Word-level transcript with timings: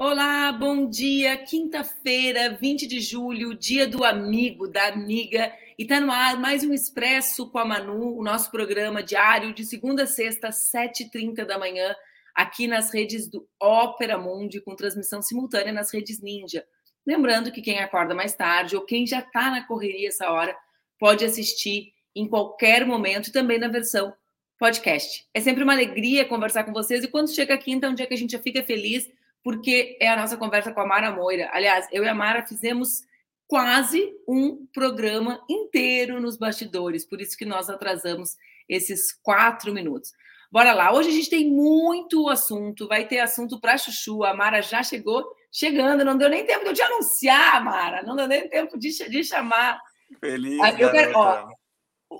Olá, 0.00 0.52
bom 0.52 0.88
dia. 0.88 1.36
Quinta-feira, 1.36 2.56
20 2.58 2.86
de 2.86 3.00
julho, 3.00 3.54
dia 3.54 3.86
do 3.86 4.04
amigo, 4.04 4.68
da 4.68 4.86
amiga. 4.86 5.52
E 5.78 5.84
tá 5.84 6.00
no 6.00 6.10
ar 6.12 6.38
mais 6.38 6.62
um 6.64 6.72
Expresso 6.72 7.50
com 7.50 7.58
a 7.58 7.64
Manu, 7.64 8.16
o 8.16 8.22
nosso 8.22 8.50
programa 8.50 9.02
diário 9.02 9.52
de 9.52 9.64
segunda 9.64 10.04
a 10.04 10.06
sexta, 10.06 10.50
7h30 10.50 11.44
da 11.44 11.58
manhã, 11.58 11.94
aqui 12.34 12.66
nas 12.66 12.92
redes 12.94 13.28
do 13.28 13.48
Ópera 13.60 14.16
Mundi, 14.16 14.60
com 14.60 14.76
transmissão 14.76 15.20
simultânea 15.20 15.72
nas 15.72 15.92
redes 15.92 16.20
Ninja. 16.22 16.64
Lembrando 17.06 17.50
que 17.50 17.62
quem 17.62 17.78
acorda 17.78 18.14
mais 18.14 18.34
tarde 18.34 18.76
ou 18.76 18.84
quem 18.84 19.06
já 19.06 19.20
está 19.20 19.50
na 19.50 19.66
correria 19.66 20.08
essa 20.08 20.30
hora 20.30 20.56
pode 20.98 21.24
assistir 21.24 21.92
em 22.14 22.28
qualquer 22.28 22.84
momento 22.84 23.28
e 23.28 23.32
também 23.32 23.58
na 23.58 23.68
versão 23.68 24.12
podcast. 24.58 25.26
É 25.32 25.40
sempre 25.40 25.62
uma 25.62 25.72
alegria 25.72 26.24
conversar 26.24 26.64
com 26.64 26.72
vocês 26.72 27.04
e 27.04 27.08
quando 27.08 27.32
chega 27.32 27.54
a 27.54 27.58
quinta 27.58 27.86
é 27.86 27.90
um 27.90 27.94
dia 27.94 28.06
que 28.06 28.14
a 28.14 28.18
gente 28.18 28.32
já 28.32 28.38
fica 28.38 28.62
feliz 28.62 29.08
porque 29.42 29.96
é 30.00 30.08
a 30.08 30.16
nossa 30.16 30.36
conversa 30.36 30.72
com 30.72 30.80
a 30.80 30.86
Mara 30.86 31.12
Moira. 31.12 31.48
Aliás, 31.52 31.86
eu 31.92 32.04
e 32.04 32.08
a 32.08 32.14
Mara 32.14 32.44
fizemos 32.46 33.02
quase 33.46 34.12
um 34.28 34.66
programa 34.74 35.42
inteiro 35.48 36.20
nos 36.20 36.36
bastidores, 36.36 37.06
por 37.06 37.20
isso 37.20 37.36
que 37.36 37.46
nós 37.46 37.70
atrasamos 37.70 38.36
esses 38.68 39.12
quatro 39.22 39.72
minutos. 39.72 40.12
Bora 40.50 40.74
lá, 40.74 40.92
hoje 40.92 41.08
a 41.08 41.12
gente 41.12 41.30
tem 41.30 41.48
muito 41.48 42.28
assunto, 42.28 42.86
vai 42.86 43.06
ter 43.06 43.20
assunto 43.20 43.58
para 43.60 43.78
Chuchu, 43.78 44.24
a 44.24 44.34
Mara 44.34 44.60
já 44.60 44.82
chegou 44.82 45.24
chegando, 45.52 46.04
não 46.04 46.16
deu 46.16 46.28
nem 46.28 46.44
tempo 46.44 46.64
de 46.64 46.70
eu 46.70 46.74
te 46.74 46.82
anunciar, 46.82 47.64
Mara, 47.64 48.02
não 48.02 48.16
deu 48.16 48.26
nem 48.26 48.48
tempo 48.48 48.78
de, 48.78 48.90
de 49.08 49.24
chamar. 49.24 49.80
Feliz, 50.20 50.58
eu 50.78 50.90
quero, 50.90 51.12
ó, 51.16 51.48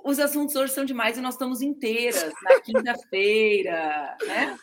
os 0.03 0.19
assuntos 0.19 0.55
hoje 0.55 0.73
são 0.73 0.85
demais 0.85 1.17
e 1.17 1.21
nós 1.21 1.33
estamos 1.33 1.61
inteiras 1.61 2.31
na 2.43 2.59
quinta-feira, 2.61 4.17
né? 4.25 4.57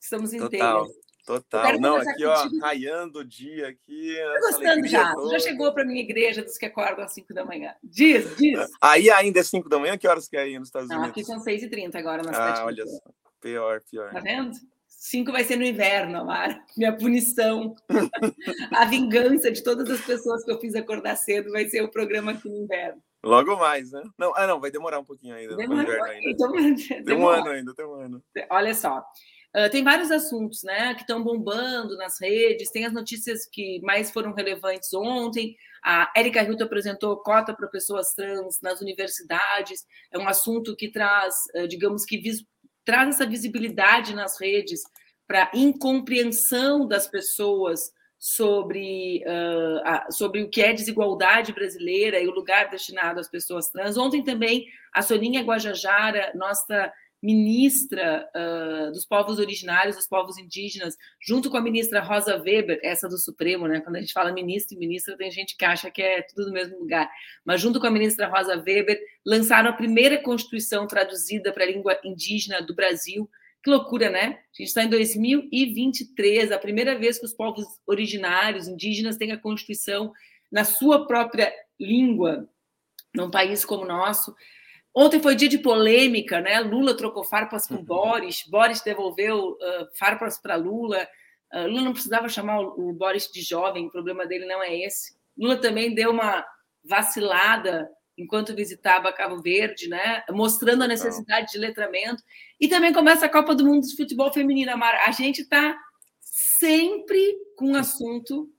Estamos 0.00 0.32
inteiras. 0.32 0.60
Total. 0.60 0.88
Total. 1.26 1.78
Não, 1.78 1.96
aqui, 1.96 2.24
ó, 2.24 2.48
raiando 2.60 3.20
o 3.20 3.24
dia 3.24 3.68
aqui. 3.68 4.16
Tô 4.40 4.48
gostando 4.48 4.86
já. 4.88 5.14
Toda. 5.14 5.38
Já 5.38 5.38
chegou 5.38 5.72
para 5.72 5.84
minha 5.84 6.00
igreja 6.00 6.42
dos 6.42 6.56
que 6.56 6.66
acordam 6.66 7.04
às 7.04 7.12
5 7.12 7.32
da 7.32 7.44
manhã. 7.44 7.74
Diz, 7.84 8.36
diz. 8.36 8.68
Aí 8.80 9.10
ainda 9.10 9.38
é 9.38 9.42
5 9.42 9.68
da 9.68 9.78
manhã? 9.78 9.96
Que 9.96 10.08
horas 10.08 10.26
que 10.26 10.36
é 10.36 10.40
aí 10.40 10.58
nos 10.58 10.68
Estados 10.68 10.88
Unidos? 10.88 11.04
Não, 11.04 11.10
aqui 11.10 11.24
são 11.24 11.38
6h30 11.38 11.94
agora 11.94 12.22
na 12.22 12.32
cidade. 12.32 12.60
Ah, 12.60 12.64
olha 12.64 12.86
só. 12.86 12.98
Pior, 13.40 13.80
pior. 13.88 14.12
Tá 14.12 14.20
vendo? 14.20 14.50
5 15.00 15.32
vai 15.32 15.42
ser 15.44 15.56
no 15.56 15.64
inverno, 15.64 16.18
Amara. 16.18 16.62
Minha 16.76 16.94
punição. 16.94 17.74
a 18.70 18.84
vingança 18.84 19.50
de 19.50 19.64
todas 19.64 19.88
as 19.88 20.04
pessoas 20.04 20.44
que 20.44 20.52
eu 20.52 20.60
fiz 20.60 20.74
acordar 20.74 21.16
cedo 21.16 21.50
vai 21.50 21.64
ser 21.70 21.82
o 21.82 21.90
programa 21.90 22.32
aqui 22.32 22.46
no 22.50 22.64
inverno. 22.64 23.02
Logo 23.24 23.56
mais, 23.56 23.90
né? 23.92 24.02
Não, 24.18 24.34
ah, 24.36 24.46
não, 24.46 24.60
vai 24.60 24.70
demorar 24.70 25.00
um 25.00 25.04
pouquinho 25.04 25.34
ainda. 25.34 25.56
Demora, 25.56 26.04
ainda. 26.04 26.36
Tem 27.02 27.16
um 27.16 27.26
ano 27.26 27.48
ainda, 27.48 27.74
tem 27.74 27.86
um 27.86 27.94
ano. 27.94 28.22
Olha 28.50 28.74
só. 28.74 29.02
Uh, 29.56 29.70
tem 29.70 29.82
vários 29.82 30.10
assuntos 30.10 30.62
né, 30.62 30.94
que 30.94 31.00
estão 31.00 31.24
bombando 31.24 31.96
nas 31.96 32.20
redes, 32.20 32.70
tem 32.70 32.84
as 32.84 32.92
notícias 32.92 33.46
que 33.46 33.80
mais 33.80 34.10
foram 34.10 34.34
relevantes 34.34 34.92
ontem. 34.92 35.56
A 35.82 36.12
Erika 36.14 36.42
Hilton 36.42 36.64
apresentou 36.64 37.16
cota 37.16 37.54
para 37.54 37.66
pessoas 37.68 38.14
trans 38.14 38.60
nas 38.62 38.80
universidades, 38.80 39.84
é 40.12 40.18
um 40.18 40.28
assunto 40.28 40.76
que 40.76 40.88
traz, 40.88 41.34
uh, 41.56 41.66
digamos 41.66 42.04
que 42.04 42.18
vis, 42.18 42.44
traz 42.84 43.16
essa 43.16 43.26
visibilidade 43.26 44.14
nas 44.14 44.40
redes 44.40 44.82
para 45.26 45.50
incompreensão 45.54 46.86
das 46.86 47.06
pessoas 47.06 47.92
sobre, 48.18 49.24
uh, 49.26 49.80
a, 49.84 50.10
sobre 50.10 50.42
o 50.42 50.50
que 50.50 50.60
é 50.60 50.72
desigualdade 50.72 51.52
brasileira 51.52 52.20
e 52.20 52.28
o 52.28 52.34
lugar 52.34 52.68
destinado 52.68 53.18
às 53.18 53.28
pessoas 53.28 53.70
trans. 53.70 53.96
Ontem 53.96 54.22
também 54.22 54.66
a 54.92 55.00
Soninha 55.00 55.42
Guajajara, 55.42 56.32
nossa 56.34 56.92
ministra 57.22 58.26
uh, 58.34 58.92
dos 58.92 59.04
povos 59.04 59.38
originários, 59.38 59.96
dos 59.96 60.06
povos 60.06 60.38
indígenas, 60.38 60.96
junto 61.20 61.50
com 61.50 61.56
a 61.56 61.60
ministra 61.60 62.00
Rosa 62.00 62.36
Weber, 62.36 62.80
essa 62.82 63.08
do 63.08 63.18
Supremo, 63.18 63.68
né? 63.68 63.80
Quando 63.80 63.96
a 63.96 64.00
gente 64.00 64.12
fala 64.12 64.32
ministro 64.32 64.74
e 64.74 64.78
ministra, 64.78 65.16
tem 65.16 65.30
gente 65.30 65.56
que 65.56 65.64
acha 65.64 65.90
que 65.90 66.00
é 66.00 66.22
tudo 66.22 66.46
no 66.46 66.52
mesmo 66.52 66.78
lugar. 66.78 67.10
Mas 67.44 67.60
junto 67.60 67.78
com 67.78 67.86
a 67.86 67.90
ministra 67.90 68.26
Rosa 68.26 68.56
Weber, 68.56 68.98
lançaram 69.24 69.68
a 69.68 69.74
primeira 69.74 70.22
Constituição 70.22 70.86
traduzida 70.86 71.52
para 71.52 71.64
a 71.64 71.66
língua 71.66 72.00
indígena 72.02 72.62
do 72.62 72.74
Brasil. 72.74 73.28
Que 73.62 73.68
loucura, 73.68 74.08
né? 74.08 74.38
A 74.54 74.56
gente 74.56 74.68
está 74.68 74.82
em 74.82 74.88
2023, 74.88 76.50
a 76.52 76.58
primeira 76.58 76.98
vez 76.98 77.18
que 77.18 77.26
os 77.26 77.34
povos 77.34 77.66
originários, 77.86 78.66
indígenas, 78.66 79.18
têm 79.18 79.32
a 79.32 79.38
Constituição 79.38 80.12
na 80.50 80.64
sua 80.64 81.06
própria 81.06 81.52
língua, 81.78 82.48
num 83.14 83.30
país 83.30 83.62
como 83.62 83.84
o 83.84 83.88
nosso. 83.88 84.34
Ontem 84.94 85.20
foi 85.20 85.36
dia 85.36 85.48
de 85.48 85.58
polêmica, 85.58 86.40
né? 86.40 86.60
Lula 86.60 86.96
trocou 86.96 87.24
farpas 87.24 87.66
com 87.66 87.76
uhum. 87.76 87.84
Boris, 87.84 88.44
Boris 88.48 88.82
devolveu 88.82 89.50
uh, 89.52 89.88
farpas 89.98 90.40
para 90.40 90.56
Lula. 90.56 91.06
Uh, 91.52 91.66
Lula 91.66 91.82
não 91.82 91.92
precisava 91.92 92.28
chamar 92.28 92.60
o, 92.60 92.90
o, 92.90 92.92
Boris 92.92 93.28
de 93.28 93.40
jovem, 93.40 93.86
o 93.86 93.90
problema 93.90 94.26
dele 94.26 94.46
não 94.46 94.62
é 94.62 94.76
esse. 94.76 95.14
Lula 95.38 95.56
também 95.56 95.94
deu 95.94 96.10
uma 96.10 96.44
vacilada 96.84 97.88
enquanto 98.18 98.54
visitava 98.54 99.12
Cabo 99.12 99.40
Verde, 99.40 99.88
né? 99.88 100.24
Mostrando 100.30 100.82
a 100.82 100.88
necessidade 100.88 101.52
de 101.52 101.58
letramento. 101.58 102.22
E 102.60 102.68
também 102.68 102.92
começa 102.92 103.26
a 103.26 103.30
Copa 103.30 103.54
do 103.54 103.64
Mundo 103.64 103.86
de 103.86 103.96
Futebol 103.96 104.32
Feminino, 104.32 104.72
Amara. 104.72 105.04
A 105.06 105.12
gente 105.12 105.42
está 105.42 105.78
sempre 106.20 107.34
com 107.56 107.70
um 107.70 107.76
assunto 107.76 108.50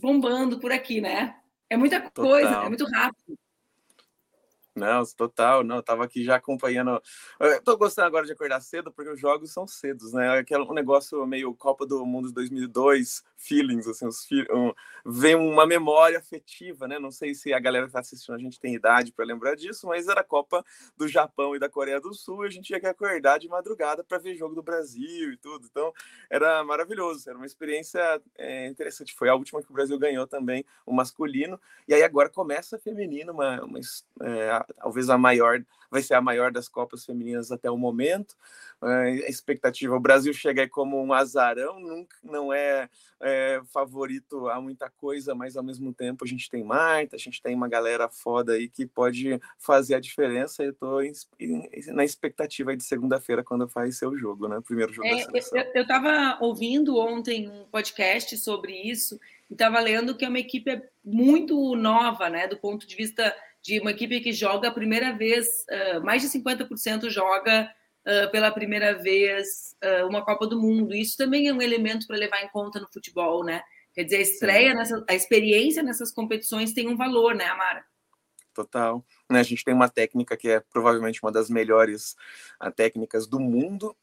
bombando 0.00 0.58
por 0.58 0.72
aqui, 0.72 1.00
né? 1.00 1.34
É 1.70 1.76
muita 1.76 2.00
coisa, 2.10 2.48
Total. 2.48 2.64
é 2.64 2.68
muito 2.68 2.84
rápido. 2.86 3.38
Não, 4.78 5.04
total, 5.16 5.64
não, 5.64 5.82
tava 5.82 6.04
aqui 6.04 6.24
já 6.24 6.36
acompanhando. 6.36 7.02
Eu 7.40 7.62
tô 7.62 7.76
gostando 7.76 8.06
agora 8.06 8.24
de 8.24 8.32
acordar 8.32 8.60
cedo 8.60 8.92
porque 8.92 9.10
os 9.10 9.20
jogos 9.20 9.52
são 9.52 9.66
cedos, 9.66 10.12
né? 10.12 10.38
Aquele 10.38 10.62
um 10.62 10.72
negócio 10.72 11.26
meio 11.26 11.54
Copa 11.54 11.84
do 11.84 12.04
Mundo 12.06 12.28
de 12.28 12.34
2002, 12.34 13.24
feelings, 13.36 13.86
assim, 13.86 14.06
os 14.06 14.26
um, 14.50 14.72
vem 15.04 15.34
uma 15.34 15.66
memória 15.66 16.18
afetiva, 16.18 16.86
né? 16.86 16.98
Não 16.98 17.10
sei 17.10 17.34
se 17.34 17.52
a 17.52 17.58
galera 17.58 17.86
que 17.86 17.92
tá 17.92 18.00
assistindo 18.00 18.34
a 18.34 18.38
gente 18.38 18.60
tem 18.60 18.74
idade 18.74 19.12
para 19.12 19.24
lembrar 19.24 19.54
disso, 19.54 19.86
mas 19.86 20.08
era 20.08 20.20
a 20.20 20.24
Copa 20.24 20.64
do 20.96 21.08
Japão 21.08 21.54
e 21.56 21.58
da 21.58 21.68
Coreia 21.68 22.00
do 22.00 22.14
Sul, 22.14 22.44
e 22.44 22.48
a 22.48 22.50
gente 22.50 22.66
tinha 22.66 22.80
que 22.80 22.86
acordar 22.86 23.38
de 23.38 23.48
madrugada 23.48 24.04
para 24.04 24.18
ver 24.18 24.36
jogo 24.36 24.54
do 24.54 24.62
Brasil 24.62 25.32
e 25.32 25.36
tudo. 25.36 25.66
Então, 25.70 25.92
era 26.30 26.62
maravilhoso, 26.64 27.28
era 27.28 27.38
uma 27.38 27.46
experiência 27.46 28.20
é, 28.36 28.66
interessante. 28.68 29.14
Foi 29.14 29.28
a 29.28 29.34
última 29.34 29.62
que 29.62 29.70
o 29.70 29.74
Brasil 29.74 29.98
ganhou 29.98 30.26
também, 30.26 30.64
o 30.84 30.92
masculino, 30.92 31.60
e 31.86 31.94
aí 31.94 32.02
agora 32.02 32.28
começa 32.28 32.76
a 32.76 32.78
feminino, 32.78 33.32
uma, 33.32 33.62
uma 33.64 33.78
é, 34.22 34.66
talvez 34.76 35.08
a 35.08 35.18
maior, 35.18 35.62
vai 35.90 36.02
ser 36.02 36.14
a 36.14 36.20
maior 36.20 36.50
das 36.50 36.68
Copas 36.68 37.04
Femininas 37.04 37.50
até 37.50 37.70
o 37.70 37.76
momento. 37.76 38.34
A 38.80 39.08
expectativa, 39.10 39.96
o 39.96 40.00
Brasil 40.00 40.32
chega 40.32 40.62
aí 40.62 40.68
como 40.68 41.02
um 41.02 41.12
azarão, 41.12 41.80
nunca, 41.80 42.16
não 42.22 42.52
é, 42.52 42.88
é, 43.20 43.60
favorito 43.72 44.48
a 44.48 44.60
muita 44.60 44.88
coisa, 44.88 45.34
mas 45.34 45.56
ao 45.56 45.64
mesmo 45.64 45.92
tempo 45.92 46.24
a 46.24 46.28
gente 46.28 46.48
tem 46.48 46.62
Marta, 46.62 47.16
a 47.16 47.18
gente 47.18 47.42
tem 47.42 47.54
uma 47.54 47.68
galera 47.68 48.08
foda 48.08 48.52
aí 48.52 48.68
que 48.68 48.86
pode 48.86 49.40
fazer 49.58 49.96
a 49.96 50.00
diferença. 50.00 50.62
Eu 50.62 50.70
estou 50.70 51.00
na 51.88 52.04
expectativa 52.04 52.76
de 52.76 52.84
segunda-feira 52.84 53.42
quando 53.42 53.68
faz 53.68 53.98
seu 53.98 54.16
jogo, 54.16 54.46
né? 54.46 54.60
Primeiro 54.64 54.92
jogo 54.92 55.08
é, 55.08 55.26
Eu 55.74 55.82
estava 55.82 56.38
ouvindo 56.40 56.96
ontem 56.98 57.48
um 57.48 57.64
podcast 57.64 58.36
sobre 58.36 58.72
isso 58.72 59.18
e 59.50 59.54
estava 59.54 59.80
lendo 59.80 60.16
que 60.16 60.24
é 60.24 60.28
uma 60.28 60.38
equipe 60.38 60.82
muito 61.04 61.74
nova, 61.74 62.28
né? 62.28 62.46
Do 62.46 62.56
ponto 62.56 62.86
de 62.86 62.94
vista 62.94 63.34
de 63.62 63.80
uma 63.80 63.90
equipe 63.90 64.20
que 64.20 64.32
joga 64.32 64.68
a 64.68 64.72
primeira 64.72 65.12
vez, 65.12 65.64
uh, 65.70 66.04
mais 66.04 66.22
de 66.22 66.28
50% 66.28 67.10
joga 67.10 67.70
uh, 68.06 68.30
pela 68.30 68.50
primeira 68.50 68.94
vez 68.94 69.76
uh, 69.84 70.06
uma 70.06 70.24
Copa 70.24 70.46
do 70.46 70.60
Mundo. 70.60 70.94
Isso 70.94 71.16
também 71.16 71.48
é 71.48 71.52
um 71.52 71.62
elemento 71.62 72.06
para 72.06 72.16
levar 72.16 72.42
em 72.42 72.48
conta 72.48 72.80
no 72.80 72.88
futebol, 72.92 73.44
né? 73.44 73.62
Quer 73.94 74.04
dizer, 74.04 74.16
a 74.16 74.20
estreia, 74.20 74.74
nessa, 74.74 75.04
a 75.08 75.14
experiência 75.14 75.82
nessas 75.82 76.12
competições 76.12 76.72
tem 76.72 76.88
um 76.88 76.96
valor, 76.96 77.34
né, 77.34 77.46
Amara? 77.46 77.84
Total. 78.54 79.04
Né, 79.30 79.40
a 79.40 79.44
gente 79.44 79.64
tem 79.64 79.74
uma 79.74 79.88
técnica 79.88 80.36
que 80.36 80.48
é 80.48 80.60
provavelmente 80.60 81.20
uma 81.22 81.30
das 81.30 81.48
melhores 81.48 82.16
técnicas 82.74 83.26
do 83.26 83.38
mundo, 83.38 83.96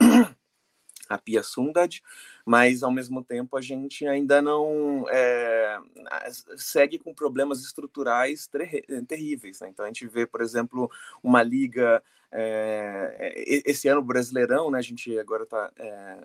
a 1.09 1.17
Pia 1.17 1.43
Sundad, 1.43 2.01
mas 2.45 2.83
ao 2.83 2.91
mesmo 2.91 3.23
tempo 3.23 3.57
a 3.57 3.61
gente 3.61 4.05
ainda 4.07 4.41
não 4.41 5.05
é, 5.09 5.79
segue 6.57 6.99
com 6.99 7.13
problemas 7.13 7.63
estruturais 7.63 8.47
ter, 8.47 8.85
terríveis. 9.07 9.59
Né? 9.59 9.69
Então 9.69 9.85
a 9.85 9.87
gente 9.87 10.07
vê, 10.07 10.25
por 10.25 10.41
exemplo, 10.41 10.89
uma 11.23 11.41
liga 11.41 12.01
é, 12.31 13.33
esse 13.65 13.87
ano 13.87 14.01
Brasileirão, 14.01 14.69
né? 14.69 14.77
A 14.77 14.81
gente 14.81 15.17
agora 15.17 15.43
está 15.43 15.71
é, 15.77 16.17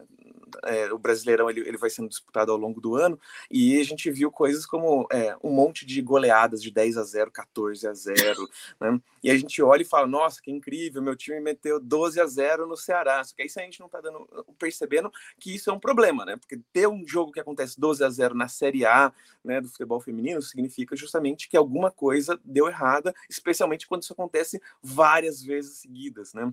é, 0.65 0.93
o 0.93 0.99
Brasileirão 0.99 1.49
ele, 1.51 1.61
ele 1.61 1.77
vai 1.77 1.91
sendo 1.91 2.09
disputado 2.09 2.53
ao 2.53 2.59
longo 2.59 2.81
do 2.81 2.97
ano 2.97 3.19
e 3.51 3.81
a 3.81 3.85
gente 3.85 4.11
viu 4.11 4.31
coisas 4.31 4.67
como 4.67 5.07
é, 5.13 5.37
um 5.43 5.51
monte 5.51 5.85
de 5.87 6.01
goleadas 6.03 6.63
de 6.63 6.71
10 6.71 6.97
a 6.97 7.03
0, 7.03 7.31
14 7.31 7.87
a 7.87 7.95
0, 7.95 8.49
né? 8.81 9.01
E 9.23 9.31
a 9.31 9.37
gente 9.37 9.63
olha 9.63 9.83
e 9.83 9.85
fala, 9.85 10.07
nossa, 10.07 10.41
que 10.41 10.51
incrível, 10.51 11.03
meu 11.03 11.15
time 11.15 11.41
meteu 11.41 11.79
12 11.79 12.21
a 12.21 12.27
0 12.27 12.67
no 12.67 12.77
Ceará. 12.77 13.23
Só 13.23 13.35
que 13.35 13.45
isso 13.45 13.61
a 13.61 13.63
gente 13.63 13.81
não 13.81 13.87
está 13.87 14.01
dando 14.01 14.27
percebendo 14.59 15.13
que 15.39 15.55
isso 15.55 15.71
é 15.71 15.73
um 15.73 15.81
problema, 15.81 16.25
né? 16.25 16.37
Porque 16.37 16.59
ter 16.73 16.89
um 16.89 17.07
jogo 17.07 17.33
que 17.33 17.41
acontece 17.41 17.79
12 17.79 18.03
a 18.03 18.09
0 18.09 18.35
na 18.35 18.49
Série 18.49 18.87
A, 18.87 19.13
né, 19.45 19.61
do 19.61 19.69
futebol 19.69 20.01
feminino 20.01 20.41
significa 20.41 20.97
justamente 20.97 21.49
que 21.49 21.57
alguma 21.57 21.91
coisa 21.91 22.39
deu 22.45 22.69
errada, 22.69 23.15
especialmente 23.29 23.87
quando 23.87 24.03
isso 24.03 24.13
acontece 24.13 24.61
várias 24.83 25.43
vezes 25.43 25.79
seguidas, 25.79 26.33
né? 26.33 26.53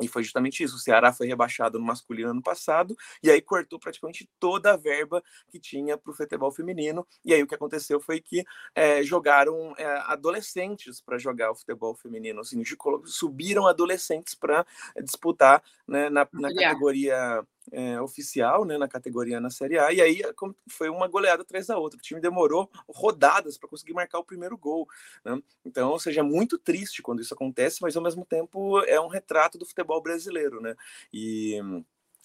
E 0.00 0.08
foi 0.08 0.22
justamente 0.22 0.62
isso. 0.62 0.76
O 0.76 0.78
Ceará 0.78 1.12
foi 1.12 1.26
rebaixado 1.26 1.78
no 1.78 1.84
masculino 1.84 2.30
ano 2.30 2.42
passado, 2.42 2.96
e 3.22 3.30
aí 3.30 3.40
cortou 3.40 3.78
praticamente 3.78 4.28
toda 4.38 4.72
a 4.72 4.76
verba 4.76 5.22
que 5.48 5.58
tinha 5.58 5.96
para 5.96 6.10
o 6.10 6.14
futebol 6.14 6.52
feminino. 6.52 7.06
E 7.24 7.34
aí 7.34 7.42
o 7.42 7.46
que 7.46 7.54
aconteceu 7.54 8.00
foi 8.00 8.20
que 8.20 8.44
é, 8.74 9.02
jogaram 9.02 9.74
é, 9.76 9.84
adolescentes 10.06 11.00
para 11.00 11.18
jogar 11.18 11.50
o 11.50 11.54
futebol 11.54 11.94
feminino. 11.94 12.40
Assim, 12.40 12.62
subiram 13.04 13.66
adolescentes 13.66 14.34
para 14.34 14.64
disputar 15.02 15.62
né, 15.86 16.08
na, 16.08 16.26
na 16.32 16.54
categoria 16.54 17.44
é, 17.72 18.00
oficial, 18.00 18.64
né, 18.64 18.78
na 18.78 18.88
categoria 18.88 19.40
na 19.40 19.50
Série 19.50 19.78
A, 19.78 19.92
e 19.92 20.00
aí 20.00 20.22
foi 20.68 20.88
uma 20.88 21.08
goleada 21.08 21.42
atrás 21.42 21.66
da 21.66 21.78
outra. 21.78 21.98
O 21.98 22.02
time 22.02 22.20
demorou 22.20 22.70
rodadas 22.88 23.58
para 23.58 23.68
conseguir 23.68 23.92
marcar 23.92 24.18
o 24.18 24.24
primeiro 24.24 24.56
gol. 24.56 24.88
Né? 25.24 25.40
Então, 25.64 25.90
ou 25.90 25.98
seja, 25.98 26.20
é 26.20 26.24
muito 26.24 26.58
triste 26.58 27.02
quando 27.02 27.20
isso 27.20 27.34
acontece, 27.34 27.82
mas 27.82 27.96
ao 27.96 28.02
mesmo 28.02 28.24
tempo 28.24 28.80
é 28.84 29.00
um 29.00 29.08
retrato 29.08 29.58
do 29.58 29.66
futebol 29.66 30.02
brasileiro, 30.02 30.60
né? 30.60 30.74
E 31.12 31.60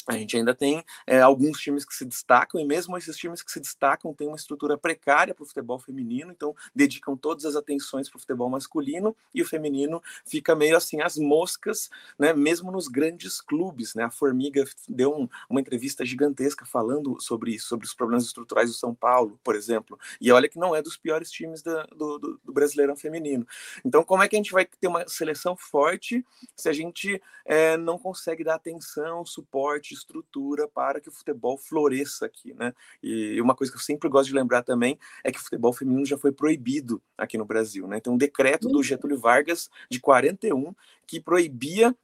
a 0.07 0.13
gente 0.13 0.35
ainda 0.35 0.53
tem 0.53 0.83
é, 1.07 1.21
alguns 1.21 1.59
times 1.59 1.85
que 1.85 1.95
se 1.95 2.05
destacam, 2.05 2.59
e 2.59 2.65
mesmo 2.65 2.97
esses 2.97 3.15
times 3.15 3.41
que 3.41 3.51
se 3.51 3.59
destacam 3.59 4.13
têm 4.13 4.27
uma 4.27 4.35
estrutura 4.35 4.77
precária 4.77 5.33
para 5.33 5.44
o 5.44 5.47
futebol 5.47 5.79
feminino, 5.79 6.31
então 6.31 6.55
dedicam 6.75 7.15
todas 7.15 7.45
as 7.45 7.55
atenções 7.55 8.09
para 8.09 8.17
o 8.17 8.19
futebol 8.19 8.50
masculino, 8.50 9.15
e 9.33 9.41
o 9.41 9.45
feminino 9.45 10.01
fica 10.25 10.55
meio 10.55 10.75
assim 10.75 11.01
as 11.01 11.17
moscas, 11.17 11.89
né, 12.19 12.33
mesmo 12.33 12.71
nos 12.71 12.88
grandes 12.88 13.39
clubes. 13.39 13.95
Né? 13.95 14.03
A 14.03 14.09
Formiga 14.09 14.65
deu 14.89 15.15
um, 15.15 15.29
uma 15.50 15.61
entrevista 15.61 16.05
gigantesca 16.05 16.65
falando 16.65 17.19
sobre 17.21 17.51
isso, 17.51 17.67
sobre 17.67 17.85
os 17.85 17.94
problemas 17.94 18.25
estruturais 18.25 18.69
do 18.69 18.75
São 18.75 18.94
Paulo, 18.94 19.39
por 19.44 19.55
exemplo, 19.55 19.97
e 20.19 20.31
olha 20.31 20.50
que 20.50 20.59
não 20.59 20.75
é 20.75 20.81
dos 20.81 20.97
piores 20.97 21.31
times 21.31 21.61
da, 21.61 21.83
do, 21.85 22.19
do, 22.19 22.41
do 22.44 22.53
Brasileirão 22.53 22.95
feminino. 22.95 23.47
Então, 23.85 24.03
como 24.03 24.21
é 24.21 24.27
que 24.27 24.35
a 24.35 24.39
gente 24.39 24.51
vai 24.51 24.65
ter 24.65 24.88
uma 24.88 25.07
seleção 25.07 25.55
forte 25.55 26.25
se 26.55 26.67
a 26.67 26.73
gente 26.73 27.21
é, 27.45 27.77
não 27.77 27.97
consegue 27.97 28.44
dar 28.44 28.55
atenção, 28.55 29.25
suporte, 29.25 29.93
estrutura 29.94 30.68
para 30.68 31.00
que 31.00 31.10
o 31.10 31.12
futebol 31.12 31.57
floresça 31.57 32.25
aqui, 32.25 32.54
né? 32.54 32.74
E 33.01 33.40
uma 33.42 33.56
coisa 33.56 33.72
que 33.72 33.78
eu 33.78 33.81
sempre 33.81 34.10
gosto 34.10 34.28
de 34.28 34.36
lembrar 34.36 34.63
também 34.63 34.98
é 35.24 35.31
que 35.31 35.40
o 35.40 35.44
futebol 35.44 35.74
feminino 35.74 36.06
já 36.06 36.18
foi 36.18 36.31
proibido 36.31 37.01
aqui 37.18 37.38
no 37.38 37.45
Brasil, 37.45 37.88
né? 37.88 38.00
Tem 38.00 38.12
um 38.12 38.18
decreto 38.18 38.68
do 38.68 38.84
Getúlio 38.84 39.18
Vargas 39.18 39.69
de 39.90 40.00
41 40.00 40.74
que 41.07 41.19
proibia 41.19 41.95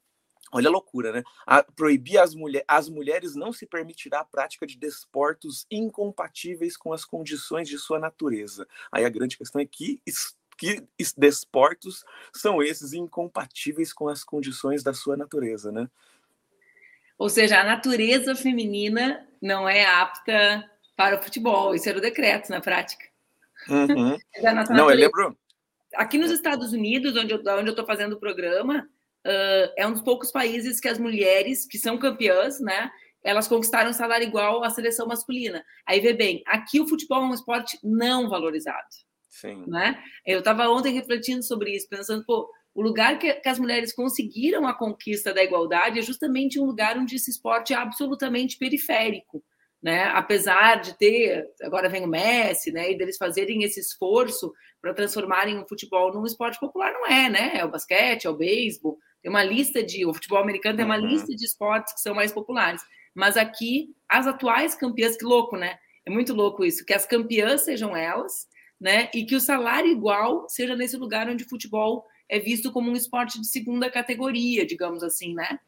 Olha 0.51 0.67
a 0.67 0.71
loucura, 0.71 1.11
né? 1.11 1.23
A, 1.45 1.61
proibir 1.61 2.17
as, 2.17 2.33
mulher, 2.33 2.65
as 2.67 2.89
mulheres 2.89 3.35
não 3.35 3.53
se 3.53 3.67
permitirá 3.67 4.21
a 4.21 4.25
prática 4.25 4.65
de 4.65 4.77
desportos 4.77 5.67
incompatíveis 5.69 6.75
com 6.75 6.91
as 6.91 7.05
condições 7.05 7.69
de 7.69 7.77
sua 7.77 7.99
natureza. 7.99 8.67
Aí 8.91 9.05
a 9.05 9.09
grande 9.09 9.37
questão 9.37 9.61
é 9.61 9.65
que 9.65 10.01
que 10.57 10.85
desportos 11.17 12.03
são 12.33 12.61
esses 12.61 12.91
incompatíveis 12.91 13.93
com 13.93 14.09
as 14.09 14.25
condições 14.25 14.83
da 14.83 14.93
sua 14.93 15.15
natureza, 15.15 15.71
né? 15.71 15.89
Ou 17.19 17.27
seja, 17.29 17.59
a 17.59 17.65
natureza 17.65 18.33
feminina 18.33 19.27
não 19.41 19.67
é 19.67 19.85
apta 19.85 20.63
para 20.95 21.19
o 21.19 21.21
futebol. 21.21 21.75
Isso 21.75 21.89
era 21.89 21.97
o 21.97 22.01
decreto 22.01 22.49
na 22.49 22.61
prática. 22.61 23.05
Uhum. 23.67 24.17
é 24.35 24.53
não, 24.73 24.89
eu 24.89 24.95
lembro. 24.95 25.37
Aqui 25.95 26.17
nos 26.17 26.31
Estados 26.31 26.71
Unidos, 26.71 27.17
onde 27.17 27.33
eu 27.33 27.41
onde 27.57 27.71
estou 27.71 27.85
fazendo 27.85 28.13
o 28.13 28.19
programa, 28.19 28.87
uh, 29.27 29.73
é 29.77 29.85
um 29.85 29.91
dos 29.91 30.01
poucos 30.01 30.31
países 30.31 30.79
que 30.79 30.87
as 30.87 30.97
mulheres 30.97 31.67
que 31.67 31.77
são 31.77 31.97
campeãs, 31.97 32.61
né? 32.61 32.89
Elas 33.21 33.49
conquistaram 33.49 33.89
um 33.89 33.93
salário 33.93 34.25
igual 34.25 34.63
à 34.63 34.69
seleção 34.69 35.05
masculina. 35.05 35.61
Aí 35.85 35.99
vê 35.99 36.13
bem, 36.13 36.41
aqui 36.47 36.79
o 36.79 36.87
futebol 36.87 37.23
é 37.23 37.25
um 37.25 37.33
esporte 37.33 37.77
não 37.83 38.29
valorizado. 38.29 38.87
Sim. 39.29 39.65
Né? 39.67 40.01
Eu 40.25 40.39
estava 40.39 40.69
ontem 40.69 40.93
refletindo 40.93 41.43
sobre 41.43 41.75
isso, 41.75 41.89
pensando, 41.89 42.23
pô, 42.25 42.49
o 42.73 42.81
lugar 42.81 43.17
que, 43.19 43.33
que, 43.33 43.49
as 43.49 43.59
mulheres 43.59 43.93
conseguiram 43.93 44.67
a 44.67 44.73
conquista 44.73 45.33
da 45.33 45.43
igualdade 45.43 45.99
é 45.99 46.01
justamente 46.01 46.59
um 46.59 46.65
lugar 46.65 46.97
onde 46.97 47.15
esse 47.15 47.31
esporte 47.31 47.73
é 47.73 47.75
absolutamente 47.75 48.57
periférico. 48.57 49.43
Né? 49.81 50.03
Apesar 50.13 50.81
de 50.81 50.97
ter, 50.97 51.47
agora 51.61 51.87
vem 51.87 52.03
o 52.03 52.07
Messi, 52.07 52.69
né? 52.69 52.91
E 52.91 52.97
deles 52.97 53.17
fazerem 53.17 53.63
esse 53.63 53.79
esforço 53.79 54.51
para 54.81 54.93
transformarem 54.93 55.57
o 55.57 55.67
futebol 55.67 56.13
num 56.13 56.25
esporte 56.25 56.59
popular, 56.59 56.91
não 56.91 57.07
é, 57.07 57.29
né? 57.29 57.51
É 57.55 57.63
o 57.63 57.71
basquete, 57.71 58.25
é 58.25 58.29
o 58.29 58.35
beisebol, 58.35 58.97
tem 59.21 59.29
uma 59.29 59.43
lista 59.43 59.83
de. 59.83 60.05
O 60.05 60.13
futebol 60.13 60.39
americano 60.39 60.77
tem 60.77 60.85
uma 60.85 60.97
uhum. 60.97 61.05
lista 61.05 61.35
de 61.35 61.45
esportes 61.45 61.93
que 61.93 62.01
são 62.01 62.13
mais 62.13 62.31
populares. 62.31 62.81
Mas 63.13 63.37
aqui, 63.37 63.89
as 64.07 64.27
atuais 64.27 64.75
campeãs, 64.75 65.17
que 65.17 65.25
louco, 65.25 65.57
né? 65.57 65.77
É 66.05 66.09
muito 66.09 66.33
louco 66.33 66.63
isso, 66.63 66.85
que 66.85 66.93
as 66.93 67.05
campeãs 67.05 67.61
sejam 67.61 67.95
elas, 67.95 68.47
né? 68.79 69.09
E 69.13 69.25
que 69.25 69.35
o 69.35 69.41
salário 69.41 69.91
igual 69.91 70.47
seja 70.47 70.75
nesse 70.75 70.97
lugar 70.97 71.29
onde 71.29 71.43
o 71.43 71.49
futebol 71.49 72.05
é 72.29 72.39
visto 72.39 72.71
como 72.71 72.91
um 72.91 72.95
esporte 72.95 73.41
de 73.41 73.47
segunda 73.47 73.89
categoria, 73.89 74.65
digamos 74.65 75.03
assim, 75.03 75.33
né? 75.33 75.59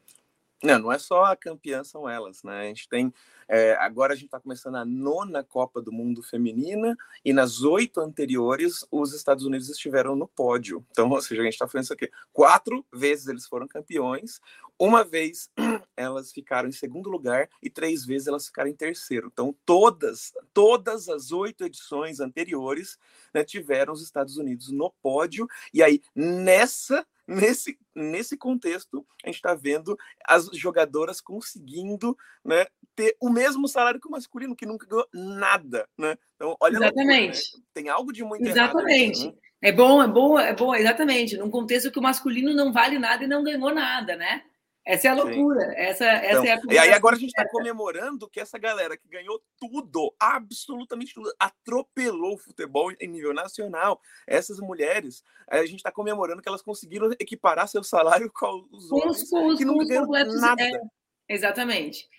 Não, 0.64 0.78
não 0.78 0.92
é 0.92 1.00
só 1.00 1.26
a 1.26 1.36
campeã, 1.36 1.84
são 1.84 2.08
elas, 2.08 2.44
né? 2.44 2.62
A 2.62 2.68
gente 2.68 2.88
tem. 2.88 3.12
É, 3.54 3.74
agora 3.82 4.14
a 4.14 4.16
gente 4.16 4.28
está 4.28 4.40
começando 4.40 4.76
a 4.76 4.86
nona 4.86 5.44
Copa 5.44 5.82
do 5.82 5.92
Mundo 5.92 6.24
Feminina 6.24 6.96
e 7.26 7.34
nas 7.34 7.64
oito 7.64 8.00
anteriores 8.00 8.88
os 8.90 9.14
Estados 9.14 9.44
Unidos 9.44 9.70
estiveram 9.70 10.16
no 10.16 10.26
pódio. 10.26 10.86
Então, 10.90 11.10
ou 11.10 11.22
seja, 11.22 11.42
a 11.42 11.44
gente 11.44 11.56
está 11.56 11.68
falando 11.68 11.84
isso 11.84 11.92
aqui. 11.92 12.10
Quatro 12.32 12.86
vezes 12.94 13.28
eles 13.28 13.46
foram 13.46 13.68
campeões, 13.68 14.40
uma 14.80 15.04
vez 15.04 15.50
elas 15.98 16.32
ficaram 16.32 16.70
em 16.70 16.72
segundo 16.72 17.10
lugar 17.10 17.50
e 17.62 17.70
três 17.70 18.06
vezes 18.06 18.30
elas 18.30 18.46
ficaram 18.46 18.70
em 18.70 18.76
terceiro. 18.76 19.30
Então, 19.30 19.54
todas, 19.66 20.32
todas 20.54 21.10
as 21.10 21.34
oito 21.34 21.66
edições 21.66 22.22
anteriores 22.22 22.98
né, 23.34 23.44
tiveram 23.44 23.92
os 23.92 24.02
Estados 24.02 24.38
Unidos 24.38 24.72
no 24.72 24.90
pódio. 25.02 25.46
E 25.74 25.84
aí, 25.84 26.02
nessa 26.16 27.06
nesse, 27.28 27.78
nesse 27.96 28.38
contexto, 28.38 29.06
a 29.24 29.28
gente 29.28 29.36
está 29.36 29.56
vendo 29.56 29.98
as 30.26 30.48
jogadoras 30.54 31.22
conseguindo 31.22 32.18
né, 32.44 32.66
ter 32.96 33.16
o 33.20 33.30
mesmo 33.30 33.41
salário 33.68 34.00
que 34.00 34.08
o 34.08 34.12
masculino, 34.12 34.56
que 34.56 34.66
nunca 34.66 34.88
ganhou 34.88 35.08
nada. 35.14 35.88
Né? 35.98 36.18
Então, 36.36 36.56
olha 36.60 36.78
Exatamente. 36.78 37.38
Loucura, 37.38 37.58
né? 37.58 37.64
Tem 37.74 37.90
algo 37.90 38.12
de 38.14 38.24
muito 38.24 38.48
Exatamente. 38.48 39.24
Errado, 39.24 39.36
né? 39.36 39.42
É 39.64 39.72
bom, 39.72 40.02
é 40.02 40.08
bom, 40.08 40.40
é 40.40 40.56
bom, 40.56 40.74
exatamente. 40.74 41.38
Num 41.38 41.52
contexto 41.52 41.92
que 41.92 42.00
o 42.00 42.02
masculino 42.02 42.54
não 42.54 42.74
vale 42.74 42.98
nada 42.98 43.24
e 43.24 43.28
não 43.28 43.44
ganhou 43.44 43.74
nada, 43.74 44.16
né? 44.16 44.44
Essa 44.84 45.10
é 45.10 45.12
a 45.12 45.14
loucura. 45.14 45.74
Essa, 45.76 46.06
essa 46.06 46.40
então, 46.40 46.46
é 46.46 46.54
a 46.54 46.74
E 46.74 46.78
aí 46.80 46.94
agora 46.94 47.16
a 47.16 47.20
gente 47.20 47.30
está 47.30 47.48
comemorando 47.48 48.28
que 48.28 48.40
essa 48.40 48.58
galera 48.58 48.98
que 48.98 49.08
ganhou 49.08 49.40
tudo, 49.60 50.14
absolutamente 50.20 51.14
tudo, 51.14 51.32
atropelou 51.40 52.34
o 52.34 52.38
futebol 52.38 52.92
em 53.00 53.08
nível 53.08 53.34
nacional. 53.34 54.02
Essas 54.26 54.60
mulheres, 54.60 55.24
a 55.48 55.64
gente 55.66 55.76
está 55.76 55.92
comemorando 55.92 56.42
que 56.42 56.50
elas 56.50 56.64
conseguiram 56.64 57.12
equiparar 57.20 57.68
seu 57.68 57.84
salário 57.84 58.32
com 58.34 58.68
os 58.72 58.92
outros 58.92 59.30
com 59.30 59.48
os, 59.48 59.60
que 59.60 59.66
não 59.66 59.78
ganham 59.78 60.08
nada. 60.08 60.64
É, 60.64 60.82
exatamente. 61.30 62.10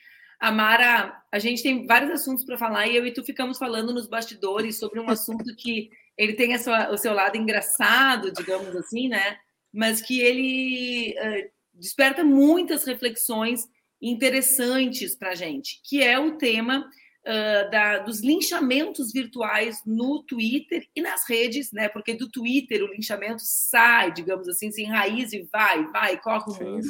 Amara, 0.42 1.22
a 1.30 1.38
gente 1.38 1.62
tem 1.62 1.86
vários 1.86 2.10
assuntos 2.10 2.44
para 2.44 2.58
falar 2.58 2.88
e 2.88 2.96
eu 2.96 3.06
e 3.06 3.12
tu 3.12 3.22
ficamos 3.22 3.58
falando 3.58 3.94
nos 3.94 4.08
bastidores 4.08 4.76
sobre 4.76 4.98
um 4.98 5.08
assunto 5.08 5.54
que 5.54 5.88
ele 6.18 6.32
tem 6.32 6.58
sua, 6.58 6.90
o 6.90 6.98
seu 6.98 7.14
lado 7.14 7.36
engraçado, 7.36 8.32
digamos 8.32 8.74
assim, 8.74 9.06
né? 9.06 9.36
Mas 9.72 10.02
que 10.02 10.20
ele 10.20 11.14
uh, 11.16 11.48
desperta 11.74 12.24
muitas 12.24 12.84
reflexões 12.84 13.68
interessantes 14.00 15.14
para 15.14 15.30
a 15.30 15.34
gente, 15.36 15.80
que 15.84 16.02
é 16.02 16.18
o 16.18 16.36
tema 16.36 16.80
uh, 16.80 17.70
da, 17.70 17.98
dos 17.98 18.20
linchamentos 18.20 19.12
virtuais 19.12 19.80
no 19.86 20.24
Twitter 20.24 20.84
e 20.96 21.00
nas 21.00 21.22
redes, 21.28 21.70
né? 21.70 21.88
Porque 21.88 22.14
do 22.14 22.28
Twitter 22.28 22.82
o 22.82 22.92
linchamento 22.92 23.42
sai, 23.44 24.12
digamos 24.12 24.48
assim, 24.48 24.72
sem 24.72 24.86
raiz 24.86 25.32
e 25.32 25.48
vai, 25.52 25.86
vai, 25.92 26.20
corre 26.20 26.50
o 26.50 26.64
mundo 26.64 26.88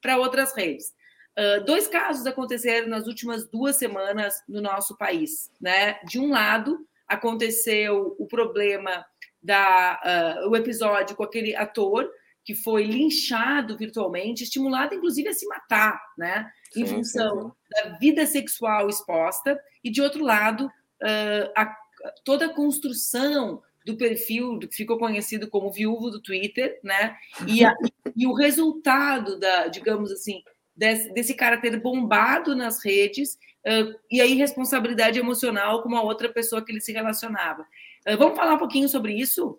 para 0.00 0.16
outras 0.16 0.56
redes. 0.56 0.86
Uh, 1.36 1.64
dois 1.64 1.88
casos 1.88 2.26
aconteceram 2.26 2.88
nas 2.88 3.06
últimas 3.06 3.48
duas 3.48 3.76
semanas 3.76 4.42
no 4.48 4.60
nosso 4.60 4.96
país, 4.96 5.50
né? 5.60 5.98
De 6.04 6.18
um 6.18 6.30
lado 6.30 6.86
aconteceu 7.08 8.14
o 8.18 8.26
problema 8.26 9.04
da 9.42 10.40
uh, 10.44 10.48
o 10.48 10.56
episódio 10.56 11.16
com 11.16 11.22
aquele 11.22 11.54
ator 11.56 12.08
que 12.44 12.54
foi 12.54 12.84
linchado 12.84 13.76
virtualmente, 13.76 14.44
estimulado 14.44 14.94
inclusive 14.94 15.28
a 15.28 15.34
se 15.34 15.46
matar, 15.46 16.00
né? 16.16 16.50
Em 16.76 16.86
sim, 16.86 16.94
função 16.94 17.42
sim, 17.42 17.48
sim. 17.48 17.90
da 17.90 17.98
vida 17.98 18.26
sexual 18.26 18.88
exposta, 18.88 19.58
e 19.82 19.90
de 19.90 20.00
outro 20.00 20.22
lado, 20.22 20.66
uh, 20.66 21.52
a, 21.56 21.76
toda 22.24 22.46
a 22.46 22.54
construção 22.54 23.62
do 23.84 23.96
perfil 23.96 24.58
do 24.58 24.68
que 24.68 24.76
ficou 24.76 24.98
conhecido 24.98 25.48
como 25.48 25.70
viúvo 25.72 26.10
do 26.10 26.20
Twitter, 26.20 26.78
né? 26.82 27.16
E, 27.46 27.64
a, 27.64 27.74
E 28.16 28.26
o 28.26 28.32
resultado 28.32 29.38
da, 29.38 29.66
digamos 29.66 30.12
assim, 30.12 30.42
desse, 30.76 31.12
desse 31.12 31.34
cara 31.34 31.60
ter 31.60 31.80
bombado 31.80 32.54
nas 32.54 32.84
redes 32.84 33.34
uh, 33.66 33.94
e 34.10 34.20
a 34.20 34.26
irresponsabilidade 34.26 35.18
emocional 35.18 35.82
com 35.82 35.88
uma 35.88 36.02
outra 36.02 36.28
pessoa 36.28 36.64
que 36.64 36.72
ele 36.72 36.80
se 36.80 36.92
relacionava. 36.92 37.62
Uh, 38.06 38.16
vamos 38.16 38.36
falar 38.36 38.54
um 38.54 38.58
pouquinho 38.58 38.88
sobre 38.88 39.14
isso? 39.14 39.58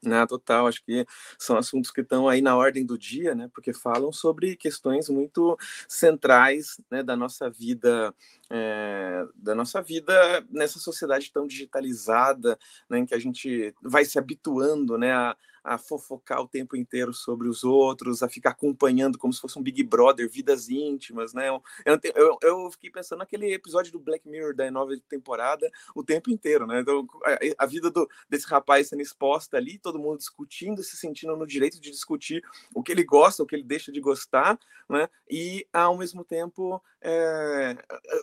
Não, 0.00 0.24
total, 0.28 0.68
acho 0.68 0.84
que 0.84 1.04
são 1.36 1.56
assuntos 1.56 1.90
que 1.90 2.02
estão 2.02 2.28
aí 2.28 2.40
na 2.40 2.56
ordem 2.56 2.86
do 2.86 2.96
dia, 2.96 3.34
né? 3.34 3.50
Porque 3.52 3.72
falam 3.72 4.12
sobre 4.12 4.56
questões 4.56 5.08
muito 5.08 5.58
centrais 5.88 6.80
né, 6.88 7.02
da 7.02 7.16
nossa 7.16 7.50
vida, 7.50 8.14
é, 8.48 9.26
da 9.34 9.56
nossa 9.56 9.82
vida 9.82 10.14
nessa 10.48 10.78
sociedade 10.78 11.32
tão 11.32 11.48
digitalizada, 11.48 12.56
né, 12.88 13.00
em 13.00 13.06
que 13.06 13.14
a 13.14 13.18
gente 13.18 13.74
vai 13.82 14.04
se 14.04 14.20
habituando 14.20 14.96
né, 14.96 15.12
a, 15.12 15.36
a 15.68 15.78
fofocar 15.78 16.40
o 16.40 16.48
tempo 16.48 16.76
inteiro 16.76 17.12
sobre 17.12 17.48
os 17.48 17.62
outros, 17.62 18.22
a 18.22 18.28
ficar 18.28 18.50
acompanhando 18.50 19.18
como 19.18 19.32
se 19.32 19.40
fosse 19.40 19.58
um 19.58 19.62
Big 19.62 19.82
Brother, 19.82 20.28
vidas 20.28 20.68
íntimas, 20.68 21.34
né? 21.34 21.48
Eu, 21.48 21.62
eu, 22.14 22.38
eu 22.42 22.70
fiquei 22.70 22.90
pensando 22.90 23.18
naquele 23.18 23.52
episódio 23.52 23.92
do 23.92 24.00
Black 24.00 24.26
Mirror 24.28 24.54
da 24.54 24.70
nova 24.70 24.94
temporada 25.08 25.70
o 25.94 26.02
tempo 26.02 26.30
inteiro, 26.30 26.66
né? 26.66 26.80
Então, 26.80 27.06
a, 27.24 27.64
a 27.64 27.66
vida 27.66 27.90
do, 27.90 28.08
desse 28.28 28.46
rapaz 28.46 28.88
sendo 28.88 29.02
exposta 29.02 29.56
ali, 29.56 29.78
todo 29.78 29.98
mundo 29.98 30.18
discutindo, 30.18 30.82
se 30.82 30.96
sentindo 30.96 31.36
no 31.36 31.46
direito 31.46 31.78
de 31.80 31.90
discutir 31.90 32.42
o 32.74 32.82
que 32.82 32.92
ele 32.92 33.04
gosta, 33.04 33.42
o 33.42 33.46
que 33.46 33.54
ele 33.54 33.64
deixa 33.64 33.92
de 33.92 34.00
gostar, 34.00 34.58
né? 34.88 35.08
E 35.30 35.66
ao 35.72 35.98
mesmo 35.98 36.24
tempo 36.24 36.82
é, 37.00 37.76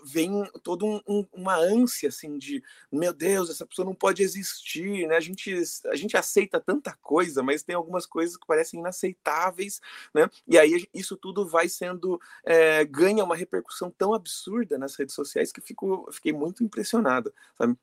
vem 0.03 0.49
toda 0.63 0.83
um, 0.83 0.99
um, 1.07 1.25
uma 1.31 1.55
ânsia 1.55 2.09
assim 2.09 2.37
de 2.37 2.63
meu 2.91 3.13
Deus, 3.13 3.49
essa 3.49 3.65
pessoa 3.65 3.85
não 3.85 3.93
pode 3.93 4.23
existir, 4.23 5.07
né? 5.07 5.15
A 5.15 5.19
gente, 5.19 5.53
a 5.85 5.95
gente 5.95 6.17
aceita 6.17 6.59
tanta 6.59 6.93
coisa 7.01 7.34
coisa, 7.35 7.43
mas 7.43 7.63
tem 7.63 7.75
algumas 7.75 8.05
coisas 8.05 8.37
que 8.37 8.47
parecem 8.47 8.79
inaceitáveis, 8.79 9.81
né? 10.13 10.29
E 10.47 10.57
aí 10.57 10.87
isso 10.93 11.17
tudo 11.17 11.47
vai 11.47 11.67
sendo 11.67 12.19
é, 12.45 12.85
ganha 12.85 13.23
uma 13.23 13.35
repercussão 13.35 13.91
tão 13.91 14.13
absurda 14.13 14.77
nas 14.77 14.95
redes 14.95 15.13
sociais 15.15 15.51
que 15.51 15.61
fico, 15.61 16.07
fiquei 16.11 16.31
muito 16.31 16.63
impressionado, 16.63 17.33
sabe? 17.57 17.77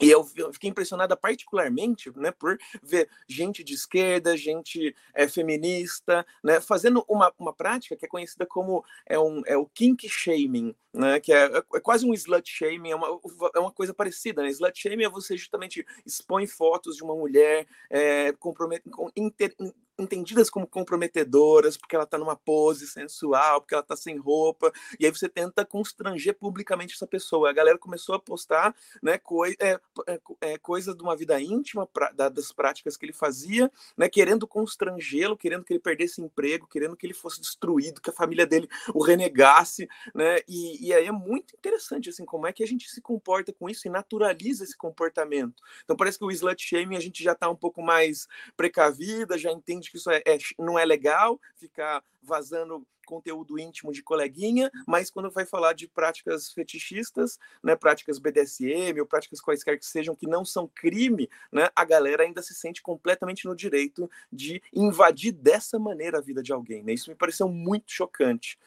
E 0.00 0.10
eu 0.10 0.24
fiquei 0.52 0.68
impressionada 0.68 1.16
particularmente 1.16 2.10
né, 2.16 2.30
por 2.30 2.58
ver 2.82 3.08
gente 3.26 3.64
de 3.64 3.74
esquerda, 3.74 4.36
gente 4.36 4.94
é, 5.14 5.26
feminista, 5.26 6.26
né, 6.44 6.60
fazendo 6.60 7.04
uma, 7.08 7.32
uma 7.38 7.52
prática 7.52 7.96
que 7.96 8.04
é 8.04 8.08
conhecida 8.08 8.44
como 8.44 8.84
é, 9.06 9.18
um, 9.18 9.42
é 9.46 9.56
o 9.56 9.66
kink 9.66 10.06
shaming, 10.08 10.74
né, 10.92 11.18
que 11.18 11.32
é, 11.32 11.44
é 11.46 11.80
quase 11.80 12.06
um 12.06 12.12
slut 12.12 12.50
shaming, 12.50 12.90
é 12.90 12.96
uma, 12.96 13.20
é 13.54 13.58
uma 13.58 13.72
coisa 13.72 13.94
parecida. 13.94 14.42
Né? 14.42 14.50
Slut 14.50 14.78
shaming 14.78 15.04
é 15.04 15.08
você 15.08 15.36
justamente 15.36 15.86
expõe 16.04 16.46
fotos 16.46 16.96
de 16.96 17.02
uma 17.02 17.14
mulher 17.14 17.66
é, 17.88 18.32
compromet, 18.32 18.82
inter, 19.16 19.54
entendidas 19.98 20.50
como 20.50 20.66
comprometedoras, 20.66 21.76
porque 21.76 21.94
ela 21.94 22.04
está 22.04 22.18
numa 22.18 22.36
pose 22.36 22.86
sensual, 22.86 23.60
porque 23.60 23.74
ela 23.74 23.82
está 23.82 23.96
sem 23.96 24.18
roupa, 24.18 24.72
e 24.98 25.06
aí 25.06 25.10
você 25.10 25.28
tenta 25.28 25.64
constranger 25.64 26.34
publicamente 26.34 26.94
essa 26.94 27.06
pessoa. 27.06 27.50
A 27.50 27.52
galera 27.52 27.78
começou 27.78 28.14
a 28.14 28.18
postar 28.18 28.74
né, 29.02 29.18
coi 29.18 29.56
é, 29.58 29.80
é, 30.06 30.20
é, 30.40 30.58
coisa 30.58 30.94
de 30.94 31.02
uma 31.02 31.16
vida 31.16 31.40
íntima, 31.40 31.86
pra, 31.86 32.10
das 32.10 32.52
práticas 32.52 32.96
que 32.96 33.06
ele 33.06 33.12
fazia, 33.12 33.70
né, 33.96 34.08
querendo 34.08 34.46
constrangê-lo, 34.46 35.36
querendo 35.36 35.64
que 35.64 35.72
ele 35.72 35.80
perdesse 35.80 36.20
emprego, 36.20 36.66
querendo 36.66 36.96
que 36.96 37.06
ele 37.06 37.14
fosse 37.14 37.40
destruído, 37.40 38.00
que 38.00 38.10
a 38.10 38.12
família 38.12 38.46
dele 38.46 38.68
o 38.94 39.02
renegasse, 39.02 39.88
né, 40.14 40.38
e, 40.46 40.86
e 40.88 40.94
aí 40.94 41.06
é 41.06 41.12
muito 41.12 41.54
interessante, 41.54 42.10
assim, 42.10 42.24
como 42.24 42.46
é 42.46 42.52
que 42.52 42.62
a 42.62 42.66
gente 42.66 42.90
se 42.90 43.00
comporta 43.00 43.52
com 43.52 43.68
isso 43.68 43.86
e 43.86 43.90
naturaliza 43.90 44.64
esse 44.64 44.76
comportamento. 44.76 45.62
Então 45.84 45.96
parece 45.96 46.18
que 46.18 46.24
o 46.24 46.30
slut 46.30 46.62
shaming 46.62 46.96
a 46.96 47.00
gente 47.00 47.22
já 47.22 47.32
está 47.32 47.48
um 47.48 47.56
pouco 47.56 47.82
mais 47.82 48.26
precavida, 48.56 49.38
já 49.38 49.50
entende 49.50 49.85
que 49.90 49.96
isso 49.96 50.10
é, 50.10 50.22
é, 50.26 50.38
não 50.58 50.78
é 50.78 50.84
legal, 50.84 51.40
ficar 51.56 52.02
vazando 52.22 52.86
conteúdo 53.06 53.58
íntimo 53.58 53.92
de 53.92 54.02
coleguinha, 54.02 54.70
mas 54.86 55.10
quando 55.10 55.30
vai 55.30 55.46
falar 55.46 55.72
de 55.72 55.86
práticas 55.86 56.52
fetichistas, 56.52 57.38
né, 57.62 57.76
práticas 57.76 58.18
BDSM 58.18 59.00
ou 59.00 59.06
práticas 59.06 59.40
quaisquer 59.40 59.78
que 59.78 59.86
sejam 59.86 60.16
que 60.16 60.26
não 60.26 60.44
são 60.44 60.68
crime, 60.68 61.30
né, 61.50 61.70
a 61.74 61.84
galera 61.84 62.24
ainda 62.24 62.42
se 62.42 62.52
sente 62.52 62.82
completamente 62.82 63.46
no 63.46 63.54
direito 63.54 64.10
de 64.30 64.60
invadir 64.74 65.32
dessa 65.32 65.78
maneira 65.78 66.18
a 66.18 66.20
vida 66.20 66.42
de 66.42 66.52
alguém. 66.52 66.82
Né? 66.82 66.92
Isso 66.92 67.08
me 67.08 67.16
pareceu 67.16 67.48
muito 67.48 67.92
chocante. 67.92 68.58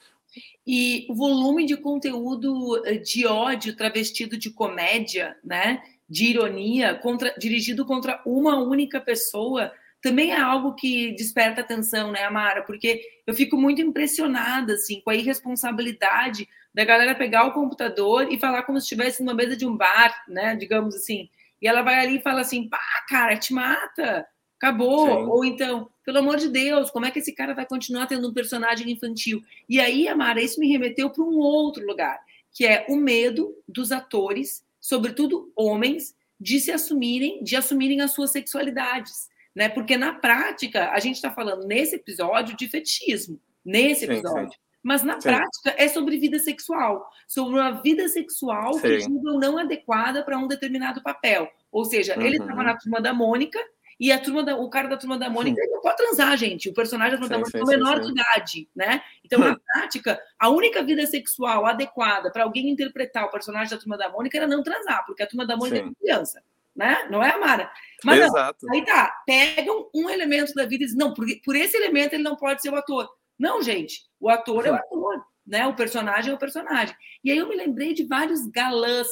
E 0.65 1.05
o 1.09 1.15
volume 1.15 1.65
de 1.65 1.75
conteúdo 1.75 2.85
eh, 2.85 2.97
de 2.97 3.25
ódio 3.25 3.75
travestido 3.75 4.38
de 4.38 4.51
comédia, 4.51 5.35
né, 5.43 5.81
de 6.07 6.25
ironia, 6.25 6.95
contra, 6.95 7.33
dirigido 7.38 7.85
contra 7.85 8.21
uma 8.25 8.57
única 8.57 9.01
pessoa, 9.01 9.71
também 10.01 10.32
é 10.32 10.39
algo 10.39 10.75
que 10.75 11.12
desperta 11.13 11.62
atenção, 11.62 12.12
né, 12.12 12.24
Amara? 12.24 12.63
Porque 12.63 13.01
eu 13.27 13.34
fico 13.34 13.58
muito 13.58 13.82
impressionada, 13.82 14.74
assim, 14.74 15.01
com 15.01 15.10
a 15.10 15.15
irresponsabilidade 15.15 16.48
da 16.74 16.86
galera 16.86 17.15
pegar 17.15 17.46
o 17.46 17.51
computador 17.51 18.32
e 18.32 18.39
falar 18.39 18.63
como 18.63 18.79
se 18.79 18.86
estivesse 18.86 19.22
numa 19.22 19.34
mesa 19.34 19.58
de 19.58 19.65
um 19.65 19.75
bar, 19.75 20.24
né, 20.27 20.56
digamos 20.56 20.96
assim. 20.96 21.29
E 21.62 21.68
ela 21.68 21.82
vai 21.82 22.00
ali 22.00 22.18
e 22.18 22.22
fala 22.22 22.41
assim, 22.41 22.70
pá, 22.70 22.79
cara, 23.10 23.36
te 23.36 23.53
mata, 23.53 24.25
acabou. 24.58 25.08
Sim. 25.08 25.29
Ou 25.29 25.44
então, 25.44 25.89
pelo 26.06 26.20
amor 26.20 26.38
de 26.38 26.48
Deus, 26.48 26.89
como 26.89 27.06
é 27.06 27.12
que 27.12 27.20
esse 27.20 27.34
cara 27.34 27.53
vai 27.53 27.65
continuar 27.65 28.08
tendo 28.08 28.29
um 28.29 28.34
personagem 28.34 28.89
infantil? 28.89 29.41
E 29.68 29.82
aí, 29.82 30.08
Amara, 30.08 30.41
isso 30.41 30.60
me 30.60 30.70
remeteu 30.70 31.10
para 31.10 31.24
um 31.24 31.38
outro 31.39 31.86
lugar, 31.86 32.18
que 32.53 32.65
é 32.65 32.86
o 32.88 32.96
medo 32.96 33.53
dos 33.68 33.91
atores, 33.91 34.63
sobretudo 34.79 35.51
homens, 35.56 36.15
de 36.39 36.58
se 36.62 36.72
assumirem, 36.72 37.44
de 37.44 37.58
assumirem 37.58 38.00
as 38.00 38.13
suas 38.13 38.32
sexualidades 38.32 39.28
né? 39.56 39.70
Porque 39.70 39.98
na 39.98 40.13
prática 40.13 40.91
a 40.91 41.00
gente 41.00 41.15
está 41.15 41.32
falando 41.32 41.65
nesse 41.65 41.96
episódio 41.96 42.56
de 42.56 42.68
fetichismo, 42.68 43.39
nesse 43.63 44.06
episódio. 44.06 44.50
Sim, 44.50 44.51
sim. 44.51 44.70
Mas 44.82 45.03
na 45.03 45.20
sim. 45.20 45.29
prática 45.29 45.75
é 45.77 45.88
sobre 45.88 46.18
vida 46.18 46.39
sexual, 46.39 47.10
sobre 47.27 47.60
uma 47.60 47.72
vida 47.82 48.08
sexual 48.08 48.74
sim. 48.74 48.82
que 48.82 49.00
julgam 49.01 49.38
não 49.38 49.58
adequada 49.58 50.24
para 50.24 50.38
um 50.38 50.48
determinado 50.48 51.03
papel. 51.03 51.50
Ou 51.72 51.84
seja, 51.84 52.15
uhum. 52.15 52.22
ele 52.22 52.38
estava 52.38 52.63
na 52.63 52.77
turma 52.77 53.01
da 53.01 53.13
Mônica 53.13 53.60
e 54.00 54.13
a 54.13 54.20
turma 54.20 54.41
da, 54.44 54.56
o 54.56 54.70
cara 54.70 54.88
da 54.88 54.96
turma 54.96 55.18
da 55.18 55.29
Mônica 55.29 55.62
não 55.70 55.82
pode 55.82 55.98
transar, 55.98 56.38
gente. 56.38 56.70
O 56.70 56.74
personagem 56.74 57.12
da 57.12 57.18
turma 57.18 57.29
da 57.29 57.38
Mônica 57.39 57.58
é 57.58 57.77
menor 57.77 58.00
de 58.00 58.12
idade, 58.12 58.70
né? 58.74 59.01
Então, 59.25 59.39
na 59.39 59.60
prática, 59.60 60.18
a 60.39 60.50
única 60.50 60.82
vida 60.82 61.06
sexual 61.06 61.65
adequada 61.65 62.32
para 62.32 62.44
alguém 62.44 62.70
interpretar 62.70 63.25
o 63.25 63.32
personagem 63.32 63.72
da 63.72 63.77
turma 63.77 63.98
da 63.98 64.10
Mônica 64.10 64.38
era 64.38 64.48
não 64.48 64.63
transar, 64.63 65.06
porque 65.06 65.22
a 65.22 65.27
turma 65.27 65.46
da 65.46 65.58
Mônica 65.58 65.77
é 65.86 66.01
criança 66.01 66.41
né? 66.79 67.09
Não 67.12 67.21
é, 67.21 67.31
Amara? 67.31 67.69
Mas 68.05 68.21
Exato. 68.21 68.65
Não, 68.65 68.74
aí 68.74 68.86
tá, 68.86 69.13
pegam 69.27 69.89
um 69.93 70.09
elemento 70.09 70.53
da 70.53 70.63
vida 70.63 70.86
e 70.86 70.88
dizem, 70.88 70.98
não, 70.98 71.13
por, 71.13 71.27
por 71.43 71.53
esse 71.57 71.75
elemento 71.75 72.13
ele 72.13 72.24
não 72.24 72.38
pode 72.38 72.62
ser 72.62 72.69
o 72.69 72.75
ator. 72.75 73.09
Não, 73.38 73.62
gente, 73.62 74.03
o 74.17 74.29
ator 74.29 74.65
é 74.65 74.71
o 74.71 74.75
ator, 74.75 75.25
né? 75.45 75.67
O 75.67 75.75
personagem 75.75 76.31
é 76.31 76.33
o 76.33 76.39
personagem. 76.39 76.95
E 77.21 77.31
aí 77.31 77.38
eu 77.38 77.50
me 77.50 77.55
lembrei 77.55 77.93
de 77.93 78.05
vários 78.05 78.48
galãs 78.48 79.07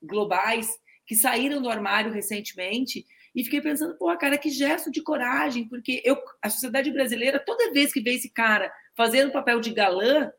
globais 0.00 0.70
que 1.04 1.16
saíram 1.16 1.60
do 1.60 1.68
armário 1.68 2.12
recentemente 2.12 3.04
e 3.34 3.42
fiquei 3.42 3.60
pensando, 3.60 3.96
pô, 3.98 4.16
cara, 4.16 4.38
que 4.38 4.48
gesto 4.48 4.88
de 4.88 5.02
coragem, 5.02 5.68
porque 5.68 6.00
eu, 6.04 6.16
a 6.40 6.48
sociedade 6.48 6.92
brasileira, 6.92 7.40
toda 7.44 7.72
vez 7.72 7.92
que 7.92 8.00
vê 8.00 8.14
esse 8.14 8.30
cara 8.30 8.72
fazendo 8.96 9.32
papel 9.32 9.60
de 9.60 9.72
galã, 9.74 10.30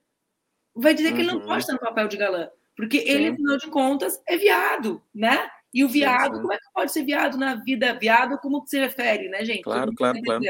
vai 0.73 0.93
dizer 0.93 1.13
que 1.13 1.19
ele 1.19 1.27
não 1.27 1.39
uhum. 1.39 1.45
pode 1.45 1.59
estar 1.59 1.73
no 1.73 1.79
papel 1.79 2.07
de 2.07 2.15
galã, 2.15 2.49
porque 2.75 2.99
Sim. 3.01 3.09
ele, 3.09 3.27
afinal 3.27 3.57
de 3.57 3.67
contas, 3.67 4.21
é 4.25 4.37
viado, 4.37 5.03
né? 5.13 5.49
E 5.77 5.83
o 5.83 5.87
viado, 5.87 6.31
sim, 6.31 6.35
sim. 6.37 6.41
como 6.41 6.53
é 6.53 6.57
que 6.57 6.73
pode 6.73 6.91
ser 6.91 7.03
viado 7.03 7.37
na 7.37 7.53
vida? 7.53 7.93
Viado, 7.93 8.39
como 8.39 8.63
que 8.63 8.71
se 8.71 8.79
refere, 8.79 9.29
né, 9.29 9.45
gente? 9.45 9.61
Claro, 9.61 9.93
claro, 9.93 10.19
claro. 10.23 10.43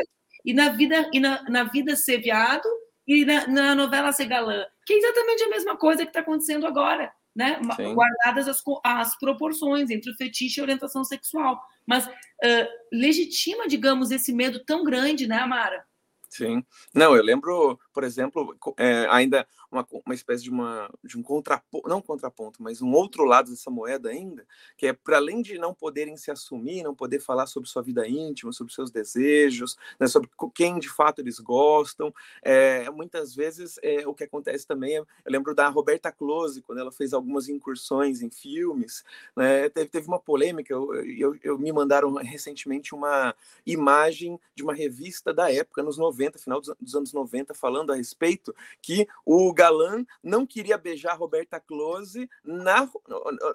E 0.45 0.53
na 0.53 0.69
vida, 0.69 1.09
e 1.11 1.19
na, 1.19 1.43
na 1.49 1.65
vida 1.65 1.97
ser 1.97 2.19
viado 2.19 2.65
e 3.05 3.25
na, 3.25 3.45
na, 3.45 3.75
novela 3.75 4.13
ser 4.13 4.27
galã, 4.27 4.65
que 4.85 4.93
é 4.93 4.97
exatamente 4.97 5.43
a 5.43 5.49
mesma 5.49 5.75
coisa 5.75 6.03
que 6.03 6.11
está 6.11 6.21
acontecendo 6.21 6.65
agora, 6.65 7.11
né? 7.35 7.59
Sim. 7.75 7.93
Guardadas 7.93 8.47
as, 8.47 8.63
as 8.85 9.19
proporções 9.19 9.89
entre 9.89 10.09
o 10.11 10.15
fetiche 10.15 10.59
e 10.59 10.61
a 10.61 10.63
orientação 10.63 11.03
sexual. 11.03 11.61
Mas 11.85 12.07
uh, 12.07 12.67
legitima, 12.89 13.67
digamos, 13.67 14.11
esse 14.11 14.31
medo 14.31 14.63
tão 14.63 14.81
grande, 14.81 15.27
né, 15.27 15.39
Amara? 15.39 15.83
Sim. 16.29 16.63
Não, 16.95 17.13
eu 17.13 17.21
lembro, 17.21 17.77
por 17.97 18.03
exemplo, 18.03 18.55
é, 18.77 19.07
ainda 19.09 19.47
uma, 19.71 19.83
uma 20.05 20.13
espécie 20.13 20.43
de, 20.43 20.51
uma, 20.51 20.87
de 21.03 21.17
um 21.17 21.23
contraponto, 21.23 21.89
não 21.89 21.99
contraponto, 21.99 22.61
mas 22.61 22.79
um 22.79 22.93
outro 22.93 23.23
lado 23.23 23.49
dessa 23.49 23.71
moeda 23.71 24.09
ainda, 24.09 24.45
que 24.77 24.85
é 24.85 24.93
para 24.93 25.17
além 25.17 25.41
de 25.41 25.57
não 25.57 25.73
poderem 25.73 26.15
se 26.15 26.29
assumir, 26.29 26.83
não 26.83 26.93
poder 26.93 27.19
falar 27.19 27.47
sobre 27.47 27.67
sua 27.67 27.81
vida 27.81 28.07
íntima, 28.07 28.51
sobre 28.53 28.71
seus 28.71 28.91
desejos, 28.91 29.75
né, 29.99 30.05
sobre 30.05 30.29
quem 30.53 30.77
de 30.77 30.87
fato 30.87 31.21
eles 31.21 31.39
gostam, 31.39 32.13
é, 32.43 32.87
muitas 32.91 33.33
vezes 33.33 33.79
é, 33.81 34.07
o 34.07 34.13
que 34.13 34.25
acontece 34.25 34.67
também, 34.67 34.97
é, 34.97 34.99
eu 34.99 35.05
lembro 35.25 35.55
da 35.55 35.67
Roberta 35.67 36.11
Close, 36.11 36.61
quando 36.61 36.77
ela 36.77 36.91
fez 36.91 37.13
algumas 37.13 37.49
incursões 37.49 38.21
em 38.21 38.29
filmes, 38.29 39.03
né, 39.35 39.69
teve, 39.69 39.89
teve 39.89 40.07
uma 40.07 40.19
polêmica, 40.19 40.71
eu, 40.71 40.93
eu, 40.93 41.39
eu, 41.41 41.57
me 41.57 41.71
mandaram 41.71 42.13
recentemente 42.13 42.93
uma 42.93 43.33
imagem 43.65 44.39
de 44.53 44.61
uma 44.61 44.75
revista 44.75 45.33
da 45.33 45.51
época, 45.51 45.81
nos 45.81 45.97
90, 45.97 46.37
final 46.37 46.61
dos, 46.61 46.75
dos 46.79 46.93
anos 46.93 47.11
90, 47.11 47.55
falando 47.55 47.86
a 47.91 47.95
respeito 47.95 48.53
que 48.81 49.07
o 49.25 49.53
galã 49.53 50.05
não 50.23 50.45
queria 50.45 50.77
beijar 50.77 51.17
Roberta 51.17 51.59
Close 51.59 52.29
na 52.43 52.89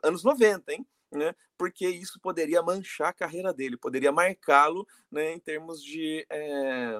anos 0.03 0.23
90, 0.25 0.73
hein? 0.73 0.87
Né? 1.11 1.35
Porque 1.59 1.87
isso 1.87 2.19
poderia 2.21 2.63
manchar 2.63 3.09
a 3.09 3.13
carreira 3.13 3.53
dele, 3.53 3.77
poderia 3.77 4.11
marcá-lo 4.11 4.87
né, 5.11 5.33
em 5.33 5.39
termos 5.39 5.83
de. 5.83 6.27
É 6.31 6.99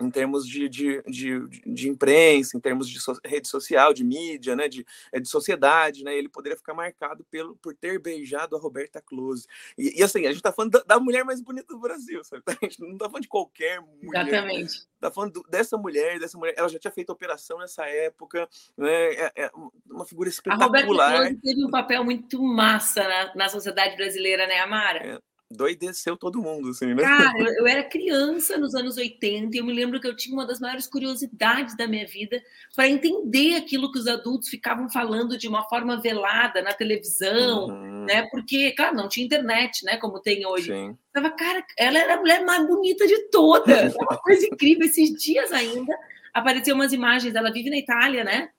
em 0.00 0.10
termos 0.10 0.46
de, 0.46 0.68
de, 0.68 1.02
de, 1.02 1.48
de, 1.66 1.88
imprensa, 1.88 2.56
em 2.56 2.60
termos 2.60 2.88
de 2.88 3.00
so, 3.00 3.18
rede 3.24 3.48
social, 3.48 3.92
de 3.92 4.04
mídia, 4.04 4.54
né, 4.54 4.68
de, 4.68 4.86
é, 5.12 5.18
de 5.18 5.28
sociedade, 5.28 6.04
né, 6.04 6.16
ele 6.16 6.28
poderia 6.28 6.56
ficar 6.56 6.72
marcado 6.72 7.24
pelo, 7.30 7.56
por 7.56 7.74
ter 7.74 7.98
beijado 7.98 8.56
a 8.56 8.60
Roberta 8.60 9.02
Close. 9.02 9.46
E, 9.76 10.00
e 10.00 10.02
assim, 10.02 10.20
a 10.20 10.28
gente 10.28 10.36
está 10.36 10.52
falando 10.52 10.72
da, 10.72 10.82
da, 10.94 11.00
mulher 11.00 11.24
mais 11.24 11.40
bonita 11.40 11.66
do 11.72 11.80
Brasil, 11.80 12.22
sabe? 12.24 12.42
A 12.62 12.64
gente 12.64 12.80
não 12.80 12.92
está 12.92 13.06
falando 13.06 13.22
de 13.22 13.28
qualquer 13.28 13.80
mulher. 13.80 14.28
Exatamente. 14.28 14.88
Está 14.94 15.10
falando 15.10 15.32
do, 15.32 15.42
dessa 15.48 15.76
mulher, 15.76 16.18
dessa 16.18 16.36
mulher, 16.38 16.54
ela 16.56 16.68
já 16.68 16.78
tinha 16.78 16.90
feito 16.90 17.10
operação 17.10 17.58
nessa 17.58 17.86
época, 17.86 18.48
né, 18.76 19.14
é, 19.14 19.32
é 19.36 19.50
uma 19.88 20.04
figura 20.04 20.28
espetacular. 20.28 20.64
A 20.64 20.66
Roberta 20.66 21.18
Close 21.18 21.40
teve 21.42 21.64
um 21.64 21.70
papel 21.70 22.04
muito 22.04 22.42
massa 22.42 23.02
na, 23.06 23.34
na 23.34 23.48
sociedade 23.48 23.96
brasileira, 23.96 24.46
né, 24.46 24.60
Amara? 24.60 24.98
É 25.04 25.27
doideceu 25.50 26.16
todo 26.16 26.42
mundo, 26.42 26.68
assim, 26.70 26.94
né? 26.94 27.02
Cara, 27.02 27.38
eu, 27.38 27.46
eu, 27.60 27.66
era 27.66 27.82
criança 27.82 28.58
nos 28.58 28.74
anos 28.74 28.96
80 28.96 29.56
e 29.56 29.60
eu 29.60 29.64
me 29.64 29.72
lembro 29.72 30.00
que 30.00 30.06
eu 30.06 30.14
tinha 30.14 30.34
uma 30.34 30.46
das 30.46 30.60
maiores 30.60 30.86
curiosidades 30.86 31.76
da 31.76 31.86
minha 31.86 32.06
vida 32.06 32.42
para 32.76 32.88
entender 32.88 33.56
aquilo 33.56 33.90
que 33.90 33.98
os 33.98 34.06
adultos 34.06 34.48
ficavam 34.48 34.90
falando 34.90 35.38
de 35.38 35.48
uma 35.48 35.64
forma 35.68 36.00
velada 36.00 36.60
na 36.60 36.72
televisão, 36.72 37.66
uhum. 37.66 38.04
né? 38.04 38.26
Porque, 38.30 38.72
claro, 38.72 38.94
não 38.94 39.08
tinha 39.08 39.24
internet, 39.24 39.84
né? 39.84 39.96
Como 39.96 40.20
tem 40.20 40.46
hoje. 40.46 40.72
Sim. 40.72 40.96
Tava, 41.12 41.30
cara, 41.30 41.64
ela 41.78 41.98
era 41.98 42.14
a 42.14 42.20
mulher 42.20 42.44
mais 42.44 42.66
bonita 42.66 43.06
de 43.06 43.28
todas. 43.30 43.68
É 43.98 44.02
uma 44.02 44.18
coisa 44.18 44.46
incrível. 44.46 44.86
Esses 44.86 45.10
dias 45.12 45.50
ainda 45.52 45.96
apareceram 46.32 46.78
umas 46.78 46.92
imagens. 46.92 47.34
Ela 47.34 47.50
vive 47.50 47.70
na 47.70 47.78
Itália, 47.78 48.22
né? 48.22 48.50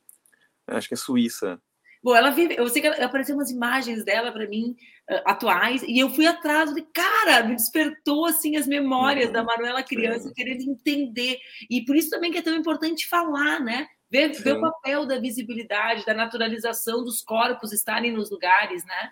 Acho 0.67 0.87
que 0.87 0.93
é 0.93 0.97
Suíça. 0.97 1.59
Bom, 2.01 2.15
ela 2.15 2.29
vive, 2.29 2.55
eu 2.57 2.67
sei 2.69 2.81
que 2.81 2.87
apareceram 2.87 3.39
umas 3.39 3.51
imagens 3.51 4.05
dela 4.05 4.31
para 4.31 4.47
mim 4.47 4.75
uh, 5.09 5.21
atuais 5.25 5.83
e 5.83 5.99
eu 5.99 6.09
fui 6.09 6.25
atrás, 6.25 6.73
de 6.73 6.81
cara, 6.81 7.43
me 7.43 7.55
despertou 7.55 8.25
assim 8.25 8.55
as 8.55 8.65
memórias 8.65 9.27
uhum. 9.27 9.33
da 9.33 9.43
Manuela 9.43 9.83
criança, 9.83 10.31
querendo 10.33 10.61
entender. 10.61 11.37
E 11.69 11.83
por 11.83 11.95
isso 11.95 12.09
também 12.09 12.31
que 12.31 12.37
é 12.37 12.41
tão 12.41 12.55
importante 12.55 13.07
falar, 13.07 13.59
né? 13.59 13.85
Ver, 14.09 14.31
ver 14.31 14.53
o 14.53 14.61
papel 14.61 15.05
da 15.05 15.19
visibilidade, 15.19 16.05
da 16.05 16.13
naturalização 16.15 17.03
dos 17.03 17.21
corpos 17.21 17.71
estarem 17.71 18.11
nos 18.11 18.31
lugares, 18.31 18.83
né? 18.85 19.11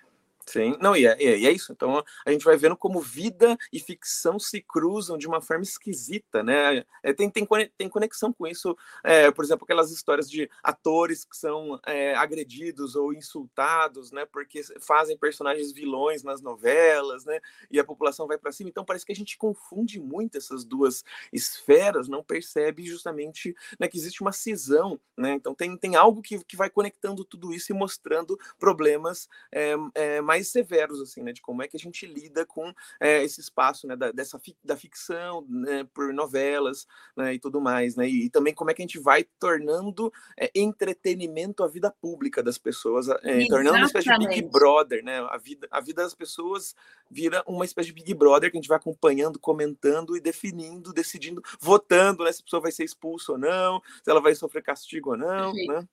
Sim, 0.49 0.77
não, 0.79 0.95
e 0.95 1.05
é, 1.05 1.21
e 1.21 1.45
é, 1.45 1.51
isso. 1.51 1.73
Então 1.73 2.01
a 2.25 2.31
gente 2.31 2.45
vai 2.45 2.55
vendo 2.55 2.77
como 2.77 3.01
vida 3.01 3.57
e 3.71 3.79
ficção 3.81 4.39
se 4.39 4.61
cruzam 4.61 5.17
de 5.17 5.27
uma 5.27 5.41
forma 5.41 5.63
esquisita, 5.63 6.41
né? 6.41 6.85
É, 7.03 7.11
tem, 7.11 7.29
tem, 7.29 7.45
tem 7.77 7.89
conexão 7.89 8.31
com 8.31 8.47
isso, 8.47 8.75
é, 9.03 9.29
por 9.29 9.43
exemplo, 9.43 9.65
aquelas 9.65 9.91
histórias 9.91 10.29
de 10.29 10.49
atores 10.63 11.25
que 11.25 11.35
são 11.35 11.77
é, 11.85 12.15
agredidos 12.15 12.95
ou 12.95 13.13
insultados, 13.13 14.11
né? 14.13 14.25
Porque 14.25 14.61
fazem 14.79 15.17
personagens 15.17 15.73
vilões 15.73 16.23
nas 16.23 16.41
novelas, 16.41 17.25
né? 17.25 17.41
E 17.69 17.77
a 17.77 17.83
população 17.83 18.25
vai 18.25 18.37
para 18.37 18.53
cima. 18.53 18.69
Então 18.69 18.85
parece 18.85 19.05
que 19.05 19.11
a 19.11 19.15
gente 19.15 19.37
confunde 19.37 19.99
muito 19.99 20.37
essas 20.37 20.63
duas 20.63 21.03
esferas, 21.33 22.07
não 22.07 22.23
percebe 22.23 22.85
justamente 22.85 23.53
né, 23.77 23.87
que 23.89 23.97
existe 23.97 24.21
uma 24.21 24.31
cisão, 24.31 24.97
né? 25.17 25.33
Então 25.33 25.53
tem, 25.53 25.75
tem 25.75 25.95
algo 25.97 26.21
que, 26.21 26.41
que 26.45 26.55
vai 26.55 26.69
conectando 26.69 27.25
tudo 27.25 27.53
isso 27.53 27.73
e 27.73 27.75
mostrando 27.75 28.39
problemas 28.57 29.27
é, 29.51 29.73
é, 29.93 30.21
mais 30.21 30.36
mais 30.37 30.47
severos, 30.49 31.01
assim, 31.01 31.23
né, 31.23 31.33
de 31.33 31.41
como 31.41 31.63
é 31.63 31.67
que 31.67 31.75
a 31.75 31.79
gente 31.79 32.05
lida 32.05 32.45
com 32.45 32.71
é, 32.99 33.23
esse 33.23 33.41
espaço, 33.41 33.87
né, 33.87 33.95
da, 33.95 34.11
dessa 34.11 34.39
da 34.63 34.77
ficção, 34.77 35.45
né, 35.49 35.87
por 35.93 36.13
novelas, 36.13 36.87
né, 37.15 37.33
e 37.33 37.39
tudo 37.39 37.59
mais, 37.59 37.95
né, 37.95 38.07
e, 38.07 38.25
e, 38.25 38.29
também 38.29 38.53
como 38.53 38.69
é 38.69 38.73
que 38.73 38.81
a 38.81 38.85
gente 38.85 38.99
vai 38.99 39.23
tornando 39.39 40.13
é, 40.37 40.51
entretenimento 40.53 41.63
a 41.63 41.67
vida 41.67 41.89
pública 41.89 42.43
das 42.43 42.57
pessoas, 42.57 43.09
é, 43.09 43.45
tornando 43.47 43.77
uma 43.77 43.87
espécie 43.87 44.15
de 44.17 44.27
Big 44.27 44.43
Brother, 44.43 45.03
né, 45.03 45.19
a 45.29 45.37
vida, 45.37 45.67
a 45.71 45.81
vida 45.81 46.03
das 46.03 46.13
pessoas 46.13 46.75
vira 47.09 47.43
uma 47.47 47.65
espécie 47.65 47.87
de 47.87 47.93
Big 47.93 48.13
Brother 48.13 48.51
que 48.51 48.57
a 48.57 48.61
gente 48.61 48.69
vai 48.69 48.77
acompanhando, 48.77 49.39
comentando 49.39 50.15
e 50.15 50.19
definindo, 50.19 50.93
decidindo, 50.93 51.41
votando, 51.59 52.23
né, 52.23 52.31
se 52.31 52.41
a 52.41 52.43
pessoa 52.43 52.61
vai 52.61 52.71
ser 52.71 52.83
expulsa 52.83 53.31
ou 53.31 53.37
não, 53.37 53.81
se 54.03 54.09
ela 54.09 54.21
vai 54.21 54.35
sofrer 54.35 54.61
castigo 54.61 55.11
ou 55.11 55.17
não, 55.17 55.51
né. 55.53 55.87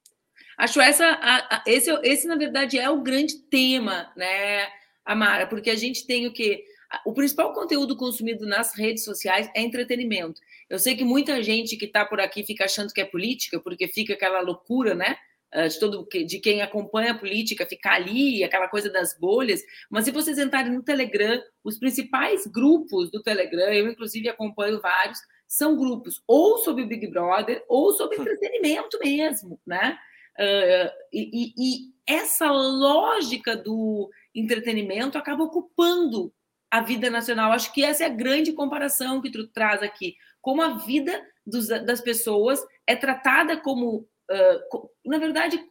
Acho 0.56 0.80
essa, 0.80 1.06
a, 1.06 1.56
a, 1.56 1.64
esse, 1.66 1.90
esse, 2.02 2.26
na 2.26 2.36
verdade, 2.36 2.78
é 2.78 2.88
o 2.88 3.02
grande 3.02 3.38
tema, 3.50 4.12
né, 4.16 4.68
Amara? 5.04 5.46
Porque 5.46 5.70
a 5.70 5.76
gente 5.76 6.06
tem 6.06 6.26
o 6.26 6.32
que? 6.32 6.64
O 7.04 7.12
principal 7.12 7.52
conteúdo 7.52 7.96
consumido 7.96 8.46
nas 8.46 8.74
redes 8.76 9.04
sociais 9.04 9.50
é 9.54 9.62
entretenimento. 9.62 10.40
Eu 10.70 10.78
sei 10.78 10.96
que 10.96 11.04
muita 11.04 11.42
gente 11.42 11.76
que 11.76 11.86
está 11.86 12.04
por 12.04 12.20
aqui 12.20 12.44
fica 12.44 12.64
achando 12.64 12.92
que 12.92 13.00
é 13.00 13.04
política, 13.04 13.58
porque 13.58 13.88
fica 13.88 14.14
aquela 14.14 14.40
loucura, 14.40 14.94
né? 14.94 15.16
Ah, 15.54 15.68
de 15.68 15.78
todo 15.78 16.04
de 16.10 16.40
quem 16.40 16.62
acompanha 16.62 17.12
a 17.12 17.18
política 17.18 17.64
ficar 17.64 17.94
ali, 17.94 18.42
aquela 18.42 18.66
coisa 18.66 18.90
das 18.90 19.16
bolhas. 19.16 19.62
Mas 19.88 20.04
se 20.04 20.10
vocês 20.10 20.36
entrarem 20.36 20.72
no 20.72 20.82
Telegram, 20.82 21.40
os 21.62 21.78
principais 21.78 22.44
grupos 22.44 23.08
do 23.08 23.22
Telegram, 23.22 23.72
eu 23.72 23.88
inclusive 23.88 24.28
acompanho 24.28 24.80
vários, 24.80 25.20
são 25.46 25.76
grupos 25.76 26.20
ou 26.26 26.58
sobre 26.58 26.82
o 26.82 26.88
Big 26.88 27.06
Brother 27.06 27.64
ou 27.68 27.92
sobre 27.92 28.16
entretenimento 28.20 28.98
mesmo, 28.98 29.60
né? 29.64 29.96
Uh, 30.38 30.90
e, 31.12 31.54
e, 31.56 31.94
essa 32.06 32.50
lógica 32.50 33.56
do 33.56 34.10
entretenimento 34.34 35.16
acaba 35.16 35.44
ocupando 35.44 36.32
a 36.70 36.80
vida 36.80 37.08
nacional. 37.08 37.52
Acho 37.52 37.72
que 37.72 37.84
essa 37.84 38.04
é 38.04 38.06
a 38.06 38.10
grande 38.10 38.52
comparação 38.52 39.22
que 39.22 39.30
tu 39.30 39.46
traz 39.46 39.82
aqui. 39.82 40.16
Como 40.42 40.60
a 40.60 40.76
vida 40.78 41.24
dos, 41.46 41.68
das 41.68 42.00
pessoas 42.00 42.60
é 42.86 42.94
tratada 42.94 43.56
como, 43.56 44.06
uh, 44.30 44.90
na 45.06 45.18
verdade, 45.18 45.64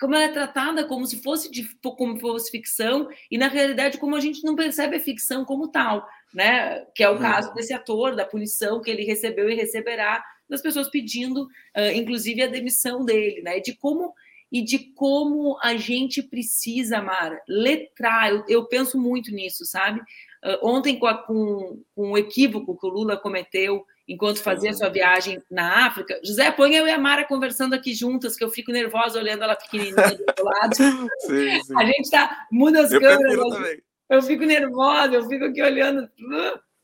como 0.00 0.14
ela 0.14 0.24
é 0.24 0.28
tratada 0.28 0.84
como 0.84 1.06
se 1.06 1.22
fosse 1.22 1.50
de, 1.50 1.68
como 1.82 2.18
fosse 2.18 2.50
ficção 2.50 3.08
e 3.30 3.38
na 3.38 3.48
realidade 3.48 3.98
como 3.98 4.14
a 4.14 4.20
gente 4.20 4.44
não 4.44 4.54
percebe 4.54 4.96
a 4.96 5.00
ficção 5.00 5.44
como 5.44 5.68
tal, 5.68 6.06
né? 6.34 6.84
Que 6.94 7.02
é 7.02 7.08
o 7.08 7.14
uhum. 7.14 7.20
caso 7.20 7.54
desse 7.54 7.72
ator 7.72 8.14
da 8.14 8.26
punição 8.26 8.80
que 8.80 8.90
ele 8.90 9.04
recebeu 9.04 9.48
e 9.48 9.54
receberá 9.54 10.22
das 10.48 10.62
pessoas 10.62 10.88
pedindo, 10.88 11.44
uh, 11.44 11.92
inclusive, 11.94 12.42
a 12.42 12.46
demissão 12.46 13.04
dele, 13.04 13.42
né? 13.42 13.60
De 13.60 13.74
como 13.74 14.14
e 14.50 14.62
de 14.62 14.78
como 14.78 15.58
a 15.62 15.76
gente 15.76 16.22
precisa, 16.22 17.02
Mara, 17.02 17.42
letrar. 17.48 18.30
Eu, 18.30 18.44
eu 18.48 18.64
penso 18.66 18.98
muito 18.98 19.32
nisso, 19.32 19.64
sabe? 19.64 20.00
Uh, 20.00 20.58
ontem, 20.62 20.98
com, 20.98 21.06
a, 21.06 21.14
com, 21.14 21.82
com 21.94 22.12
o 22.12 22.18
equívoco 22.18 22.78
que 22.78 22.86
o 22.86 22.90
Lula 22.90 23.16
cometeu 23.16 23.84
enquanto 24.08 24.42
fazia 24.42 24.72
sua 24.72 24.88
viagem 24.88 25.42
na 25.50 25.86
África, 25.86 26.20
José, 26.22 26.50
põe 26.52 26.74
eu 26.76 26.86
e 26.86 26.90
a 26.90 26.98
Mara 26.98 27.24
conversando 27.24 27.74
aqui 27.74 27.92
juntas, 27.92 28.36
que 28.36 28.44
eu 28.44 28.50
fico 28.50 28.70
nervosa 28.70 29.18
olhando 29.18 29.42
ela 29.42 29.56
pequenininha 29.56 30.14
do 30.16 30.24
outro 30.26 30.44
lado. 30.44 30.76
Sim, 31.26 31.62
sim. 31.62 31.76
A 31.76 31.84
gente 31.84 32.10
tá, 32.10 32.46
muda 32.50 32.82
as 32.82 32.92
eu 32.92 33.00
câmeras. 33.00 33.78
Eu 34.08 34.22
fico 34.22 34.44
nervosa, 34.44 35.14
eu 35.14 35.28
fico 35.28 35.46
aqui 35.46 35.60
olhando. 35.60 36.08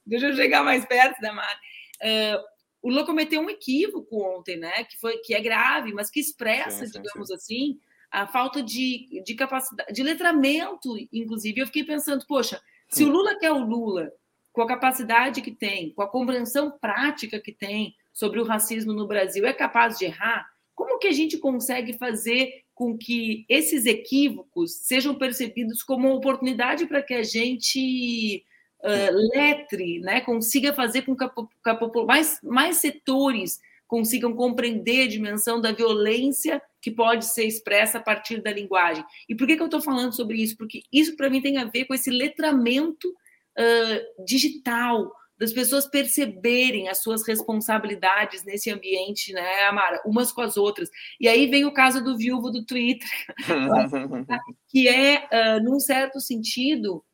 Deixa 0.05 0.27
eu 0.27 0.35
chegar 0.35 0.65
mais 0.65 0.85
perto 0.85 1.21
da 1.21 1.33
Mara. 1.33 1.59
Uh, 2.03 2.52
o 2.83 2.89
Lula 2.89 3.07
cometeu 3.07 3.41
um 3.41 3.49
equívoco 3.49 4.21
ontem, 4.21 4.57
né? 4.57 4.85
Que 4.85 4.99
foi 4.99 5.19
que 5.19 5.35
é 5.35 5.41
grave, 5.41 5.93
mas 5.93 6.11
que 6.11 6.21
expressa, 6.21 6.85
sim, 6.85 6.93
sim, 6.93 7.01
digamos 7.01 7.29
sim. 7.29 7.35
assim, 7.35 7.81
a 8.11 8.27
falta 8.27 8.63
de, 8.63 9.23
de 9.25 9.35
capacidade, 9.35 9.93
de 9.93 10.03
letramento, 10.03 10.95
inclusive. 11.13 11.61
Eu 11.61 11.67
fiquei 11.67 11.85
pensando, 11.85 12.27
poxa, 12.27 12.61
se 12.89 13.05
o 13.05 13.09
Lula 13.09 13.39
quer 13.39 13.53
o 13.53 13.65
Lula, 13.65 14.13
com 14.53 14.61
a 14.61 14.67
capacidade 14.67 15.41
que 15.41 15.53
tem, 15.53 15.93
com 15.95 16.03
a 16.03 16.09
compreensão 16.09 16.71
prática 16.79 17.41
que 17.41 17.53
tem 17.53 17.95
sobre 18.13 18.39
o 18.39 18.45
racismo 18.45 18.93
no 18.93 19.07
Brasil, 19.07 19.47
é 19.47 19.53
capaz 19.53 19.97
de 19.97 20.05
errar, 20.05 20.47
como 20.75 20.99
que 20.99 21.07
a 21.07 21.13
gente 21.13 21.39
consegue 21.39 21.95
fazer 21.95 22.65
com 22.75 22.99
que 22.99 23.47
esses 23.49 23.87
equívocos 23.87 24.75
sejam 24.79 25.15
percebidos 25.15 25.83
como 25.83 26.09
uma 26.09 26.17
oportunidade 26.17 26.87
para 26.87 27.03
que 27.03 27.15
a 27.15 27.23
gente 27.23 28.45
uh, 28.83 29.35
letre, 29.35 30.01
né, 30.01 30.21
consiga 30.21 30.73
fazer 30.73 31.03
com 31.03 31.17
que, 31.17 31.25
a, 31.25 32.05
mais, 32.07 32.39
mais 32.43 32.77
setores 32.77 33.61
consigam 33.87 34.35
compreender 34.35 35.05
a 35.05 35.09
dimensão 35.09 35.61
da 35.61 35.71
violência 35.71 36.63
que 36.81 36.91
pode 36.91 37.27
ser 37.27 37.45
expressa 37.45 37.99
a 37.99 38.03
partir 38.03 38.41
da 38.41 38.51
linguagem. 38.51 39.05
E 39.29 39.35
por 39.35 39.47
que, 39.47 39.55
que 39.55 39.63
eu 39.63 39.67
estou 39.67 39.83
falando 39.83 40.15
sobre 40.15 40.43
isso? 40.43 40.57
Porque 40.57 40.83
isso, 40.93 41.15
para 41.17 41.29
mim, 41.29 41.43
tem 41.43 41.59
a 41.59 41.67
ver 41.67 41.85
com 41.85 41.95
esse 41.95 42.11
letramento 42.11 43.09
uh, 43.09 44.25
digital, 44.25 45.13
das 45.39 45.53
pessoas 45.53 45.87
perceberem 45.89 46.89
as 46.89 47.03
suas 47.03 47.27
responsabilidades 47.27 48.45
nesse 48.45 48.71
ambiente, 48.71 49.33
né, 49.33 49.65
Amara, 49.65 50.01
umas 50.07 50.31
com 50.31 50.41
as 50.41 50.57
outras. 50.57 50.89
E 51.21 51.27
aí 51.27 51.49
vem 51.49 51.65
o 51.65 51.75
caso 51.75 52.03
do 52.03 52.17
viúvo 52.17 52.49
do 52.49 52.65
Twitter, 52.65 53.09
que 54.69 54.87
é, 54.87 55.29
uh, 55.33 55.63
num 55.65 55.81
certo 55.81 56.21
sentido, 56.21 57.05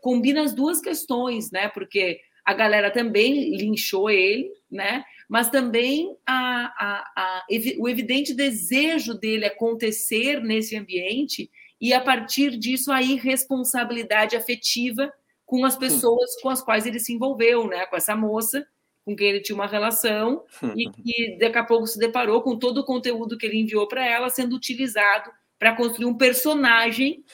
combina 0.00 0.42
as 0.42 0.54
duas 0.54 0.80
questões, 0.80 1.50
né? 1.50 1.68
Porque 1.68 2.20
a 2.44 2.54
galera 2.54 2.90
também 2.90 3.56
linchou 3.56 4.08
ele, 4.08 4.50
né? 4.70 5.04
Mas 5.28 5.50
também 5.50 6.16
a, 6.24 6.66
a, 6.78 7.12
a, 7.16 7.46
o 7.78 7.88
evidente 7.88 8.32
desejo 8.32 9.14
dele 9.14 9.46
acontecer 9.46 10.40
nesse 10.40 10.76
ambiente 10.76 11.50
e, 11.80 11.92
a 11.92 12.00
partir 12.00 12.56
disso, 12.56 12.92
a 12.92 13.02
irresponsabilidade 13.02 14.36
afetiva 14.36 15.12
com 15.44 15.64
as 15.64 15.76
pessoas 15.76 16.40
com 16.40 16.48
as 16.48 16.62
quais 16.62 16.86
ele 16.86 16.98
se 16.98 17.12
envolveu, 17.12 17.66
né? 17.66 17.86
Com 17.86 17.96
essa 17.96 18.14
moça 18.16 18.66
com 19.04 19.14
quem 19.14 19.28
ele 19.28 19.40
tinha 19.40 19.54
uma 19.54 19.68
relação 19.68 20.44
e 20.76 20.90
que 20.90 21.38
daqui 21.38 21.58
a 21.58 21.64
pouco 21.64 21.86
se 21.86 21.96
deparou 21.96 22.42
com 22.42 22.58
todo 22.58 22.78
o 22.78 22.84
conteúdo 22.84 23.38
que 23.38 23.46
ele 23.46 23.60
enviou 23.60 23.86
para 23.86 24.04
ela 24.04 24.28
sendo 24.28 24.56
utilizado 24.56 25.30
para 25.58 25.74
construir 25.74 26.06
um 26.06 26.16
personagem 26.16 27.24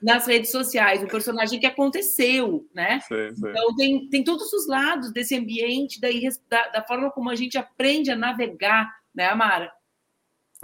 nas 0.00 0.26
redes 0.26 0.50
sociais, 0.50 1.02
um 1.02 1.08
personagem 1.08 1.58
que 1.58 1.66
aconteceu, 1.66 2.68
né? 2.72 3.00
Sim, 3.00 3.34
sim. 3.34 3.48
Então 3.48 3.76
tem, 3.76 4.08
tem 4.08 4.24
todos 4.24 4.52
os 4.52 4.68
lados 4.68 5.12
desse 5.12 5.34
ambiente, 5.34 6.00
da, 6.00 6.68
da 6.68 6.84
forma 6.86 7.10
como 7.10 7.30
a 7.30 7.34
gente 7.34 7.58
aprende 7.58 8.10
a 8.10 8.16
navegar, 8.16 8.88
né, 9.14 9.26
Amara? 9.26 9.72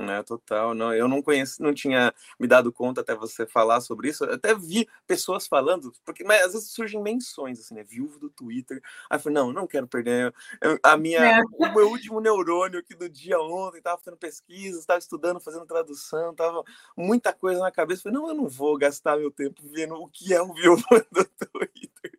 Né? 0.02 0.22
Total, 0.22 0.74
não, 0.74 0.92
eu 0.92 1.06
não 1.06 1.22
conheci, 1.22 1.62
não 1.62 1.72
tinha 1.72 2.12
me 2.38 2.46
dado 2.46 2.72
conta 2.72 3.00
até 3.00 3.14
você 3.14 3.46
falar 3.46 3.80
sobre 3.80 4.08
isso. 4.08 4.24
Eu 4.24 4.34
até 4.34 4.54
vi 4.54 4.88
pessoas 5.06 5.46
falando, 5.46 5.92
porque 6.04 6.24
mas 6.24 6.42
às 6.46 6.52
vezes 6.52 6.70
surgem 6.70 7.02
menções 7.02 7.60
assim, 7.60 7.74
né? 7.74 7.84
Viúvo 7.84 8.18
do 8.18 8.28
Twitter. 8.30 8.80
Aí 9.08 9.16
eu 9.16 9.20
falei, 9.20 9.34
não, 9.34 9.52
não 9.52 9.66
quero 9.66 9.86
perder 9.86 10.34
eu, 10.60 10.78
a 10.82 10.96
minha, 10.96 11.20
é. 11.20 11.42
o 11.42 11.74
meu 11.74 11.88
último 11.88 12.20
neurônio 12.20 12.78
aqui 12.78 12.94
do 12.94 13.08
dia 13.08 13.38
ontem, 13.40 13.78
estava 13.78 13.98
fazendo 13.98 14.18
pesquisa, 14.18 14.78
estava 14.78 14.98
estudando, 14.98 15.40
fazendo 15.40 15.66
tradução, 15.66 16.34
tava 16.34 16.62
muita 16.96 17.32
coisa 17.32 17.60
na 17.60 17.70
cabeça. 17.70 18.00
Eu 18.00 18.12
falei, 18.12 18.18
não, 18.18 18.28
eu 18.28 18.34
não 18.34 18.48
vou 18.48 18.76
gastar 18.76 19.16
meu 19.16 19.30
tempo 19.30 19.62
vendo 19.64 19.94
o 19.94 20.08
que 20.08 20.34
é 20.34 20.42
um 20.42 20.52
viúvo 20.52 20.84
do 21.12 21.24
Twitter. 21.24 22.18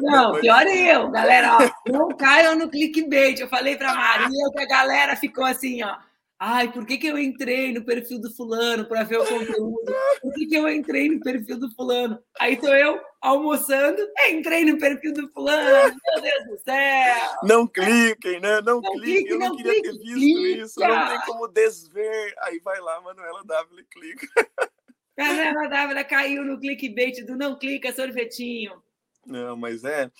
Não, 0.00 0.40
pior 0.40 0.66
é 0.66 0.96
eu, 0.96 1.10
galera. 1.10 1.58
Ó, 1.58 1.90
não 1.92 2.08
caiam 2.16 2.56
no 2.56 2.70
clickbait. 2.70 3.38
Eu 3.38 3.48
falei 3.48 3.76
para 3.76 3.94
Maria 3.94 4.50
que 4.52 4.60
a 4.60 4.66
galera 4.66 5.16
ficou 5.16 5.44
assim, 5.44 5.82
ó 5.82 5.98
Ai, 6.42 6.72
por 6.72 6.86
que, 6.86 6.96
que 6.96 7.06
eu 7.06 7.18
entrei 7.18 7.70
no 7.70 7.84
perfil 7.84 8.18
do 8.18 8.34
fulano 8.34 8.86
para 8.86 9.02
ver 9.04 9.18
o 9.18 9.26
conteúdo? 9.26 9.92
Por 10.22 10.32
que, 10.32 10.46
que 10.46 10.54
eu 10.56 10.66
entrei 10.70 11.10
no 11.10 11.20
perfil 11.20 11.58
do 11.58 11.70
fulano? 11.74 12.18
Aí 12.38 12.54
estou 12.54 12.74
eu 12.74 12.98
almoçando, 13.20 14.00
entrei 14.26 14.64
no 14.64 14.78
perfil 14.78 15.12
do 15.12 15.30
fulano, 15.32 15.94
meu 16.02 16.22
Deus 16.22 16.46
do 16.46 16.58
céu! 16.64 17.30
Não 17.42 17.66
cliquem, 17.66 18.40
né? 18.40 18.62
Não, 18.62 18.80
não 18.80 18.92
cliquem, 18.92 19.28
eu 19.28 19.38
não, 19.38 19.48
não 19.50 19.56
queria 19.58 19.72
clique, 19.82 19.88
ter 19.90 19.98
visto 19.98 20.14
clica. 20.14 20.62
isso, 20.64 20.80
não 20.80 21.08
tem 21.08 21.20
como 21.26 21.46
desver. 21.46 22.34
Aí 22.40 22.58
vai 22.60 22.80
lá, 22.80 23.02
Manuela 23.02 23.44
W 23.44 23.84
clica. 23.90 24.26
Manuela 25.18 25.68
W 25.68 26.04
caiu 26.06 26.42
no 26.42 26.58
clickbait 26.58 27.22
do 27.26 27.36
não 27.36 27.58
clica, 27.58 27.92
sorvetinho. 27.92 28.82
Não, 29.26 29.54
mas 29.58 29.84
é, 29.84 30.10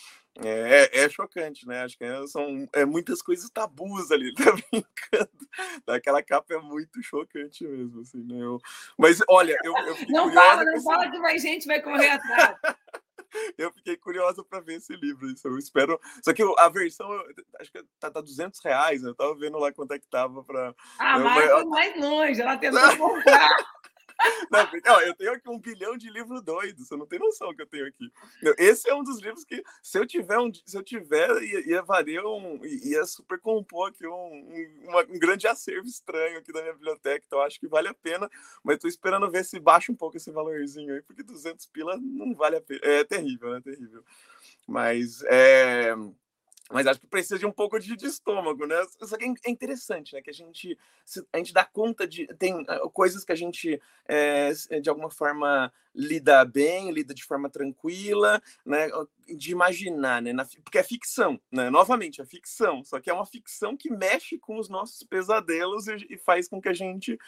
é, 0.44 1.04
é, 1.04 1.08
chocante, 1.08 1.66
né? 1.66 1.82
Acho 1.82 1.98
que 1.98 2.26
são 2.28 2.68
é, 2.72 2.84
muitas 2.84 3.20
coisas 3.22 3.50
tabus 3.50 4.10
ali, 4.10 4.32
tá 4.36 4.52
brincando. 4.52 5.30
Aquela 5.86 6.22
capa 6.22 6.54
é 6.54 6.58
muito 6.58 7.02
chocante 7.02 7.66
mesmo, 7.66 8.00
assim, 8.00 8.22
né? 8.24 8.42
Eu, 8.42 8.58
mas 8.98 9.20
olha, 9.28 9.56
eu, 9.64 9.74
eu 9.76 9.96
Não 10.08 10.32
fala, 10.32 10.64
não 10.64 10.82
fala 10.82 11.10
que 11.10 11.18
mais 11.18 11.42
gente 11.42 11.66
vai 11.66 11.80
correr 11.82 12.10
atrás. 12.10 12.56
eu 13.58 13.72
fiquei 13.72 13.96
curiosa 13.96 14.42
para 14.44 14.60
ver 14.60 14.76
esse 14.76 14.94
livro. 14.94 15.30
Isso 15.30 15.46
eu 15.46 15.58
espero. 15.58 16.00
Só 16.24 16.32
que 16.32 16.42
a 16.58 16.68
versão, 16.68 17.08
acho 17.60 17.72
que 17.72 17.82
tá, 17.98 18.10
tá 18.10 18.20
200 18.20 18.60
reais. 18.60 19.02
Né? 19.02 19.10
Eu 19.10 19.14
tava 19.14 19.34
vendo 19.34 19.58
lá 19.58 19.72
quanto 19.72 19.92
é 19.92 19.98
que 19.98 20.06
tava 20.06 20.42
para. 20.42 20.74
Ah, 20.98 21.18
mas 21.18 21.50
foi 21.50 21.64
mais 21.64 22.00
longe. 22.00 22.40
Ela 22.40 22.56
tentou 22.56 22.96
comprar. 22.96 23.48
Não, 24.50 24.94
ó, 24.94 25.00
eu 25.00 25.14
tenho 25.14 25.32
aqui 25.32 25.48
um 25.48 25.58
bilhão 25.58 25.96
de 25.96 26.10
livros 26.10 26.42
doidos, 26.42 26.88
você 26.88 26.96
não 26.96 27.06
tem 27.06 27.18
noção 27.18 27.54
que 27.54 27.62
eu 27.62 27.66
tenho 27.66 27.86
aqui. 27.86 28.10
Esse 28.58 28.88
é 28.88 28.94
um 28.94 29.02
dos 29.02 29.20
livros 29.20 29.44
que, 29.44 29.62
se 29.82 29.98
eu 29.98 30.06
tiver, 30.06 30.38
um, 30.38 30.52
se 30.52 30.76
eu 30.76 30.82
tiver 30.82 31.30
ia, 31.42 31.68
ia 31.68 31.82
valer 31.82 32.24
um. 32.24 32.60
ia 32.64 33.04
super 33.06 33.38
compor 33.40 33.88
aqui 33.88 34.06
um, 34.06 34.12
um, 34.12 34.98
um 35.08 35.18
grande 35.18 35.46
acervo 35.46 35.86
estranho 35.86 36.38
aqui 36.38 36.52
da 36.52 36.62
minha 36.62 36.74
biblioteca, 36.74 37.24
então 37.26 37.40
acho 37.40 37.58
que 37.58 37.68
vale 37.68 37.88
a 37.88 37.94
pena, 37.94 38.28
mas 38.62 38.76
estou 38.76 38.90
esperando 38.90 39.30
ver 39.30 39.44
se 39.44 39.58
baixa 39.58 39.90
um 39.92 39.96
pouco 39.96 40.16
esse 40.16 40.30
valorzinho 40.30 40.94
aí, 40.94 41.02
porque 41.02 41.22
200 41.22 41.66
pila 41.66 41.96
não 41.96 42.34
vale 42.34 42.56
a 42.56 42.60
pena. 42.60 42.80
É 42.82 43.04
terrível, 43.04 43.50
né? 43.50 43.60
Terrível. 43.60 44.04
Mas 44.66 45.22
é 45.24 45.94
mas 46.70 46.86
acho 46.86 47.00
que 47.00 47.06
precisa 47.06 47.38
de 47.38 47.44
um 47.44 47.50
pouco 47.50 47.78
de, 47.78 47.96
de, 47.96 48.06
estômago, 48.06 48.66
né? 48.66 48.76
Só 49.02 49.16
que 49.16 49.24
é 49.24 49.50
interessante, 49.50 50.14
né? 50.14 50.22
Que 50.22 50.30
a 50.30 50.32
gente, 50.32 50.78
a 51.32 51.38
gente 51.38 51.52
dá 51.52 51.64
conta 51.64 52.06
de. 52.06 52.26
Tem 52.38 52.64
ah, 52.68 52.88
coisas 52.92 53.24
que 53.24 53.32
a 53.32 53.34
gente, 53.34 53.80
é, 54.06 54.52
de 54.80 54.88
alguma 54.88 55.10
forma, 55.10 55.72
lida 55.94 56.44
bem, 56.44 56.90
lida 56.90 57.12
de 57.12 57.24
forma 57.24 57.50
tranquila, 57.50 58.40
né? 58.64 58.88
De 59.28 59.52
imaginar, 59.52 60.22
né? 60.22 60.32
Na, 60.32 60.44
porque 60.64 60.78
é 60.78 60.82
ficção, 60.82 61.40
né? 61.50 61.70
Novamente, 61.70 62.20
é 62.20 62.24
ficção, 62.24 62.84
só 62.84 63.00
que 63.00 63.10
é 63.10 63.12
uma 63.12 63.26
ficção 63.26 63.76
que 63.76 63.90
mexe 63.90 64.38
com 64.38 64.58
os 64.58 64.68
nossos 64.68 65.02
pesadelos 65.02 65.86
e, 65.88 66.06
e 66.10 66.16
faz 66.16 66.48
com 66.48 66.60
que 66.60 66.68
a 66.68 66.72
gente 66.72 67.18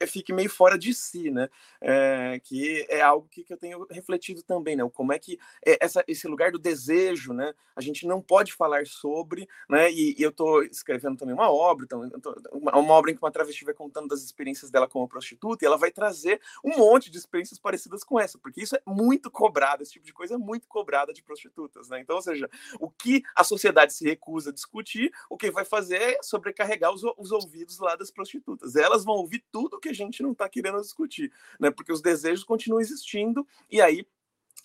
é, 0.00 0.06
fique 0.06 0.32
meio 0.32 0.50
fora 0.50 0.78
de 0.78 0.94
si, 0.94 1.30
né? 1.30 1.48
É, 1.80 2.40
que 2.42 2.86
é 2.88 3.00
algo 3.00 3.28
que, 3.30 3.44
que, 3.44 3.52
eu 3.52 3.58
tenho 3.58 3.86
refletido 3.90 4.42
também, 4.42 4.76
né? 4.76 4.88
Como 4.92 5.12
é 5.12 5.18
que 5.18 5.38
é 5.64 5.78
essa, 5.80 6.02
esse 6.06 6.26
lugar 6.26 6.50
do 6.50 6.58
desejo, 6.58 7.32
né? 7.32 7.54
A 7.76 7.80
gente 7.80 8.06
não 8.06 8.20
pode 8.20 8.52
falar 8.52 8.86
sobre, 8.86 9.48
né? 9.68 9.90
E, 9.90 10.14
e 10.18 10.22
eu 10.22 10.30
estou 10.30 10.62
escrevendo 10.62 11.16
também 11.16 11.34
uma 11.34 11.50
obra, 11.50 11.84
então, 11.84 12.10
uma, 12.52 12.76
uma 12.78 12.94
obra 12.94 13.10
em 13.10 13.14
que 13.14 13.22
uma 13.22 13.30
travesti 13.30 13.64
vai 13.64 13.74
contando 13.74 14.08
das 14.08 14.22
experiências 14.22 14.70
dela 14.70 14.88
como 14.88 15.08
prostituta 15.08 15.64
e 15.64 15.66
ela 15.66 15.78
vai 15.78 15.90
trazer 15.90 16.40
um 16.64 16.76
monte 16.76 17.10
de 17.10 17.18
experiências 17.18 17.58
parecidas 17.58 17.81
parecidas 17.82 18.04
com 18.04 18.18
essa, 18.18 18.38
porque 18.38 18.62
isso 18.62 18.76
é 18.76 18.82
muito 18.86 19.30
cobrado, 19.30 19.82
esse 19.82 19.92
tipo 19.92 20.06
de 20.06 20.12
coisa 20.12 20.34
é 20.34 20.38
muito 20.38 20.68
cobrada 20.68 21.12
de 21.12 21.22
prostitutas, 21.22 21.88
né? 21.88 22.00
Então, 22.00 22.16
ou 22.16 22.22
seja, 22.22 22.48
o 22.80 22.90
que 22.90 23.22
a 23.34 23.44
sociedade 23.44 23.92
se 23.92 24.04
recusa 24.04 24.50
a 24.50 24.52
discutir, 24.52 25.12
o 25.28 25.36
que 25.36 25.50
vai 25.50 25.64
fazer 25.64 25.96
é 25.96 26.22
sobrecarregar 26.22 26.92
os, 26.92 27.02
os 27.16 27.32
ouvidos 27.32 27.78
lá 27.78 27.96
das 27.96 28.10
prostitutas. 28.10 28.76
Elas 28.76 29.04
vão 29.04 29.16
ouvir 29.16 29.44
tudo 29.50 29.80
que 29.80 29.88
a 29.88 29.94
gente 29.94 30.22
não 30.22 30.32
está 30.32 30.48
querendo 30.48 30.80
discutir, 30.80 31.32
né? 31.58 31.70
Porque 31.70 31.92
os 31.92 32.00
desejos 32.00 32.44
continuam 32.44 32.80
existindo 32.80 33.46
e 33.70 33.80
aí 33.80 34.06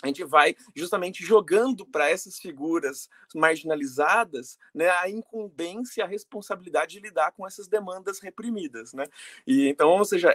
a 0.03 0.07
gente 0.07 0.23
vai 0.23 0.55
justamente 0.75 1.25
jogando 1.25 1.85
para 1.85 2.09
essas 2.09 2.37
figuras 2.37 3.09
marginalizadas 3.33 4.57
né, 4.73 4.89
a 4.89 5.09
incumbência, 5.09 6.03
a 6.03 6.07
responsabilidade 6.07 6.93
de 6.93 6.99
lidar 6.99 7.31
com 7.31 7.47
essas 7.47 7.67
demandas 7.67 8.19
reprimidas. 8.19 8.93
Né? 8.93 9.05
E, 9.45 9.67
então, 9.69 9.89
ou 9.89 10.05
seja, 10.05 10.33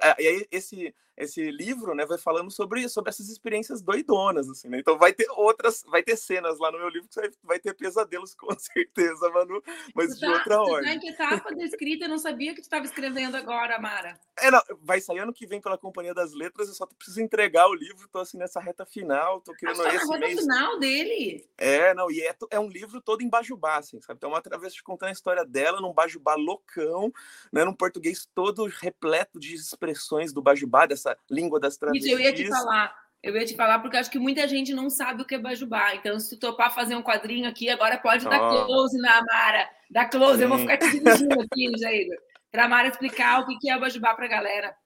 esse, 0.50 0.92
esse 1.16 1.50
livro 1.50 1.94
né, 1.94 2.04
vai 2.04 2.18
falando 2.18 2.50
sobre, 2.50 2.88
sobre 2.88 3.10
essas 3.10 3.28
experiências 3.28 3.82
doidonas. 3.82 4.48
Assim, 4.48 4.68
né? 4.68 4.78
Então 4.78 4.98
vai 4.98 5.12
ter 5.12 5.26
outras, 5.30 5.82
vai 5.86 6.02
ter 6.02 6.16
cenas 6.16 6.58
lá 6.58 6.70
no 6.72 6.78
meu 6.78 6.88
livro 6.88 7.08
que 7.08 7.20
vai, 7.20 7.30
vai 7.42 7.58
ter 7.60 7.74
pesadelos, 7.74 8.34
com 8.36 8.56
certeza, 8.58 9.30
Manu, 9.30 9.62
mas 9.94 10.18
tá, 10.18 10.26
de 10.26 10.32
outra 10.32 10.62
hora. 10.62 10.84
Tá 10.84 10.94
em 10.94 11.00
que 11.00 11.08
etapa 11.08 11.54
da 11.54 11.64
escrita? 11.64 12.06
Eu 12.06 12.10
não 12.10 12.18
sabia 12.18 12.54
que 12.54 12.60
tu 12.60 12.64
estava 12.64 12.84
escrevendo 12.84 13.36
agora, 13.36 13.78
Mara. 13.78 14.18
É, 14.38 14.50
não, 14.50 14.60
vai 14.80 15.00
sair 15.00 15.18
ano 15.18 15.32
que 15.32 15.46
vem 15.46 15.60
pela 15.60 15.78
Companhia 15.78 16.14
das 16.14 16.32
Letras, 16.32 16.68
eu 16.68 16.74
só 16.74 16.86
preciso 16.86 17.20
entregar 17.20 17.68
o 17.68 17.74
livro, 17.74 18.06
estou 18.06 18.22
assim 18.22 18.38
nessa 18.38 18.60
reta 18.60 18.84
final, 18.84 19.40
tô 19.40 19.51
querendo 19.54 19.82
ah, 19.82 19.94
esse 19.94 20.18
mês. 20.18 20.40
final 20.40 20.78
dele? 20.78 21.48
É, 21.58 21.94
não, 21.94 22.10
e 22.10 22.20
é, 22.20 22.34
é 22.50 22.60
um 22.60 22.68
livro 22.68 23.00
todo 23.00 23.22
em 23.22 23.28
Bajubá, 23.28 23.76
assim, 23.76 24.00
sabe? 24.00 24.18
Então, 24.18 24.30
uma 24.30 24.42
travessa 24.42 24.76
contando 24.84 25.10
a 25.10 25.12
história 25.12 25.44
dela 25.44 25.80
num 25.80 25.92
Bajubá 25.92 26.34
loucão, 26.34 27.12
né? 27.52 27.64
Num 27.64 27.74
português 27.74 28.28
todo 28.34 28.66
repleto 28.66 29.38
de 29.38 29.54
expressões 29.54 30.32
do 30.32 30.42
Bajubá, 30.42 30.86
dessa 30.86 31.16
língua 31.30 31.60
das 31.60 31.76
travestis. 31.76 32.10
Isso, 32.10 32.20
eu 32.20 32.20
ia 32.20 32.32
te 32.32 32.48
falar. 32.48 33.02
Eu 33.22 33.36
ia 33.36 33.46
te 33.46 33.54
falar 33.54 33.78
porque 33.78 33.96
acho 33.96 34.10
que 34.10 34.18
muita 34.18 34.48
gente 34.48 34.74
não 34.74 34.90
sabe 34.90 35.22
o 35.22 35.24
que 35.24 35.36
é 35.36 35.38
Bajubá. 35.38 35.94
Então, 35.94 36.18
se 36.18 36.30
tu 36.30 36.40
topar 36.40 36.74
fazer 36.74 36.96
um 36.96 37.02
quadrinho 37.02 37.48
aqui, 37.48 37.70
agora 37.70 37.96
pode 37.96 38.26
oh. 38.26 38.30
dar 38.30 38.64
close 38.66 38.98
na 38.98 39.22
Mara. 39.24 39.70
Dá 39.88 40.04
close, 40.06 40.38
Sim. 40.38 40.42
eu 40.42 40.48
vou 40.48 40.58
ficar 40.58 40.76
te 40.78 40.90
dirigindo 40.90 41.38
aqui, 41.40 41.70
Jair. 41.78 42.08
Para 42.50 42.64
a 42.64 42.68
Mara 42.68 42.88
explicar 42.88 43.40
o 43.40 43.46
que 43.46 43.70
é 43.70 43.78
Bajubá 43.78 44.14
para 44.14 44.24
a 44.24 44.28
galera. 44.28 44.76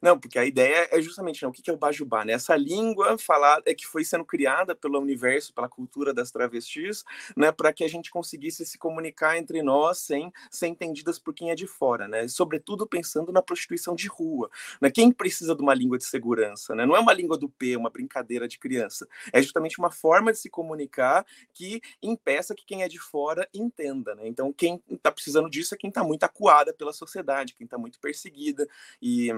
Não, 0.00 0.18
porque 0.18 0.38
a 0.38 0.44
ideia 0.44 0.88
é 0.90 1.00
justamente 1.00 1.42
né, 1.42 1.48
o 1.48 1.52
que 1.52 1.68
é 1.70 1.72
o 1.72 1.76
Bajubá, 1.76 2.24
né? 2.24 2.32
Essa 2.32 2.56
língua 2.56 3.16
falada 3.18 3.62
é 3.66 3.74
que 3.74 3.86
foi 3.86 4.04
sendo 4.04 4.24
criada 4.24 4.74
pelo 4.74 5.00
universo, 5.00 5.52
pela 5.54 5.68
cultura 5.68 6.12
das 6.12 6.30
travestis, 6.30 7.04
né? 7.36 7.52
Para 7.52 7.72
que 7.72 7.84
a 7.84 7.88
gente 7.88 8.10
conseguisse 8.10 8.64
se 8.66 8.78
comunicar 8.78 9.36
entre 9.36 9.62
nós 9.62 9.98
sem 9.98 10.32
ser 10.50 10.68
entendidas 10.68 11.18
por 11.18 11.34
quem 11.34 11.50
é 11.50 11.54
de 11.54 11.66
fora, 11.66 12.08
né? 12.08 12.26
Sobretudo 12.28 12.86
pensando 12.86 13.32
na 13.32 13.42
prostituição 13.42 13.94
de 13.94 14.08
rua, 14.08 14.50
né? 14.80 14.90
Quem 14.90 15.12
precisa 15.12 15.54
de 15.54 15.62
uma 15.62 15.74
língua 15.74 15.98
de 15.98 16.04
segurança, 16.04 16.74
né? 16.74 16.86
Não 16.86 16.96
é 16.96 17.00
uma 17.00 17.12
língua 17.12 17.38
do 17.38 17.48
P, 17.48 17.76
uma 17.76 17.90
brincadeira 17.90 18.48
de 18.48 18.58
criança. 18.58 19.06
É 19.32 19.40
justamente 19.42 19.78
uma 19.78 19.90
forma 19.90 20.32
de 20.32 20.38
se 20.38 20.50
comunicar 20.50 21.24
que 21.54 21.80
impeça 22.02 22.54
que 22.54 22.64
quem 22.64 22.82
é 22.82 22.88
de 22.88 22.98
fora 22.98 23.48
entenda, 23.54 24.14
né? 24.14 24.26
Então, 24.26 24.52
quem 24.52 24.82
está 24.90 25.10
precisando 25.12 25.48
disso 25.50 25.74
é 25.74 25.78
quem 25.78 25.88
está 25.88 26.02
muito 26.04 26.24
acuada 26.24 26.72
pela 26.72 26.92
sociedade, 26.92 27.54
quem 27.54 27.64
está 27.64 27.78
muito 27.78 28.00
perseguida 28.00 28.66
e 29.00 29.30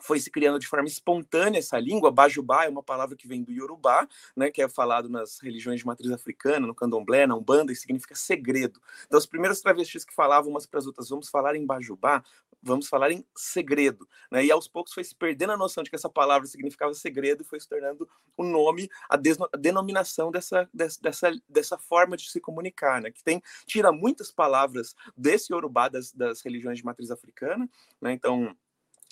foi 0.00 0.20
se 0.20 0.30
criando 0.30 0.58
de 0.58 0.66
forma 0.66 0.86
espontânea 0.88 1.58
essa 1.58 1.78
língua. 1.78 2.10
Bajubá 2.10 2.64
é 2.64 2.68
uma 2.68 2.82
palavra 2.82 3.16
que 3.16 3.26
vem 3.26 3.42
do 3.42 3.52
Yorubá, 3.52 4.08
né, 4.36 4.50
que 4.50 4.62
é 4.62 4.68
falado 4.68 5.08
nas 5.08 5.40
religiões 5.40 5.80
de 5.80 5.86
matriz 5.86 6.10
africana, 6.10 6.66
no 6.66 6.74
candomblé, 6.74 7.26
na 7.26 7.36
umbanda, 7.36 7.72
e 7.72 7.76
significa 7.76 8.14
segredo. 8.14 8.80
Então, 9.06 9.18
as 9.18 9.26
primeiras 9.26 9.60
travestis 9.60 10.04
que 10.04 10.14
falavam 10.14 10.50
umas 10.50 10.66
para 10.66 10.78
as 10.80 10.86
outras, 10.86 11.08
vamos 11.08 11.28
falar 11.28 11.54
em 11.56 11.64
Bajubá, 11.64 12.22
vamos 12.62 12.88
falar 12.88 13.10
em 13.10 13.24
segredo. 13.34 14.08
Né? 14.30 14.44
E 14.44 14.50
aos 14.50 14.68
poucos 14.68 14.92
foi 14.92 15.04
se 15.04 15.14
perdendo 15.14 15.52
a 15.52 15.56
noção 15.56 15.82
de 15.82 15.90
que 15.90 15.96
essa 15.96 16.08
palavra 16.08 16.46
significava 16.46 16.92
segredo 16.94 17.42
e 17.42 17.46
foi 17.46 17.60
se 17.60 17.68
tornando 17.68 18.08
o 18.36 18.44
nome, 18.44 18.88
a, 19.08 19.14
a 19.14 19.56
denominação 19.56 20.30
dessa, 20.30 20.68
dessa, 20.72 21.32
dessa 21.48 21.78
forma 21.78 22.16
de 22.16 22.30
se 22.30 22.40
comunicar, 22.40 23.00
né? 23.00 23.10
que 23.10 23.22
tem, 23.22 23.42
tira 23.66 23.90
muitas 23.92 24.30
palavras 24.30 24.94
desse 25.16 25.52
Yorubá 25.52 25.88
das, 25.88 26.12
das 26.12 26.42
religiões 26.42 26.78
de 26.78 26.84
matriz 26.84 27.10
africana. 27.10 27.68
Né? 28.00 28.12
Então, 28.12 28.56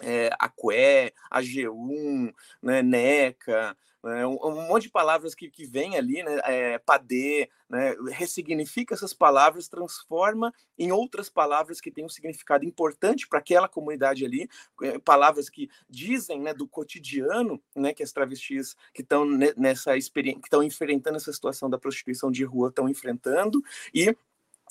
é, 0.02 0.30
Aqué, 0.38 1.12
AG1, 1.32 2.32
né, 2.62 2.82
NECA, 2.82 3.76
né, 4.02 4.26
um, 4.26 4.38
um, 4.42 4.68
monte 4.68 4.84
de 4.84 4.90
palavras 4.90 5.34
que, 5.34 5.50
que 5.50 5.66
vem 5.66 5.96
ali, 5.96 6.22
né, 6.22 6.40
é, 6.44 6.78
padê, 6.78 7.50
né, 7.68 7.94
ressignifica 8.12 8.94
essas 8.94 9.12
palavras, 9.12 9.68
transforma 9.68 10.52
em 10.78 10.92
outras 10.92 11.28
palavras 11.28 11.80
que 11.80 11.90
têm 11.90 12.04
um 12.04 12.08
significado 12.08 12.64
importante 12.64 13.26
para 13.28 13.40
aquela 13.40 13.68
comunidade 13.68 14.24
ali, 14.24 14.48
é, 14.82 14.98
palavras 14.98 15.50
que 15.50 15.68
dizem 15.88 16.40
né, 16.40 16.54
do 16.54 16.66
cotidiano, 16.66 17.60
né, 17.74 17.92
que 17.92 18.02
as 18.02 18.12
travestis 18.12 18.76
que 18.94 19.02
estão 19.02 19.26
nessa 19.56 19.96
experiência, 19.96 20.40
que 20.40 20.46
estão 20.46 20.62
enfrentando 20.62 21.16
essa 21.16 21.32
situação 21.32 21.68
da 21.68 21.78
prostituição 21.78 22.30
de 22.30 22.44
rua 22.44 22.68
estão 22.68 22.88
enfrentando, 22.88 23.62
e 23.92 24.16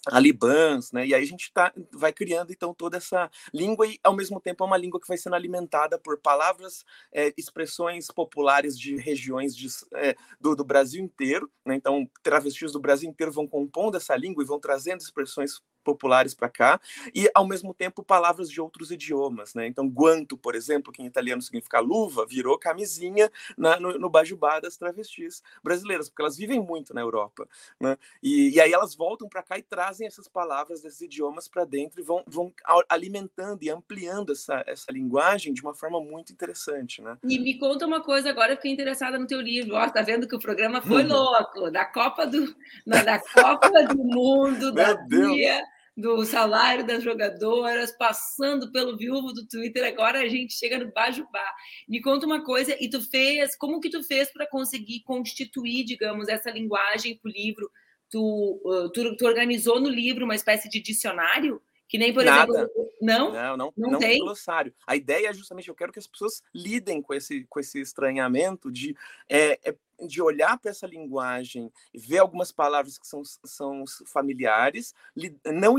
alibãs, 0.06 0.92
né? 0.92 1.06
E 1.06 1.14
aí 1.14 1.24
a 1.24 1.26
gente 1.26 1.52
tá, 1.52 1.74
vai 1.92 2.14
criando 2.14 2.52
então 2.52 2.74
toda 2.74 2.98
essa 2.98 3.30
língua 3.54 3.88
e 3.88 4.00
ao 4.04 4.16
mesmo 4.16 4.40
tempo 4.40 4.64
é 4.64 4.68
uma 4.68 4.78
língua 4.78 5.00
que 5.00 5.08
vai 5.08 5.18
sendo 5.18 5.36
alimentada 5.36 5.98
por 5.98 6.20
palavras, 6.20 6.86
é, 7.14 7.34
expressões 7.38 8.08
populares 8.08 8.78
de 8.78 8.96
regiões 8.98 9.56
de, 9.56 9.68
é, 9.96 10.16
do, 10.40 10.56
do, 10.56 10.64
Brasil 10.64 11.04
inteiro, 11.04 11.50
né? 11.66 11.76
Então 11.76 12.10
travestis 12.24 12.72
do 12.72 12.80
Brasil 12.80 13.10
inteiro 13.10 13.32
vão 13.32 13.48
compondo 13.48 13.98
essa 13.98 14.16
língua 14.16 14.44
e 14.44 14.48
vão 14.48 14.60
trazendo 14.60 15.02
expressões 15.02 15.62
populares 15.88 16.34
para 16.34 16.50
cá, 16.50 16.82
e 17.16 17.32
ao 17.34 17.48
mesmo 17.48 17.74
tempo 17.74 18.04
palavras 18.04 18.50
de 18.50 18.60
outros 18.60 18.92
idiomas, 18.92 19.54
né? 19.54 19.66
Então, 19.68 19.88
guanto, 19.88 20.38
por 20.38 20.54
exemplo, 20.54 20.92
que 20.92 21.02
em 21.02 21.06
italiano 21.06 21.42
significa 21.42 21.80
luva, 21.80 22.26
virou 22.26 22.60
camisinha 22.60 23.32
na, 23.58 23.80
no, 23.80 23.98
no 23.98 24.10
bajubá 24.10 24.60
das 24.60 24.76
travestis 24.76 25.42
brasileiras, 25.64 26.10
porque 26.10 26.22
elas 26.22 26.36
vivem 26.36 26.60
muito 26.60 26.94
na 26.94 27.00
Europa, 27.00 27.48
né? 27.80 27.98
E, 28.22 28.50
e 28.50 28.60
aí 28.60 28.74
elas 28.74 28.94
voltam 28.94 29.30
para 29.30 29.42
cá 29.42 29.58
e 29.58 29.62
trazem 29.62 30.06
essas 30.06 30.28
palavras 30.28 30.82
desses 30.82 31.00
idiomas 31.00 31.48
para 31.48 31.64
dentro 31.64 32.02
e 32.02 32.04
vão, 32.04 32.22
vão 32.28 32.52
alimentando 32.90 33.64
e 33.64 33.70
ampliando 33.70 34.34
essa, 34.34 34.62
essa 34.68 34.92
linguagem 34.92 35.54
de 35.54 35.62
uma 35.62 35.74
forma 35.74 36.02
muito 36.02 36.34
interessante, 36.34 37.02
né? 37.02 37.18
E 37.24 37.40
me 37.40 37.58
conta 37.58 37.88
uma 37.88 38.04
coisa 38.04 38.30
agora, 38.30 38.52
eu 38.52 38.58
fiquei 38.58 38.74
interessada 38.74 39.18
no 39.18 39.26
teu 39.26 39.40
livro, 39.40 39.76
ó, 39.76 39.90
tá 39.90 40.02
vendo 40.02 40.28
que 40.28 40.36
o 40.36 40.40
programa 40.40 40.82
foi 40.82 41.04
uhum. 41.04 41.14
louco, 41.14 41.72
da 41.72 41.86
Copa 41.86 42.28
do, 42.28 42.54
da 42.86 43.20
Copa 43.20 43.84
do 43.84 44.04
Mundo, 44.04 44.74
da 44.74 44.92
Deus. 44.92 45.34
Dia 45.34 45.77
do 45.98 46.24
salário 46.26 46.86
das 46.86 47.04
jogadoras, 47.04 47.92
passando 47.98 48.72
pelo 48.72 48.96
viúvo 48.96 49.34
do 49.34 49.48
Twitter, 49.48 49.84
agora 49.84 50.20
a 50.20 50.28
gente 50.30 50.54
chega 50.54 50.78
no 50.78 50.92
Bajubá. 50.92 51.56
Me 51.90 52.00
conta 52.00 52.28
uma 52.28 52.44
coisa, 52.44 52.78
e 52.80 52.88
tu 52.88 53.02
fez, 53.02 53.58
como 53.58 53.80
que 53.82 53.90
tu 53.90 54.04
fez 54.04 54.32
para 54.32 54.46
conseguir 54.46 55.02
constituir, 55.02 55.84
digamos, 55.84 56.28
essa 56.28 56.52
linguagem 56.52 57.18
para 57.18 57.30
o 57.30 57.34
livro? 57.34 57.72
Tu, 58.12 58.92
tu, 58.94 59.18
tu, 59.18 59.26
organizou 59.26 59.82
no 59.82 59.90
livro 59.90 60.24
uma 60.24 60.36
espécie 60.36 60.70
de 60.70 60.80
dicionário? 60.80 61.60
Que 61.88 61.98
nem, 61.98 62.14
por 62.14 62.24
Nada. 62.24 62.52
exemplo. 62.52 62.92
Não? 63.02 63.32
Não, 63.32 63.58
não, 63.58 63.74
não, 63.78 63.92
não 63.92 64.00
tem 64.00 64.20
glossário. 64.20 64.74
A 64.86 64.96
ideia 64.96 65.30
é 65.30 65.34
justamente, 65.34 65.70
eu 65.70 65.76
quero 65.76 65.92
que 65.92 66.00
as 66.00 66.08
pessoas 66.08 66.44
lidem 66.54 67.02
com 67.02 67.14
esse, 67.14 67.46
com 67.46 67.60
esse 67.60 67.80
estranhamento 67.80 68.72
de 68.72 68.96
é, 69.30 69.60
é 69.64 69.76
de 70.06 70.22
olhar 70.22 70.60
para 70.60 70.72
essa 70.72 70.86
linguagem 70.86 71.72
ver 71.94 72.20
algumas 72.20 72.52
palavras 72.52 72.98
que 72.98 73.08
são, 73.08 73.24
são 73.44 73.84
familiares, 74.06 74.94
não 75.46 75.76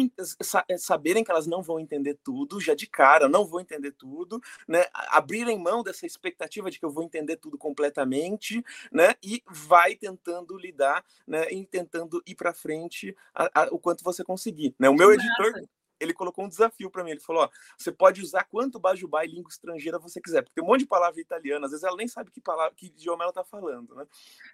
saberem 0.77 1.23
que 1.23 1.31
elas 1.31 1.47
não 1.47 1.62
vão 1.62 1.79
entender 1.79 2.18
tudo, 2.25 2.61
já 2.61 2.75
de 2.75 2.87
cara, 2.87 3.29
não 3.29 3.47
vou 3.47 3.61
entender 3.61 3.92
tudo, 3.92 4.40
né? 4.66 4.85
abrirem 4.92 5.59
mão 5.59 5.83
dessa 5.83 6.07
expectativa 6.07 6.71
de 6.71 6.79
que 6.79 6.85
eu 6.85 6.90
vou 6.90 7.05
entender 7.05 7.37
tudo 7.37 7.57
completamente, 7.57 8.64
né? 8.90 9.14
e 9.23 9.42
vai 9.47 9.94
tentando 9.94 10.57
lidar, 10.57 11.05
né? 11.27 11.51
e 11.53 11.64
tentando 11.64 12.23
ir 12.27 12.35
para 12.35 12.53
frente 12.53 13.16
a, 13.35 13.62
a, 13.62 13.64
o 13.71 13.79
quanto 13.79 14.03
você 14.03 14.25
conseguir. 14.25 14.75
Né? 14.79 14.88
O 14.88 14.94
meu 14.94 15.12
editor 15.12 15.62
ele 16.01 16.13
colocou 16.13 16.45
um 16.45 16.49
desafio 16.49 16.91
para 16.91 17.05
mim. 17.05 17.11
Ele 17.11 17.21
falou: 17.21 17.43
ó, 17.43 17.49
você 17.77 17.93
pode 17.93 18.23
usar 18.23 18.45
quanto 18.45 18.79
bajubá 18.79 19.25
e 19.25 19.29
língua 19.29 19.51
estrangeira 19.51 19.99
você 19.99 20.21
quiser, 20.21 20.43
porque 20.43 20.55
tem 20.55 20.65
um 20.65 20.67
monte 20.67 20.81
de 20.81 20.87
palavra 20.87 21.21
italiana, 21.21 21.67
às 21.67 21.73
vezes 21.73 21.85
ela 21.85 21.97
nem 21.97 22.09
sabe 22.09 22.31
que 22.31 22.41
palavra, 22.41 22.75
que 22.77 22.87
idioma 22.87 23.25
ela 23.25 23.31
está 23.31 23.45
falando, 23.45 23.95
né? 23.95 24.07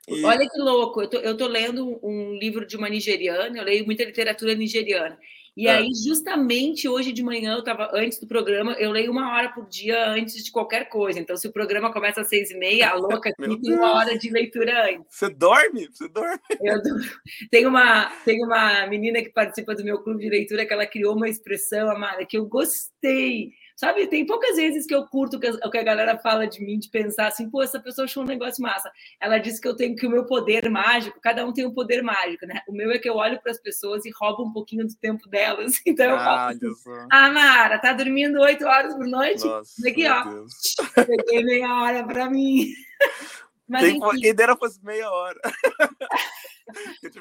E... 0.09 0.25
Olha 0.25 0.49
que 0.49 0.59
louco! 0.59 1.03
Eu 1.03 1.11
tô, 1.11 1.17
eu 1.19 1.37
tô 1.37 1.47
lendo 1.47 1.99
um 2.03 2.35
livro 2.35 2.67
de 2.67 2.77
uma 2.77 2.89
nigeriana, 2.89 3.57
eu 3.57 3.65
leio 3.65 3.85
muita 3.85 4.05
literatura 4.05 4.55
nigeriana. 4.55 5.19
E 5.57 5.69
é. 5.69 5.77
aí, 5.77 5.89
justamente 6.05 6.89
hoje 6.89 7.13
de 7.13 7.23
manhã, 7.23 7.53
eu 7.55 7.61
estava 7.61 7.91
antes 7.95 8.19
do 8.19 8.27
programa, 8.27 8.73
eu 8.73 8.91
leio 8.91 9.11
uma 9.11 9.33
hora 9.35 9.51
por 9.51 9.69
dia 9.69 10.09
antes 10.09 10.45
de 10.45 10.51
qualquer 10.51 10.89
coisa. 10.89 11.21
Então, 11.21 11.37
se 11.37 11.47
o 11.47 11.53
programa 11.53 11.93
começa 11.93 12.23
às 12.23 12.29
seis 12.29 12.51
e 12.51 12.59
meia, 12.59 12.91
a 12.91 12.95
louca 12.95 13.31
aqui 13.39 13.61
tem 13.61 13.73
uma 13.73 13.95
hora 13.95 14.19
de 14.19 14.31
leitura 14.31 14.91
antes. 14.91 15.07
Você 15.09 15.31
dorme? 15.31 15.89
Você 15.93 16.09
dorme? 16.09 16.41
Eu, 16.61 16.81
tem, 17.51 17.67
uma, 17.67 18.11
tem 18.25 18.45
uma 18.45 18.87
menina 18.89 19.23
que 19.23 19.31
participa 19.31 19.75
do 19.75 19.85
meu 19.85 20.03
clube 20.03 20.25
de 20.25 20.31
leitura 20.31 20.67
que 20.67 20.73
ela 20.73 20.87
criou 20.87 21.15
uma 21.15 21.29
expressão, 21.29 21.89
Amada, 21.89 22.27
que 22.27 22.37
eu 22.37 22.47
gostei 22.47 23.53
Sabe, 23.77 24.07
tem 24.07 24.25
poucas 24.25 24.55
vezes 24.55 24.87
que 24.87 24.95
eu 24.95 25.05
curto 25.07 25.37
o 25.37 25.71
que 25.71 25.79
a 25.79 25.83
galera 25.83 26.17
fala 26.17 26.47
de 26.47 26.65
mim, 26.65 26.79
de 26.79 26.89
pensar 26.89 27.27
assim, 27.27 27.51
pô, 27.51 27.61
essa 27.61 27.81
pessoa 27.81 28.05
achou 28.05 28.23
um 28.23 28.27
negócio 28.27 28.63
massa. 28.63 28.91
Ela 29.21 29.39
disse 29.39 29.61
que 29.61 29.67
eu 29.67 29.75
tenho 29.75 29.97
que 29.97 30.07
o 30.07 30.11
meu 30.11 30.25
poder 30.27 30.71
mágico, 30.71 31.21
cada 31.21 31.45
um 31.45 31.53
tem 31.53 31.67
um 31.67 31.75
poder 31.75 32.01
mágico, 32.01 32.47
né? 32.47 32.63
O 32.69 32.73
meu 32.73 32.93
é 32.93 32.99
que 32.99 33.09
eu 33.09 33.17
olho 33.17 33.41
para 33.43 33.51
as 33.51 33.61
pessoas 33.61 34.05
e 34.05 34.13
roubo 34.15 34.45
um 34.45 34.53
pouquinho 34.53 34.87
do 34.87 34.95
tempo 34.97 35.29
delas. 35.29 35.75
Então 35.87 36.11
eu 36.11 36.19
falo 36.19 36.51
assim, 36.51 37.07
ah, 37.11 37.31
Mara, 37.31 37.79
tá 37.79 37.93
dormindo 37.93 38.41
oito 38.41 38.65
horas 38.65 38.95
por 38.95 39.07
noite? 39.07 39.45
Nossa, 39.45 39.89
Aqui, 39.89 40.07
ó. 40.09 40.25
Peguei 41.07 41.45
meia 41.45 41.73
hora 41.83 42.05
para 42.05 42.29
mim. 42.29 42.67
Mas, 43.69 43.83
quem, 43.83 43.97
enfim. 43.97 44.21
quem 44.21 44.35
dera 44.35 44.57
fosse 44.57 44.83
meia 44.85 45.11
hora. 45.11 45.41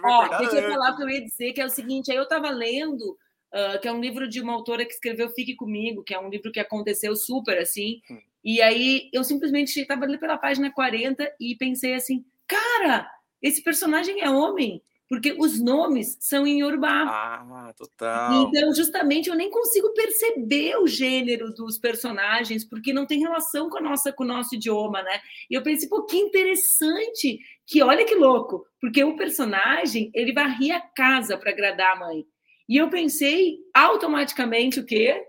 Ó, 0.03 0.37
deixa 0.37 0.59
eu 0.59 0.71
falar 0.71 0.91
o 0.91 0.97
que 0.97 1.03
eu 1.03 1.09
ia 1.09 1.23
dizer, 1.23 1.53
que 1.53 1.61
é 1.61 1.65
o 1.65 1.69
seguinte, 1.69 2.11
aí 2.11 2.17
eu 2.17 2.23
estava 2.23 2.49
lendo 2.49 3.17
uh, 3.53 3.79
que 3.79 3.87
é 3.87 3.91
um 3.91 4.01
livro 4.01 4.27
de 4.27 4.41
uma 4.41 4.53
autora 4.53 4.85
que 4.85 4.93
escreveu 4.93 5.29
Fique 5.29 5.55
Comigo, 5.55 6.03
que 6.03 6.13
é 6.13 6.19
um 6.19 6.29
livro 6.29 6.51
que 6.51 6.59
aconteceu 6.59 7.15
super 7.15 7.57
assim. 7.57 8.01
Hum. 8.09 8.17
E 8.43 8.61
aí 8.61 9.09
eu 9.13 9.23
simplesmente 9.23 9.79
estava 9.79 10.03
ali 10.03 10.17
pela 10.17 10.37
página 10.37 10.71
40 10.71 11.31
e 11.39 11.55
pensei 11.55 11.93
assim: 11.93 12.25
cara, 12.47 13.09
esse 13.41 13.63
personagem 13.63 14.21
é 14.21 14.29
homem 14.29 14.81
porque 15.13 15.35
os 15.37 15.61
nomes 15.61 16.17
são 16.19 16.47
em 16.47 16.61
Yorubá. 16.61 17.03
Ah, 17.07 17.73
total. 17.77 18.33
Então, 18.33 18.73
justamente, 18.73 19.29
eu 19.29 19.35
nem 19.35 19.47
consigo 19.51 19.93
perceber 19.93 20.77
o 20.77 20.87
gênero 20.87 21.53
dos 21.53 21.77
personagens, 21.77 22.63
porque 22.63 22.91
não 22.91 23.05
tem 23.05 23.19
relação 23.19 23.69
com, 23.69 23.77
a 23.77 23.81
nossa, 23.81 24.11
com 24.11 24.23
o 24.23 24.27
nosso 24.27 24.55
idioma, 24.55 25.03
né? 25.03 25.19
E 25.51 25.53
eu 25.53 25.61
pensei, 25.61 25.87
pô, 25.87 26.03
que 26.03 26.17
interessante, 26.17 27.39
que 27.67 27.83
olha 27.83 28.05
que 28.05 28.15
louco, 28.15 28.65
porque 28.81 29.03
o 29.03 29.15
personagem, 29.15 30.09
ele 30.15 30.33
varria 30.33 30.77
a 30.77 30.81
casa 30.81 31.37
para 31.37 31.51
agradar 31.51 31.95
a 31.95 31.99
mãe. 31.99 32.25
E 32.67 32.77
eu 32.77 32.89
pensei 32.89 33.59
automaticamente 33.73 34.79
o 34.79 34.85
quê? 34.85 35.25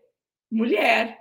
Mulher. 0.51 1.19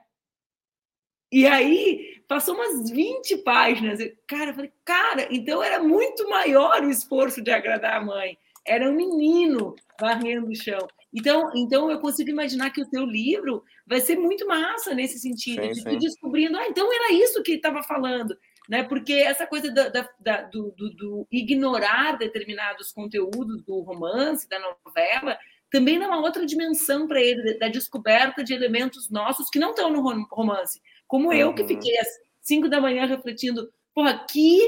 E 1.32 1.48
aí 1.48 2.22
passou 2.28 2.56
umas 2.56 2.90
20 2.90 3.38
páginas. 3.38 4.00
Cara, 4.28 4.52
eu 4.52 4.54
falei, 4.54 4.72
cara, 4.86 5.28
então 5.32 5.64
era 5.64 5.82
muito 5.82 6.30
maior 6.30 6.84
o 6.84 6.90
esforço 6.90 7.42
de 7.42 7.52
agradar 7.52 7.96
a 7.96 8.06
mãe. 8.06 8.38
Era 8.66 8.90
um 8.90 8.94
menino 8.94 9.76
varrendo 10.00 10.50
o 10.50 10.56
chão. 10.56 10.88
Então, 11.14 11.52
então 11.56 11.92
eu 11.92 12.00
consigo 12.00 12.30
imaginar 12.30 12.72
que 12.72 12.82
o 12.82 12.90
teu 12.90 13.06
livro 13.06 13.64
vai 13.86 14.00
ser 14.00 14.18
muito 14.18 14.48
massa 14.48 14.94
nesse 14.94 15.20
sentido, 15.20 15.62
sim, 15.62 15.72
de 15.72 15.82
sim. 15.82 15.98
descobrindo, 15.98 16.58
ah, 16.58 16.68
então 16.68 16.92
era 16.92 17.14
isso 17.14 17.44
que 17.44 17.54
estava 17.54 17.84
falando. 17.84 18.36
Né? 18.68 18.82
Porque 18.84 19.14
essa 19.14 19.46
coisa 19.46 19.72
da, 19.72 19.90
da, 19.90 20.10
da, 20.20 20.42
do, 20.44 20.72
do, 20.72 20.90
do 20.96 21.28
ignorar 21.32 22.18
determinados 22.18 22.92
conteúdos 22.92 23.62
do 23.64 23.82
romance, 23.82 24.48
da 24.48 24.58
novela, 24.60 25.38
também 25.74 25.98
dá 25.98 26.06
uma 26.06 26.22
outra 26.22 26.46
dimensão 26.46 27.08
para 27.08 27.20
ele, 27.20 27.58
da 27.58 27.68
descoberta 27.68 28.44
de 28.44 28.54
elementos 28.54 29.10
nossos 29.10 29.50
que 29.50 29.58
não 29.58 29.72
estão 29.72 29.92
no 29.92 30.02
romance. 30.30 30.80
Como 31.08 31.30
uhum. 31.30 31.34
eu, 31.34 31.54
que 31.56 31.64
uhum. 31.64 31.68
fiquei 31.68 31.98
às 31.98 32.08
cinco 32.40 32.70
da 32.70 32.80
manhã 32.80 33.08
refletindo, 33.08 33.68
porra, 33.92 34.24
que 34.30 34.60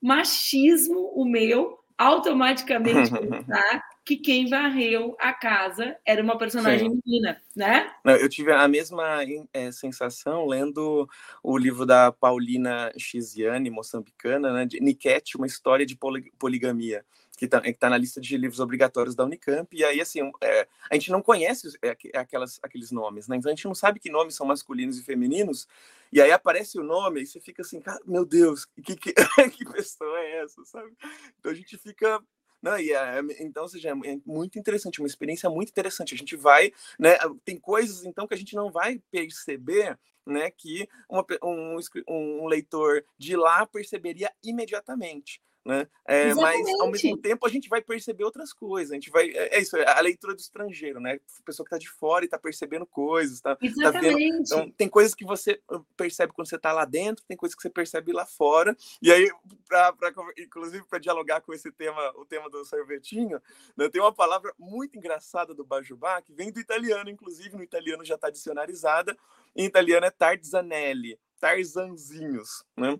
machismo 0.00 1.12
o 1.14 1.26
meu, 1.26 1.78
automaticamente 1.98 3.10
pensar 3.10 3.82
que 4.02 4.16
quem 4.16 4.48
varreu 4.48 5.14
a 5.20 5.34
casa 5.34 5.94
era 6.06 6.22
uma 6.22 6.38
personagem 6.38 6.88
Sim. 6.88 7.00
menina, 7.04 7.38
né? 7.54 7.92
Eu 8.04 8.28
tive 8.28 8.50
a 8.50 8.66
mesma 8.66 9.18
é, 9.52 9.70
sensação 9.70 10.46
lendo 10.46 11.06
o 11.42 11.58
livro 11.58 11.84
da 11.84 12.10
Paulina 12.12 12.90
Chiziane, 12.96 13.68
moçambicana, 13.68 14.52
né, 14.54 14.64
de 14.64 14.80
Niket, 14.80 15.34
uma 15.34 15.46
história 15.46 15.84
de 15.84 15.98
poligamia 16.38 17.04
que 17.36 17.44
está 17.44 17.60
tá 17.78 17.90
na 17.90 17.98
lista 17.98 18.20
de 18.20 18.36
livros 18.36 18.60
obrigatórios 18.60 19.14
da 19.14 19.24
Unicamp, 19.24 19.76
e 19.76 19.84
aí, 19.84 20.00
assim, 20.00 20.32
é, 20.42 20.66
a 20.90 20.94
gente 20.94 21.12
não 21.12 21.20
conhece 21.20 21.68
é, 21.82 21.94
aquelas, 22.18 22.58
aqueles 22.62 22.90
nomes, 22.90 23.28
né? 23.28 23.36
Então 23.36 23.52
a 23.52 23.54
gente 23.54 23.66
não 23.66 23.74
sabe 23.74 24.00
que 24.00 24.10
nomes 24.10 24.34
são 24.34 24.46
masculinos 24.46 24.98
e 24.98 25.04
femininos, 25.04 25.68
e 26.10 26.20
aí 26.20 26.32
aparece 26.32 26.78
o 26.78 26.82
nome, 26.82 27.22
e 27.22 27.26
você 27.26 27.38
fica 27.38 27.60
assim, 27.60 27.82
meu 28.06 28.24
Deus, 28.24 28.64
que, 28.64 28.96
que, 28.96 29.12
que 29.52 29.64
pessoa 29.66 30.18
é 30.18 30.38
essa, 30.42 30.64
sabe? 30.64 30.90
Então 31.38 31.52
a 31.52 31.54
gente 31.54 31.76
fica 31.76 32.22
não, 32.62 32.78
e 32.78 32.90
é, 32.90 33.20
então, 33.38 33.64
ou 33.64 33.68
seja, 33.68 33.90
é 33.90 34.18
muito 34.24 34.58
interessante, 34.58 34.98
uma 35.00 35.06
experiência 35.06 35.48
muito 35.48 35.68
interessante. 35.68 36.14
A 36.14 36.16
gente 36.16 36.34
vai, 36.36 36.72
né? 36.98 37.16
Tem 37.44 37.60
coisas 37.60 38.04
então 38.04 38.26
que 38.26 38.34
a 38.34 38.36
gente 38.36 38.56
não 38.56 38.72
vai 38.72 39.00
perceber, 39.10 39.96
né? 40.26 40.50
Que 40.50 40.88
uma, 41.08 41.24
um, 41.44 41.78
um 42.08 42.46
leitor 42.46 43.04
de 43.16 43.36
lá 43.36 43.66
perceberia 43.66 44.32
imediatamente 44.42 45.40
né? 45.66 45.88
É, 46.06 46.32
mas 46.32 46.64
ao 46.80 46.88
mesmo 46.88 47.18
tempo 47.18 47.44
a 47.44 47.50
gente 47.50 47.68
vai 47.68 47.82
perceber 47.82 48.22
outras 48.22 48.52
coisas. 48.52 48.92
A 48.92 48.94
gente 48.94 49.10
vai 49.10 49.28
é, 49.30 49.56
é 49.56 49.60
isso, 49.60 49.76
é 49.76 49.98
a 49.98 50.00
leitura 50.00 50.32
do 50.32 50.38
estrangeiro, 50.38 51.00
né? 51.00 51.14
A 51.14 51.42
pessoa 51.42 51.66
que 51.66 51.74
está 51.74 51.78
de 51.78 51.90
fora 51.90 52.24
e 52.24 52.26
está 52.26 52.38
percebendo 52.38 52.86
coisas, 52.86 53.40
tá, 53.40 53.56
tá. 53.56 53.62
Então, 54.06 54.70
tem 54.70 54.88
coisas 54.88 55.12
que 55.12 55.24
você 55.24 55.60
percebe 55.96 56.32
quando 56.32 56.48
você 56.48 56.54
está 56.54 56.72
lá 56.72 56.84
dentro, 56.84 57.24
tem 57.26 57.36
coisas 57.36 57.56
que 57.56 57.62
você 57.62 57.68
percebe 57.68 58.12
lá 58.12 58.24
fora. 58.24 58.76
E 59.02 59.10
aí, 59.10 59.28
pra, 59.66 59.92
pra 59.92 60.12
inclusive 60.38 60.84
para 60.84 61.00
dialogar 61.00 61.40
com 61.40 61.52
esse 61.52 61.72
tema, 61.72 62.12
o 62.14 62.24
tema 62.24 62.48
do 62.48 62.64
sorvetinho, 62.64 63.42
né, 63.76 63.88
tem 63.88 64.00
uma 64.00 64.14
palavra 64.14 64.54
muito 64.56 64.96
engraçada 64.96 65.52
do 65.52 65.64
Bajubá 65.64 66.22
que 66.22 66.32
vem 66.32 66.52
do 66.52 66.60
italiano, 66.60 67.10
inclusive 67.10 67.56
no 67.56 67.62
italiano 67.64 68.04
já 68.04 68.14
está 68.14 68.30
dicionarizada. 68.30 69.18
Em 69.56 69.64
italiano 69.64 70.06
é 70.06 70.10
tarzanelli, 70.10 71.18
tarzanzinhos, 71.40 72.64
né? 72.76 72.96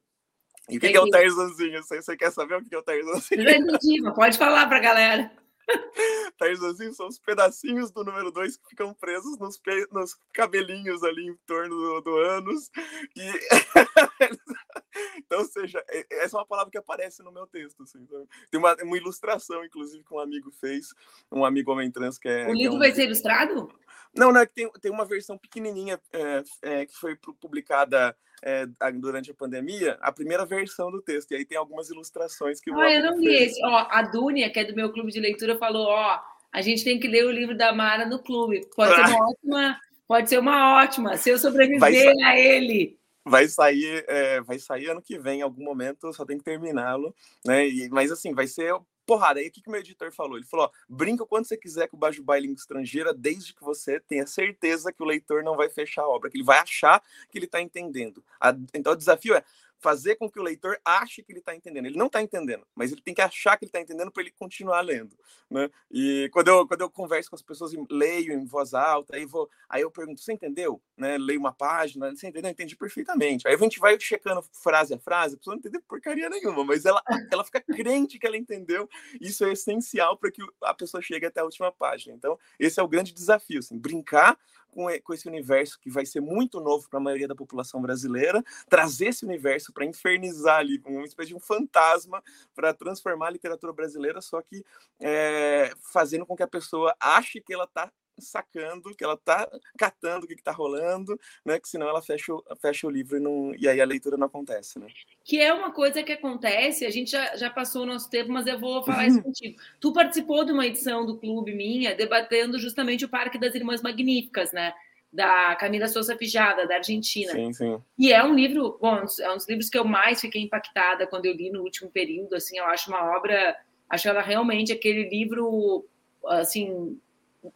E 0.68 0.78
o 0.78 0.80
que, 0.80 0.90
que, 0.90 0.96
é 0.96 1.00
o 1.00 1.10
Tarzanzinho? 1.10 1.82
Você, 1.82 2.02
você 2.02 2.16
quer 2.16 2.32
saber 2.32 2.56
o 2.56 2.64
que 2.64 2.74
é 2.74 2.78
o 2.78 2.82
Tarzanzinho? 2.82 3.42
Entendi, 3.42 4.02
pode 4.14 4.36
falar 4.36 4.66
para 4.66 4.78
a 4.78 4.80
galera. 4.80 5.32
Tarzanzinho 6.38 6.92
são 6.92 7.08
os 7.08 7.18
pedacinhos 7.18 7.90
do 7.90 8.04
número 8.04 8.30
2 8.30 8.56
que 8.56 8.68
ficam 8.70 8.94
presos 8.94 9.38
nos, 9.38 9.58
pe... 9.58 9.86
nos 9.90 10.16
cabelinhos 10.32 11.02
ali 11.02 11.28
em 11.28 11.36
torno 11.46 11.74
do, 11.74 12.00
do 12.00 12.16
ânus. 12.16 12.70
E... 13.16 13.32
então, 15.18 15.40
ou 15.40 15.44
seja, 15.44 15.84
essa 16.10 16.36
é 16.36 16.40
uma 16.40 16.46
palavra 16.46 16.70
que 16.70 16.78
aparece 16.78 17.22
no 17.22 17.32
meu 17.32 17.46
texto. 17.46 17.82
Assim. 17.82 17.98
Então, 18.00 18.26
tem 18.50 18.60
uma, 18.60 18.74
uma, 18.82 18.96
ilustração, 18.96 19.64
inclusive, 19.64 20.04
que 20.04 20.14
um 20.14 20.20
amigo 20.20 20.50
fez, 20.52 20.88
um 21.30 21.44
amigo 21.44 21.72
homem 21.72 21.90
trans 21.90 22.18
que 22.18 22.28
é. 22.28 22.46
O 22.48 22.52
livro 22.52 22.74
é 22.74 22.76
um... 22.76 22.80
vai 22.80 22.92
ser 22.92 23.04
ilustrado? 23.04 23.68
Não, 24.14 24.32
não, 24.32 24.40
é 24.40 24.46
que 24.46 24.54
tem, 24.54 24.70
tem 24.80 24.90
uma 24.90 25.04
versão 25.04 25.36
pequenininha 25.36 26.00
é, 26.12 26.42
é, 26.62 26.86
que 26.86 26.94
foi 26.94 27.16
publicada 27.40 28.16
é, 28.42 28.66
durante 28.94 29.30
a 29.30 29.34
pandemia, 29.34 29.96
a 30.00 30.12
primeira 30.12 30.44
versão 30.44 30.90
do 30.90 31.02
texto. 31.02 31.32
E 31.32 31.36
aí 31.36 31.44
tem 31.44 31.56
algumas 31.56 31.88
ilustrações 31.90 32.60
que 32.60 32.70
Ah, 32.72 32.92
eu 32.92 33.02
não 33.02 33.18
li 33.18 33.34
esse. 33.34 33.64
Ó, 33.64 33.86
a 33.90 34.02
Dúnia, 34.02 34.50
que 34.50 34.58
é 34.58 34.64
do 34.64 34.74
meu 34.74 34.92
clube 34.92 35.10
de 35.10 35.20
leitura, 35.20 35.58
falou: 35.58 35.86
ó, 35.86 36.20
a 36.52 36.62
gente 36.62 36.84
tem 36.84 36.98
que 36.98 37.08
ler 37.08 37.26
o 37.26 37.30
livro 37.30 37.56
da 37.56 37.72
Mara 37.72 38.06
no 38.06 38.18
clube. 38.18 38.66
Pode 38.74 38.94
ser 38.94 39.02
uma 39.02 39.28
ótima, 39.28 39.80
pode 40.08 40.28
ser 40.28 40.38
uma 40.38 40.82
ótima, 40.82 41.16
se 41.16 41.30
eu 41.30 41.38
sobreviver 41.38 42.14
a 42.24 42.38
ele. 42.38 42.98
Vai 43.28 43.48
sair, 43.48 44.04
é, 44.06 44.40
vai 44.40 44.58
sair 44.58 44.88
ano 44.88 45.02
que 45.02 45.18
vem, 45.18 45.40
em 45.40 45.42
algum 45.42 45.64
momento, 45.64 46.12
só 46.12 46.24
tem 46.24 46.38
que 46.38 46.44
terminá-lo, 46.44 47.12
né? 47.44 47.66
E, 47.66 47.88
mas 47.90 48.12
assim, 48.12 48.32
vai 48.32 48.46
ser 48.46 48.72
porrada. 49.06 49.40
Aí 49.40 49.48
o 49.48 49.50
que, 49.50 49.62
que 49.62 49.68
o 49.68 49.70
meu 49.70 49.80
editor 49.80 50.12
falou? 50.12 50.36
Ele 50.36 50.44
falou: 50.46 50.66
ó, 50.66 50.70
brinca 50.88 51.24
quanto 51.24 51.48
você 51.48 51.56
quiser 51.56 51.88
com 51.88 51.96
o 51.96 52.00
Bajubá 52.00 52.38
em 52.38 52.42
língua 52.42 52.56
estrangeira, 52.56 53.14
desde 53.14 53.54
que 53.54 53.62
você 53.62 54.00
tenha 54.00 54.26
certeza 54.26 54.92
que 54.92 55.02
o 55.02 55.06
leitor 55.06 55.42
não 55.42 55.56
vai 55.56 55.68
fechar 55.68 56.02
a 56.02 56.08
obra, 56.08 56.28
que 56.28 56.36
ele 56.36 56.44
vai 56.44 56.58
achar 56.58 57.02
que 57.30 57.38
ele 57.38 57.46
está 57.46 57.60
entendendo. 57.60 58.22
A, 58.40 58.54
então 58.74 58.92
o 58.92 58.96
desafio 58.96 59.34
é 59.34 59.44
fazer 59.78 60.16
com 60.16 60.30
que 60.30 60.38
o 60.38 60.42
leitor 60.42 60.78
ache 60.84 61.22
que 61.22 61.32
ele 61.32 61.40
está 61.40 61.54
entendendo. 61.54 61.86
Ele 61.86 61.98
não 61.98 62.06
está 62.06 62.22
entendendo, 62.22 62.66
mas 62.74 62.92
ele 62.92 63.02
tem 63.02 63.14
que 63.14 63.20
achar 63.20 63.56
que 63.56 63.64
ele 63.64 63.68
está 63.68 63.80
entendendo 63.80 64.10
para 64.10 64.22
ele 64.22 64.32
continuar 64.32 64.80
lendo. 64.80 65.16
Né? 65.50 65.70
E 65.90 66.28
quando 66.32 66.48
eu, 66.48 66.66
quando 66.66 66.80
eu 66.80 66.90
converso 66.90 67.30
com 67.30 67.36
as 67.36 67.42
pessoas, 67.42 67.72
leio 67.90 68.32
em 68.32 68.44
voz 68.44 68.74
alta, 68.74 69.16
aí, 69.16 69.24
vou, 69.24 69.48
aí 69.68 69.82
eu 69.82 69.90
pergunto, 69.90 70.20
você 70.20 70.32
entendeu? 70.32 70.80
Né? 70.96 71.18
Leio 71.18 71.38
uma 71.38 71.52
página, 71.52 72.10
você 72.10 72.28
entendeu? 72.28 72.48
Eu 72.48 72.52
entendi 72.52 72.76
perfeitamente. 72.76 73.46
Aí 73.46 73.54
a 73.54 73.58
gente 73.58 73.78
vai 73.78 73.98
checando 74.00 74.42
frase 74.52 74.94
a 74.94 74.98
frase, 74.98 75.34
a 75.34 75.38
pessoa 75.38 75.54
não 75.54 75.60
entendeu 75.60 75.82
porcaria 75.86 76.28
nenhuma, 76.28 76.64
mas 76.64 76.84
ela, 76.84 77.02
ela 77.30 77.44
fica 77.44 77.60
crente 77.60 78.18
que 78.18 78.26
ela 78.26 78.36
entendeu. 78.36 78.88
Isso 79.20 79.44
é 79.44 79.52
essencial 79.52 80.16
para 80.16 80.30
que 80.30 80.42
a 80.62 80.74
pessoa 80.74 81.02
chegue 81.02 81.26
até 81.26 81.40
a 81.40 81.44
última 81.44 81.70
página. 81.70 82.14
Então, 82.14 82.38
esse 82.58 82.80
é 82.80 82.82
o 82.82 82.88
grande 82.88 83.12
desafio, 83.12 83.60
assim, 83.60 83.78
brincar 83.78 84.38
com, 84.76 84.86
com 85.02 85.14
esse 85.14 85.26
universo 85.26 85.80
que 85.80 85.88
vai 85.88 86.04
ser 86.04 86.20
muito 86.20 86.60
novo 86.60 86.86
para 86.90 86.98
a 86.98 87.02
maioria 87.02 87.26
da 87.26 87.34
população 87.34 87.80
brasileira, 87.80 88.44
trazer 88.68 89.06
esse 89.06 89.24
universo 89.24 89.72
para 89.72 89.86
infernizar 89.86 90.58
ali, 90.58 90.78
uma 90.84 91.06
espécie 91.06 91.30
de 91.30 91.34
um 91.34 91.40
fantasma 91.40 92.22
para 92.54 92.74
transformar 92.74 93.28
a 93.28 93.30
literatura 93.30 93.72
brasileira, 93.72 94.20
só 94.20 94.42
que 94.42 94.62
é, 95.00 95.72
fazendo 95.80 96.26
com 96.26 96.36
que 96.36 96.42
a 96.42 96.48
pessoa 96.48 96.94
ache 97.00 97.40
que 97.40 97.54
ela 97.54 97.64
está 97.64 97.90
sacando, 98.18 98.94
que 98.94 99.04
ela 99.04 99.16
tá 99.16 99.48
catando 99.78 100.24
o 100.24 100.28
que, 100.28 100.34
está 100.34 100.52
rolando, 100.52 101.18
né? 101.44 101.58
Que 101.60 101.68
senão 101.68 101.88
ela 101.88 102.02
fecha 102.02 102.34
o, 102.34 102.42
fecha 102.60 102.86
o 102.86 102.90
livro 102.90 103.16
e, 103.16 103.20
não, 103.20 103.54
e 103.54 103.68
aí 103.68 103.80
a 103.80 103.86
leitura 103.86 104.16
não 104.16 104.26
acontece, 104.26 104.78
né? 104.78 104.86
Que 105.24 105.40
é 105.40 105.52
uma 105.52 105.72
coisa 105.72 106.02
que 106.02 106.12
acontece, 106.12 106.84
a 106.84 106.90
gente 106.90 107.10
já, 107.10 107.36
já 107.36 107.50
passou 107.50 107.82
o 107.82 107.86
nosso 107.86 108.08
tempo, 108.08 108.30
mas 108.30 108.46
eu 108.46 108.58
vou 108.58 108.84
falar 108.84 109.02
uhum. 109.02 109.08
isso 109.08 109.22
contigo. 109.22 109.58
Tu 109.80 109.92
participou 109.92 110.44
de 110.44 110.52
uma 110.52 110.66
edição 110.66 111.04
do 111.04 111.16
clube 111.16 111.54
minha, 111.54 111.94
debatendo 111.94 112.58
justamente 112.58 113.04
o 113.04 113.08
Parque 113.08 113.38
das 113.38 113.54
Irmãs 113.54 113.82
Magníficas, 113.82 114.52
né? 114.52 114.72
Da 115.12 115.54
Camila 115.56 115.88
Souza 115.88 116.16
Fijada, 116.16 116.66
da 116.66 116.76
Argentina. 116.76 117.32
Sim, 117.32 117.52
sim. 117.52 117.78
E 117.98 118.12
é 118.12 118.22
um 118.22 118.34
livro, 118.34 118.78
bom, 118.80 119.04
é 119.20 119.30
um 119.30 119.36
dos 119.36 119.48
livros 119.48 119.70
que 119.70 119.78
eu 119.78 119.84
mais 119.84 120.20
fiquei 120.20 120.42
impactada 120.42 121.06
quando 121.06 121.26
eu 121.26 121.32
li 121.32 121.50
no 121.50 121.62
último 121.62 121.90
período, 121.90 122.34
assim, 122.34 122.58
eu 122.58 122.66
acho 122.66 122.90
uma 122.90 123.16
obra, 123.16 123.56
acho 123.88 124.08
ela 124.08 124.20
realmente 124.20 124.72
aquele 124.72 125.08
livro, 125.08 125.86
assim, 126.26 126.98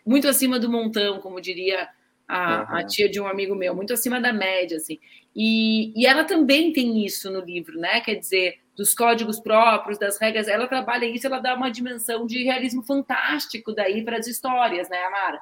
muito 0.05 0.29
acima 0.29 0.59
do 0.59 0.71
montão, 0.71 1.21
como 1.21 1.41
diria 1.41 1.89
a, 2.27 2.67
uhum. 2.71 2.77
a, 2.79 2.87
tia 2.87 3.09
de 3.09 3.21
um 3.21 3.27
amigo 3.27 3.55
meu, 3.55 3.75
muito 3.75 3.93
acima 3.93 4.21
da 4.21 4.33
média, 4.33 4.77
assim. 4.77 4.99
E, 5.35 5.93
e 6.01 6.07
ela 6.07 6.25
também 6.25 6.73
tem 6.73 7.05
isso 7.05 7.31
no 7.31 7.41
livro, 7.41 7.79
né? 7.79 8.01
Quer 8.01 8.17
dizer, 8.17 8.61
dos 8.77 8.95
códigos 8.95 9.41
próprios, 9.41 9.99
das 9.99 10.19
regras, 10.19 10.49
ela 10.49 10.67
trabalha 10.67 11.07
isso, 11.07 11.27
ela 11.27 11.39
dá 11.39 11.55
uma 11.55 11.71
dimensão 11.71 12.27
de 12.27 12.43
realismo 12.43 12.83
fantástico 12.83 13.73
daí 13.73 14.05
para 14.05 14.19
as 14.19 14.27
histórias, 14.27 14.89
né, 14.89 15.05
Amara? 15.05 15.41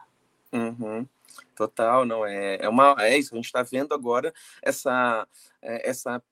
Uhum. 0.52 1.06
Total, 1.54 2.04
não 2.04 2.24
é, 2.26 2.56
é 2.60 2.68
uma 2.68 2.96
é 2.98 3.18
isso. 3.18 3.34
A 3.34 3.36
gente 3.36 3.46
está 3.46 3.62
vendo 3.62 3.92
agora 3.92 4.32
essa 4.62 5.26
é, 5.60 5.88
essa 5.88 6.22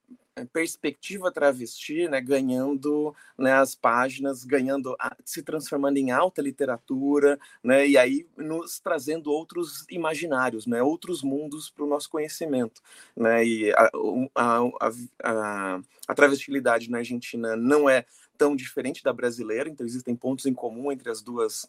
perspectiva 0.45 1.31
travesti, 1.31 2.09
né, 2.09 2.21
ganhando 2.21 3.15
né, 3.39 3.53
as 3.55 3.75
páginas, 3.75 4.45
ganhando, 4.45 4.97
se 5.25 5.43
transformando 5.43 5.97
em 5.97 6.11
alta 6.11 6.43
literatura, 6.43 7.39
né, 7.63 7.87
e 7.87 7.97
aí 7.97 8.27
nos 8.37 8.79
trazendo 8.79 9.31
outros 9.31 9.87
imaginários, 9.91 10.67
né, 10.67 10.83
outros 10.83 11.23
mundos 11.23 11.71
para 11.71 11.85
o 11.85 11.89
nosso 11.89 12.11
conhecimento, 12.11 12.83
né, 13.17 13.45
e 13.45 13.73
a, 13.73 13.91
a, 14.35 14.91
a, 15.23 15.81
a 16.09 16.15
travestilidade 16.15 16.91
na 16.91 16.99
Argentina 16.99 17.57
não 17.57 17.89
é 17.89 18.05
tão 18.37 18.55
diferente 18.55 19.03
da 19.03 19.13
brasileira, 19.13 19.69
então 19.69 19.87
existem 19.87 20.15
pontos 20.15 20.45
em 20.45 20.53
comum 20.53 20.93
entre 20.93 21.11
as 21.11 21.23
duas 21.23 21.67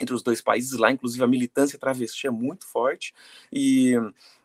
entre 0.00 0.14
os 0.14 0.22
dois 0.22 0.40
países 0.40 0.78
lá, 0.78 0.90
inclusive 0.90 1.22
a 1.22 1.26
militância 1.26 1.78
travesti 1.78 2.26
é 2.26 2.30
muito 2.30 2.66
forte 2.66 3.12
e 3.52 3.94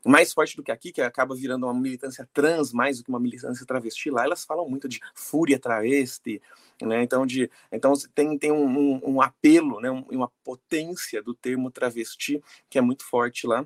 mais 0.05 0.33
forte 0.33 0.55
do 0.55 0.63
que 0.63 0.71
aqui, 0.71 0.91
que 0.91 1.01
acaba 1.01 1.35
virando 1.35 1.65
uma 1.65 1.73
militância 1.73 2.27
trans 2.33 2.73
mais 2.73 2.97
do 2.97 3.03
que 3.03 3.09
uma 3.09 3.19
militância 3.19 3.65
travesti. 3.65 4.09
Lá 4.09 4.23
elas 4.23 4.43
falam 4.43 4.67
muito 4.67 4.87
de 4.89 4.99
fúria 5.15 5.57
travesti, 5.57 6.41
né? 6.81 7.03
Então, 7.03 7.25
de, 7.25 7.49
então 7.71 7.93
tem, 8.13 8.37
tem 8.37 8.51
um, 8.51 8.99
um, 9.07 9.21
apelo, 9.21 9.79
né? 9.79 9.89
Um, 9.89 10.05
uma 10.11 10.31
potência 10.43 11.21
do 11.23 11.33
termo 11.33 11.71
travesti 11.71 12.43
que 12.69 12.77
é 12.77 12.81
muito 12.81 13.05
forte 13.05 13.47
lá 13.47 13.65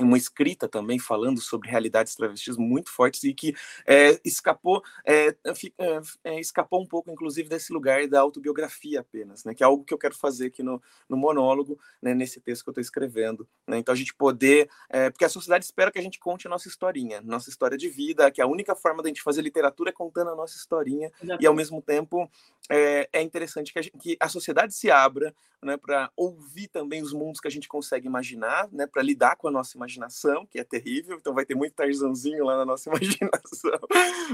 uma 0.00 0.16
escrita 0.16 0.66
também 0.66 0.98
falando 0.98 1.40
sobre 1.40 1.68
realidades 1.68 2.14
travestis 2.14 2.56
muito 2.56 2.90
fortes 2.90 3.24
e 3.24 3.34
que 3.34 3.54
é, 3.86 4.18
escapou 4.24 4.82
é, 5.04 5.28
é, 5.28 6.00
é, 6.24 6.40
escapou 6.40 6.80
um 6.80 6.86
pouco 6.86 7.10
inclusive 7.10 7.48
desse 7.48 7.72
lugar 7.72 8.06
da 8.08 8.20
autobiografia 8.20 9.00
apenas 9.00 9.44
né 9.44 9.54
que 9.54 9.62
é 9.62 9.66
algo 9.66 9.84
que 9.84 9.92
eu 9.92 9.98
quero 9.98 10.14
fazer 10.14 10.46
aqui 10.46 10.62
no, 10.62 10.82
no 11.08 11.16
monólogo 11.16 11.78
né, 12.00 12.14
nesse 12.14 12.40
texto 12.40 12.64
que 12.64 12.70
eu 12.70 12.72
estou 12.72 12.82
escrevendo 12.82 13.46
né? 13.66 13.78
então 13.78 13.92
a 13.92 13.96
gente 13.96 14.14
poder 14.14 14.68
é, 14.88 15.10
porque 15.10 15.26
a 15.26 15.28
sociedade 15.28 15.64
espera 15.64 15.92
que 15.92 15.98
a 15.98 16.02
gente 16.02 16.18
conte 16.18 16.46
a 16.46 16.50
nossa 16.50 16.68
historinha 16.68 17.20
nossa 17.20 17.50
história 17.50 17.76
de 17.76 17.88
vida 17.88 18.30
que 18.30 18.40
a 18.40 18.46
única 18.46 18.74
forma 18.74 19.02
da 19.02 19.08
gente 19.08 19.22
fazer 19.22 19.42
literatura 19.42 19.90
é 19.90 19.92
contando 19.92 20.30
a 20.30 20.36
nossa 20.36 20.56
historinha 20.56 21.12
e 21.38 21.46
ao 21.46 21.54
mesmo 21.54 21.82
tempo 21.82 22.30
é, 22.70 23.08
é 23.12 23.20
interessante 23.20 23.72
que 23.72 23.78
a, 23.78 23.82
gente, 23.82 23.98
que 23.98 24.16
a 24.18 24.28
sociedade 24.28 24.72
se 24.72 24.90
abra 24.90 25.34
né, 25.62 25.76
para 25.76 26.10
ouvir 26.16 26.68
também 26.68 27.02
os 27.02 27.12
mundos 27.12 27.40
que 27.40 27.46
a 27.46 27.50
gente 27.50 27.68
consegue 27.68 28.06
imaginar 28.06 28.68
né, 28.72 28.86
para 28.86 29.02
lidar 29.02 29.36
com 29.36 29.46
a 29.46 29.50
nossa 29.50 29.78
imaginação, 29.82 30.46
que 30.46 30.58
é 30.58 30.64
terrível, 30.64 31.16
então 31.16 31.34
vai 31.34 31.44
ter 31.44 31.54
muito 31.54 31.74
Tarzanzinho 31.74 32.44
lá 32.44 32.56
na 32.56 32.64
nossa 32.64 32.88
imaginação, 32.90 33.78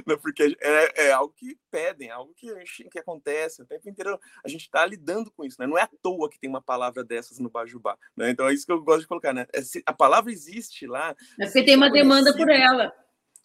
né, 0.07 0.17
porque 0.17 0.57
é, 0.61 1.07
é, 1.07 1.13
algo 1.13 1.33
que 1.35 1.59
pedem, 1.71 2.11
algo 2.11 2.33
que, 2.35 2.49
que 2.91 2.99
acontece 2.99 3.63
o 3.63 3.67
tempo 3.67 3.89
inteiro, 3.89 4.19
a 4.45 4.49
gente 4.49 4.63
está 4.63 4.85
lidando 4.85 5.31
com 5.31 5.45
isso, 5.45 5.57
né? 5.59 5.67
não 5.67 5.79
é 5.79 5.83
à 5.83 5.91
toa 6.03 6.29
que 6.29 6.39
tem 6.39 6.49
uma 6.49 6.63
palavra 6.63 7.03
dessas 7.05 7.39
no 7.39 7.51
Bajubá, 7.51 7.97
né? 8.17 8.31
então 8.31 8.49
é 8.49 8.55
isso 8.55 8.67
que 8.67 8.73
eu 8.73 8.83
gosto 8.83 9.01
de 9.01 9.09
colocar, 9.09 9.33
né? 9.33 9.47
É, 9.55 9.61
a 9.87 9.93
palavra 9.93 10.31
existe 10.31 10.87
lá. 10.87 11.15
É 11.41 11.47
porque 11.47 11.65
tem 11.65 11.77
uma 11.77 11.91
demanda 11.91 12.35
por 12.37 12.49
ela. 12.49 12.93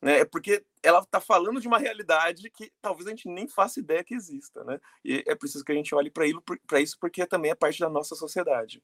Né? 0.03 0.19
É 0.19 0.25
porque 0.25 0.63
ela 0.83 0.99
está 0.99 1.21
falando 1.21 1.61
de 1.61 1.67
uma 1.67 1.77
realidade 1.77 2.49
que 2.49 2.71
talvez 2.81 3.07
a 3.07 3.11
gente 3.11 3.29
nem 3.29 3.47
faça 3.47 3.79
ideia 3.79 4.03
que 4.03 4.13
exista, 4.13 4.61
né? 4.65 4.77
E 5.03 5.23
é 5.25 5.33
preciso 5.33 5.63
que 5.63 5.71
a 5.71 5.75
gente 5.75 5.95
olhe 5.95 6.11
para 6.11 6.81
isso 6.81 6.97
porque 6.99 7.25
também 7.25 7.51
é 7.51 7.55
parte 7.55 7.79
da 7.79 7.89
nossa 7.89 8.13
sociedade. 8.13 8.83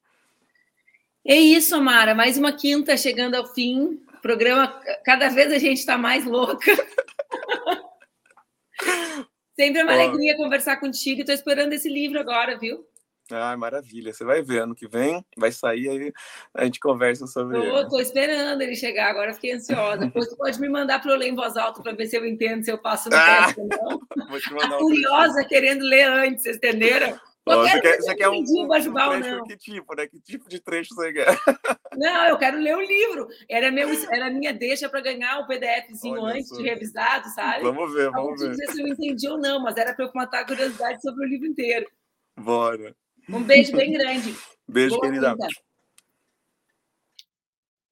É 1.30 1.36
isso, 1.36 1.80
Mara. 1.80 2.16
Mais 2.16 2.40
uma 2.40 2.52
quinta 2.52 2.98
chegando 2.98 3.36
ao 3.36 3.46
fim. 3.54 4.02
O 4.18 4.20
programa, 4.20 4.82
cada 5.06 5.30
vez 5.30 5.54
a 5.54 5.60
gente 5.60 5.78
está 5.78 5.96
mais 5.96 6.26
louca. 6.26 6.72
Sempre 9.56 9.82
é 9.82 9.84
uma 9.84 9.94
alegria 9.94 10.36
conversar 10.36 10.78
contigo. 10.78 11.20
Estou 11.20 11.36
esperando 11.36 11.72
esse 11.74 11.88
livro 11.88 12.20
agora, 12.20 12.58
viu? 12.58 12.84
Ah, 13.32 13.56
maravilha. 13.56 14.12
Você 14.12 14.24
vai 14.24 14.42
ver 14.42 14.64
ano 14.64 14.74
que 14.74 14.88
vem, 14.88 15.24
vai 15.38 15.52
sair 15.52 15.88
aí, 15.90 16.12
a 16.52 16.66
gente 16.66 16.80
conversa 16.80 17.28
sobre 17.28 17.60
ele. 17.60 17.80
Estou 17.80 18.02
esperando 18.02 18.60
ele 18.64 18.76
chegar, 18.76 19.12
agora 19.12 19.32
fiquei 19.32 19.54
ansiosa. 19.54 19.98
Depois 20.10 20.30
você 20.30 20.36
pode 20.36 20.60
me 20.60 20.68
mandar 20.68 21.00
para 21.00 21.12
eu 21.12 21.16
ler 21.16 21.28
em 21.28 21.36
voz 21.36 21.56
alta 21.56 21.84
para 21.84 21.92
ver 21.92 22.08
se 22.08 22.18
eu 22.18 22.26
entendo, 22.26 22.64
se 22.64 22.72
eu 22.72 22.80
passo 22.80 23.08
no 23.08 23.16
ah, 23.16 23.46
teste 23.46 23.62
ou 23.62 23.68
não. 23.68 24.00
vou 24.28 24.40
te 24.40 24.52
mandar 24.52 24.78
um 24.78 24.80
Curiosa 24.80 25.46
querendo 25.46 25.84
ler 25.84 26.10
antes, 26.10 26.42
vocês 26.42 26.58
entenderam? 26.58 27.20
Você 27.56 27.82
quer, 27.82 27.98
você 27.98 28.16
quer 28.16 28.30
um, 28.30 28.34
um, 28.34 28.64
um 28.64 28.68
trecho, 28.68 28.92
não. 28.92 29.44
que 29.46 29.58
tipo, 29.58 29.96
né? 29.96 30.08
Que 30.08 30.20
tipo 30.20 30.50
de 30.50 30.60
trecho 30.60 30.96
você 30.96 31.14
quer? 31.14 31.28
Não, 31.98 32.28
eu 32.28 32.38
quero 32.38 32.58
ler 32.58 32.78
o 32.78 32.82
livro. 32.82 33.28
Era, 33.50 33.72
meu, 33.72 33.90
era 34.14 34.30
minha 34.30 34.54
deixa 34.54 34.88
para 34.88 35.02
ganhar 35.02 35.40
o 35.40 35.48
PDFzinho 35.48 36.22
Olha 36.22 36.36
antes 36.36 36.46
isso. 36.46 36.62
de 36.62 36.70
revisado, 36.70 37.28
sabe? 37.30 37.64
Vamos 37.64 37.94
ver, 37.94 38.12
vamos 38.12 38.40
ver. 38.40 38.50
Não 38.50 38.56
sei 38.56 38.68
se 38.68 38.82
eu 38.82 38.88
entendi 38.88 39.28
ou 39.28 39.38
não, 39.38 39.60
mas 39.60 39.76
era 39.76 39.94
para 39.94 40.06
eu 40.06 40.12
matar 40.14 40.42
a 40.42 40.46
curiosidade 40.46 41.02
sobre 41.02 41.26
o 41.26 41.28
livro 41.28 41.48
inteiro. 41.48 41.90
Bora. 42.38 42.96
Um 43.28 43.44
beijo 43.44 43.76
bem 43.76 43.92
grande. 43.94 44.36
Beijo, 44.68 44.92
Boa 44.92 45.02
querida. 45.02 45.32
Vida. 45.32 45.48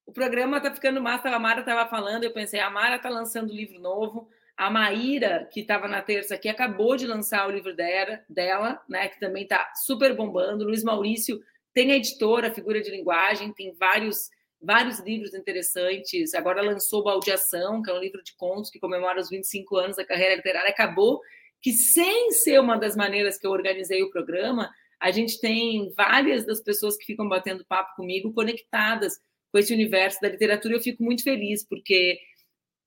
O 0.05 0.14
programa 0.14 0.62
tá 0.62 0.74
ficando 0.74 1.01
massa. 1.01 1.30
A 1.30 1.39
Mara 1.39 1.60
estava 1.60 1.89
falando, 1.89 2.24
eu 2.24 2.32
pensei, 2.32 2.60
a 2.60 2.70
Mara 2.70 2.97
tá 2.97 3.10
lançando 3.10 3.53
livro 3.53 3.80
novo. 3.80 4.30
A 4.58 4.72
Maíra, 4.72 5.47
que 5.51 5.60
estava 5.60 5.88
na 5.88 6.01
terça 6.01 6.34
aqui, 6.34 6.49
acabou 6.49 6.97
de 6.97 7.05
lançar 7.05 7.47
o 7.47 7.51
livro 7.51 7.76
dela, 7.76 8.82
né, 8.89 9.08
que 9.08 9.20
também 9.20 9.43
está 9.43 9.72
super 9.86 10.16
bombando. 10.16 10.66
Luiz 10.66 10.84
Maurício 10.84 11.39
tem 11.76 11.91
a 11.91 11.95
editora, 11.95 12.51
Figura 12.51 12.82
de 12.82 12.89
Linguagem, 12.89 13.53
tem 13.53 13.72
vários, 13.74 14.32
vários 14.60 14.99
livros 14.99 15.36
interessantes. 15.36 16.34
Agora 16.34 16.64
lançou 16.64 17.03
Baldeação, 17.03 17.84
que 17.84 17.91
é 17.91 17.93
um 17.93 17.99
livro 17.99 18.24
de 18.24 18.36
contos 18.36 18.72
que 18.72 18.80
comemora 18.80 19.22
os 19.22 19.30
25 19.30 19.78
anos 19.78 19.95
da 19.95 20.03
carreira 20.03 20.34
literária. 20.34 20.72
Acabou 20.72 21.22
que, 21.62 21.72
sem 21.72 22.32
ser 22.32 22.60
uma 22.60 22.78
das 22.78 22.95
maneiras 22.95 23.38
que 23.38 23.45
eu 23.45 23.51
organizei 23.51 24.01
o 24.01 24.10
programa, 24.10 24.72
a 24.99 25.12
gente 25.12 25.39
tem 25.39 25.93
várias 25.95 26.47
das 26.47 26.62
pessoas 26.62 26.97
que 26.97 27.05
ficam 27.05 27.30
batendo 27.30 27.64
papo 27.64 27.95
comigo 27.95 28.34
conectadas 28.34 29.20
com 29.51 29.60
esse 29.60 29.72
universo 29.72 30.20
da 30.20 30.30
literatura. 30.30 30.74
Eu 30.74 30.82
fico 30.82 31.03
muito 31.03 31.24
feliz, 31.24 31.64
porque 31.64 32.18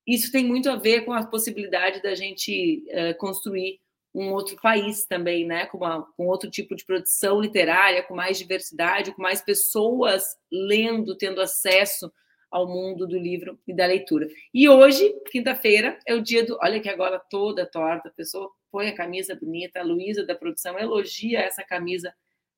isso 0.07 0.31
tem 0.31 0.45
muito 0.45 0.69
a 0.69 0.75
ver 0.75 1.05
com 1.05 1.13
a 1.13 1.25
possibilidade 1.25 2.01
da 2.01 2.15
gente 2.15 2.83
uh, 2.89 3.17
construir 3.17 3.79
um 4.13 4.31
outro 4.33 4.57
país 4.61 5.05
também, 5.05 5.45
né? 5.45 5.65
Com, 5.67 5.77
uma, 5.77 6.03
com 6.17 6.27
outro 6.27 6.49
tipo 6.49 6.75
de 6.75 6.85
produção 6.85 7.39
literária, 7.39 8.03
com 8.03 8.13
mais 8.13 8.37
diversidade, 8.37 9.13
com 9.13 9.21
mais 9.21 9.41
pessoas 9.41 10.23
lendo, 10.51 11.15
tendo 11.15 11.39
acesso 11.39 12.11
ao 12.49 12.67
mundo 12.67 13.07
do 13.07 13.17
livro 13.17 13.57
e 13.65 13.73
da 13.73 13.85
leitura. 13.85 14.27
E 14.53 14.67
hoje, 14.67 15.13
quinta-feira, 15.31 15.97
é 16.05 16.13
o 16.13 16.21
dia 16.21 16.45
do. 16.45 16.57
Olha 16.61 16.81
que 16.81 16.89
agora 16.89 17.19
toda 17.29 17.65
torta, 17.65 18.09
a 18.09 18.11
pessoa 18.11 18.51
põe 18.69 18.89
a 18.89 18.95
camisa 18.95 19.35
bonita, 19.35 19.79
a 19.79 19.83
Luísa 19.83 20.25
da 20.25 20.35
produção 20.35 20.77
elogia 20.77 21.39
essa 21.39 21.63
camisa 21.63 22.13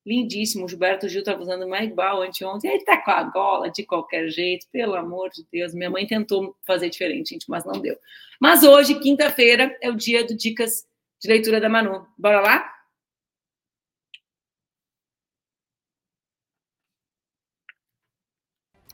lindíssimo. 0.06 0.64
O 0.64 0.68
Gilberto 0.68 1.08
Gil 1.08 1.20
estava 1.20 1.40
usando 1.40 1.64
uma 1.64 1.82
igual 1.82 2.22
anteontem. 2.22 2.70
Ele 2.70 2.78
está 2.78 2.96
com 2.98 3.10
a 3.10 3.22
gola 3.22 3.70
de 3.70 3.84
qualquer 3.84 4.28
jeito, 4.28 4.66
pelo 4.70 4.94
amor 4.94 5.30
de 5.30 5.46
Deus. 5.50 5.74
Minha 5.74 5.90
mãe 5.90 6.06
tentou 6.06 6.56
fazer 6.66 6.90
diferente, 6.90 7.30
gente, 7.30 7.48
mas 7.48 7.64
não 7.64 7.80
deu. 7.80 7.96
Mas 8.40 8.62
hoje, 8.62 8.98
quinta-feira, 9.00 9.76
é 9.80 9.90
o 9.90 9.96
dia 9.96 10.24
do 10.26 10.36
Dicas 10.36 10.86
de 11.20 11.28
Leitura 11.28 11.60
da 11.60 11.68
Manu. 11.68 12.06
Bora 12.18 12.40
lá? 12.40 12.70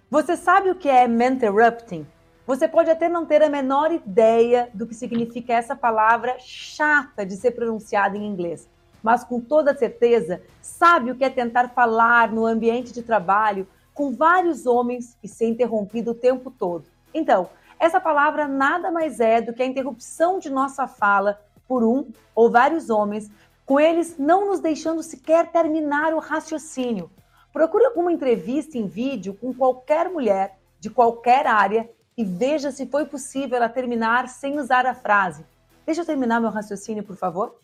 Você 0.08 0.36
sabe 0.36 0.70
o 0.70 0.74
que 0.74 0.88
é 0.88 1.04
interrupting? 1.04 2.06
Você 2.46 2.66
pode 2.66 2.90
até 2.90 3.08
não 3.08 3.24
ter 3.24 3.42
a 3.42 3.48
menor 3.48 3.92
ideia 3.92 4.68
do 4.74 4.84
que 4.84 4.94
significa 4.94 5.52
essa 5.52 5.76
palavra 5.76 6.36
chata 6.40 7.24
de 7.24 7.36
ser 7.36 7.52
pronunciada 7.52 8.18
em 8.18 8.26
inglês 8.26 8.68
mas 9.02 9.24
com 9.24 9.40
toda 9.40 9.76
certeza 9.76 10.42
sabe 10.60 11.10
o 11.10 11.16
que 11.16 11.24
é 11.24 11.30
tentar 11.30 11.68
falar 11.70 12.30
no 12.30 12.46
ambiente 12.46 12.92
de 12.92 13.02
trabalho 13.02 13.66
com 13.94 14.12
vários 14.12 14.66
homens 14.66 15.16
e 15.22 15.28
ser 15.28 15.48
interrompido 15.48 16.12
o 16.12 16.14
tempo 16.14 16.50
todo. 16.50 16.84
Então, 17.12 17.50
essa 17.78 18.00
palavra 18.00 18.46
nada 18.46 18.90
mais 18.90 19.20
é 19.20 19.40
do 19.40 19.52
que 19.52 19.62
a 19.62 19.66
interrupção 19.66 20.38
de 20.38 20.50
nossa 20.50 20.86
fala 20.86 21.40
por 21.66 21.82
um 21.84 22.06
ou 22.34 22.50
vários 22.50 22.90
homens, 22.90 23.30
com 23.64 23.78
eles 23.78 24.16
não 24.18 24.46
nos 24.46 24.60
deixando 24.60 25.02
sequer 25.02 25.50
terminar 25.50 26.12
o 26.12 26.18
raciocínio. 26.18 27.10
Procure 27.52 27.86
alguma 27.86 28.12
entrevista 28.12 28.76
em 28.76 28.86
vídeo 28.86 29.34
com 29.34 29.52
qualquer 29.52 30.08
mulher 30.08 30.58
de 30.78 30.90
qualquer 30.90 31.46
área 31.46 31.88
e 32.16 32.24
veja 32.24 32.70
se 32.70 32.86
foi 32.86 33.04
possível 33.06 33.56
ela 33.56 33.68
terminar 33.68 34.28
sem 34.28 34.58
usar 34.58 34.86
a 34.86 34.94
frase. 34.94 35.44
Deixa 35.86 36.02
eu 36.02 36.06
terminar 36.06 36.40
meu 36.40 36.50
raciocínio, 36.50 37.02
por 37.02 37.16
favor. 37.16 37.54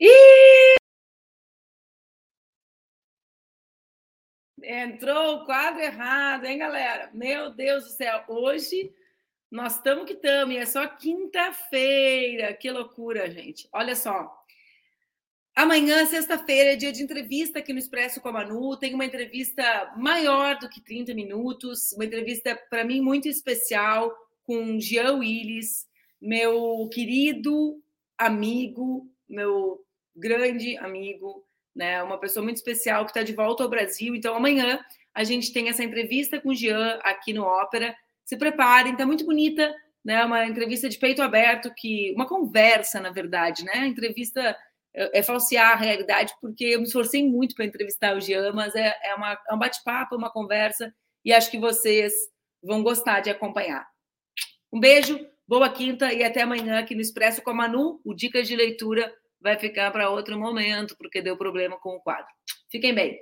E 0.00 0.74
entrou 4.62 5.36
o 5.36 5.44
quadro 5.44 5.80
errado, 5.80 6.44
hein, 6.44 6.58
galera? 6.58 7.10
Meu 7.12 7.50
Deus 7.50 7.84
do 7.84 7.90
céu, 7.90 8.24
hoje 8.28 8.92
nós 9.50 9.76
estamos 9.76 10.04
que 10.06 10.14
estamos, 10.14 10.54
e 10.54 10.58
é 10.58 10.66
só 10.66 10.86
quinta-feira. 10.86 12.52
Que 12.54 12.70
loucura, 12.70 13.30
gente. 13.30 13.68
Olha 13.72 13.94
só. 13.94 14.32
Amanhã, 15.54 16.04
sexta-feira, 16.06 16.72
é 16.72 16.76
dia 16.76 16.90
de 16.90 17.04
entrevista 17.04 17.60
aqui 17.60 17.72
no 17.72 17.78
Expresso 17.78 18.20
com 18.20 18.28
a 18.28 18.32
Manu. 18.32 18.76
Tem 18.76 18.92
uma 18.92 19.04
entrevista 19.04 19.92
maior 19.96 20.58
do 20.58 20.68
que 20.68 20.80
30 20.80 21.14
minutos, 21.14 21.92
uma 21.92 22.04
entrevista 22.04 22.56
para 22.68 22.84
mim 22.84 23.00
muito 23.00 23.28
especial 23.28 24.12
com 24.42 24.80
Jean 24.80 25.18
Willis, 25.18 25.86
meu 26.20 26.88
querido 26.92 27.80
amigo, 28.18 29.08
meu 29.34 29.80
grande 30.14 30.76
amigo, 30.78 31.44
né? 31.74 32.02
Uma 32.02 32.18
pessoa 32.18 32.42
muito 32.42 32.56
especial 32.56 33.04
que 33.04 33.10
está 33.10 33.22
de 33.22 33.32
volta 33.32 33.62
ao 33.62 33.68
Brasil. 33.68 34.14
Então, 34.14 34.34
amanhã 34.34 34.78
a 35.12 35.24
gente 35.24 35.52
tem 35.52 35.68
essa 35.68 35.82
entrevista 35.82 36.40
com 36.40 36.50
o 36.50 36.54
Jean 36.54 36.98
aqui 37.02 37.32
no 37.32 37.42
Ópera. 37.42 37.94
Se 38.24 38.36
preparem, 38.36 38.96
tá 38.96 39.04
muito 39.04 39.24
bonita, 39.24 39.74
né? 40.04 40.24
Uma 40.24 40.46
entrevista 40.46 40.88
de 40.88 40.98
peito 40.98 41.22
aberto, 41.22 41.72
que 41.74 42.12
uma 42.14 42.26
conversa, 42.26 43.00
na 43.00 43.10
verdade, 43.10 43.64
né? 43.64 43.86
entrevista 43.86 44.56
é, 44.94 45.18
é 45.18 45.22
falsear 45.22 45.72
a 45.72 45.76
realidade, 45.76 46.32
porque 46.40 46.64
eu 46.64 46.78
me 46.78 46.86
esforcei 46.86 47.28
muito 47.28 47.54
para 47.54 47.64
entrevistar 47.64 48.16
o 48.16 48.20
Jean, 48.20 48.52
mas 48.52 48.74
é, 48.74 48.94
é, 49.02 49.14
uma, 49.14 49.38
é 49.48 49.54
um 49.54 49.58
bate-papo, 49.58 50.16
uma 50.16 50.30
conversa, 50.30 50.94
e 51.24 51.32
acho 51.32 51.50
que 51.50 51.58
vocês 51.58 52.12
vão 52.62 52.82
gostar 52.82 53.20
de 53.20 53.30
acompanhar. 53.30 53.86
Um 54.72 54.80
beijo, 54.80 55.18
boa 55.46 55.68
quinta 55.70 56.12
e 56.12 56.22
até 56.22 56.42
amanhã 56.42 56.78
aqui 56.78 56.94
no 56.94 57.00
Expresso 57.00 57.42
com 57.42 57.50
a 57.50 57.54
Manu, 57.54 58.00
o 58.04 58.14
Dicas 58.14 58.48
de 58.48 58.56
Leitura 58.56 59.12
vai 59.44 59.58
ficar 59.58 59.90
para 59.90 60.08
outro 60.08 60.38
momento, 60.38 60.96
porque 60.96 61.20
deu 61.20 61.36
problema 61.36 61.78
com 61.78 61.90
o 61.90 62.00
quadro. 62.00 62.26
Fiquem 62.70 62.94
bem. 62.94 63.20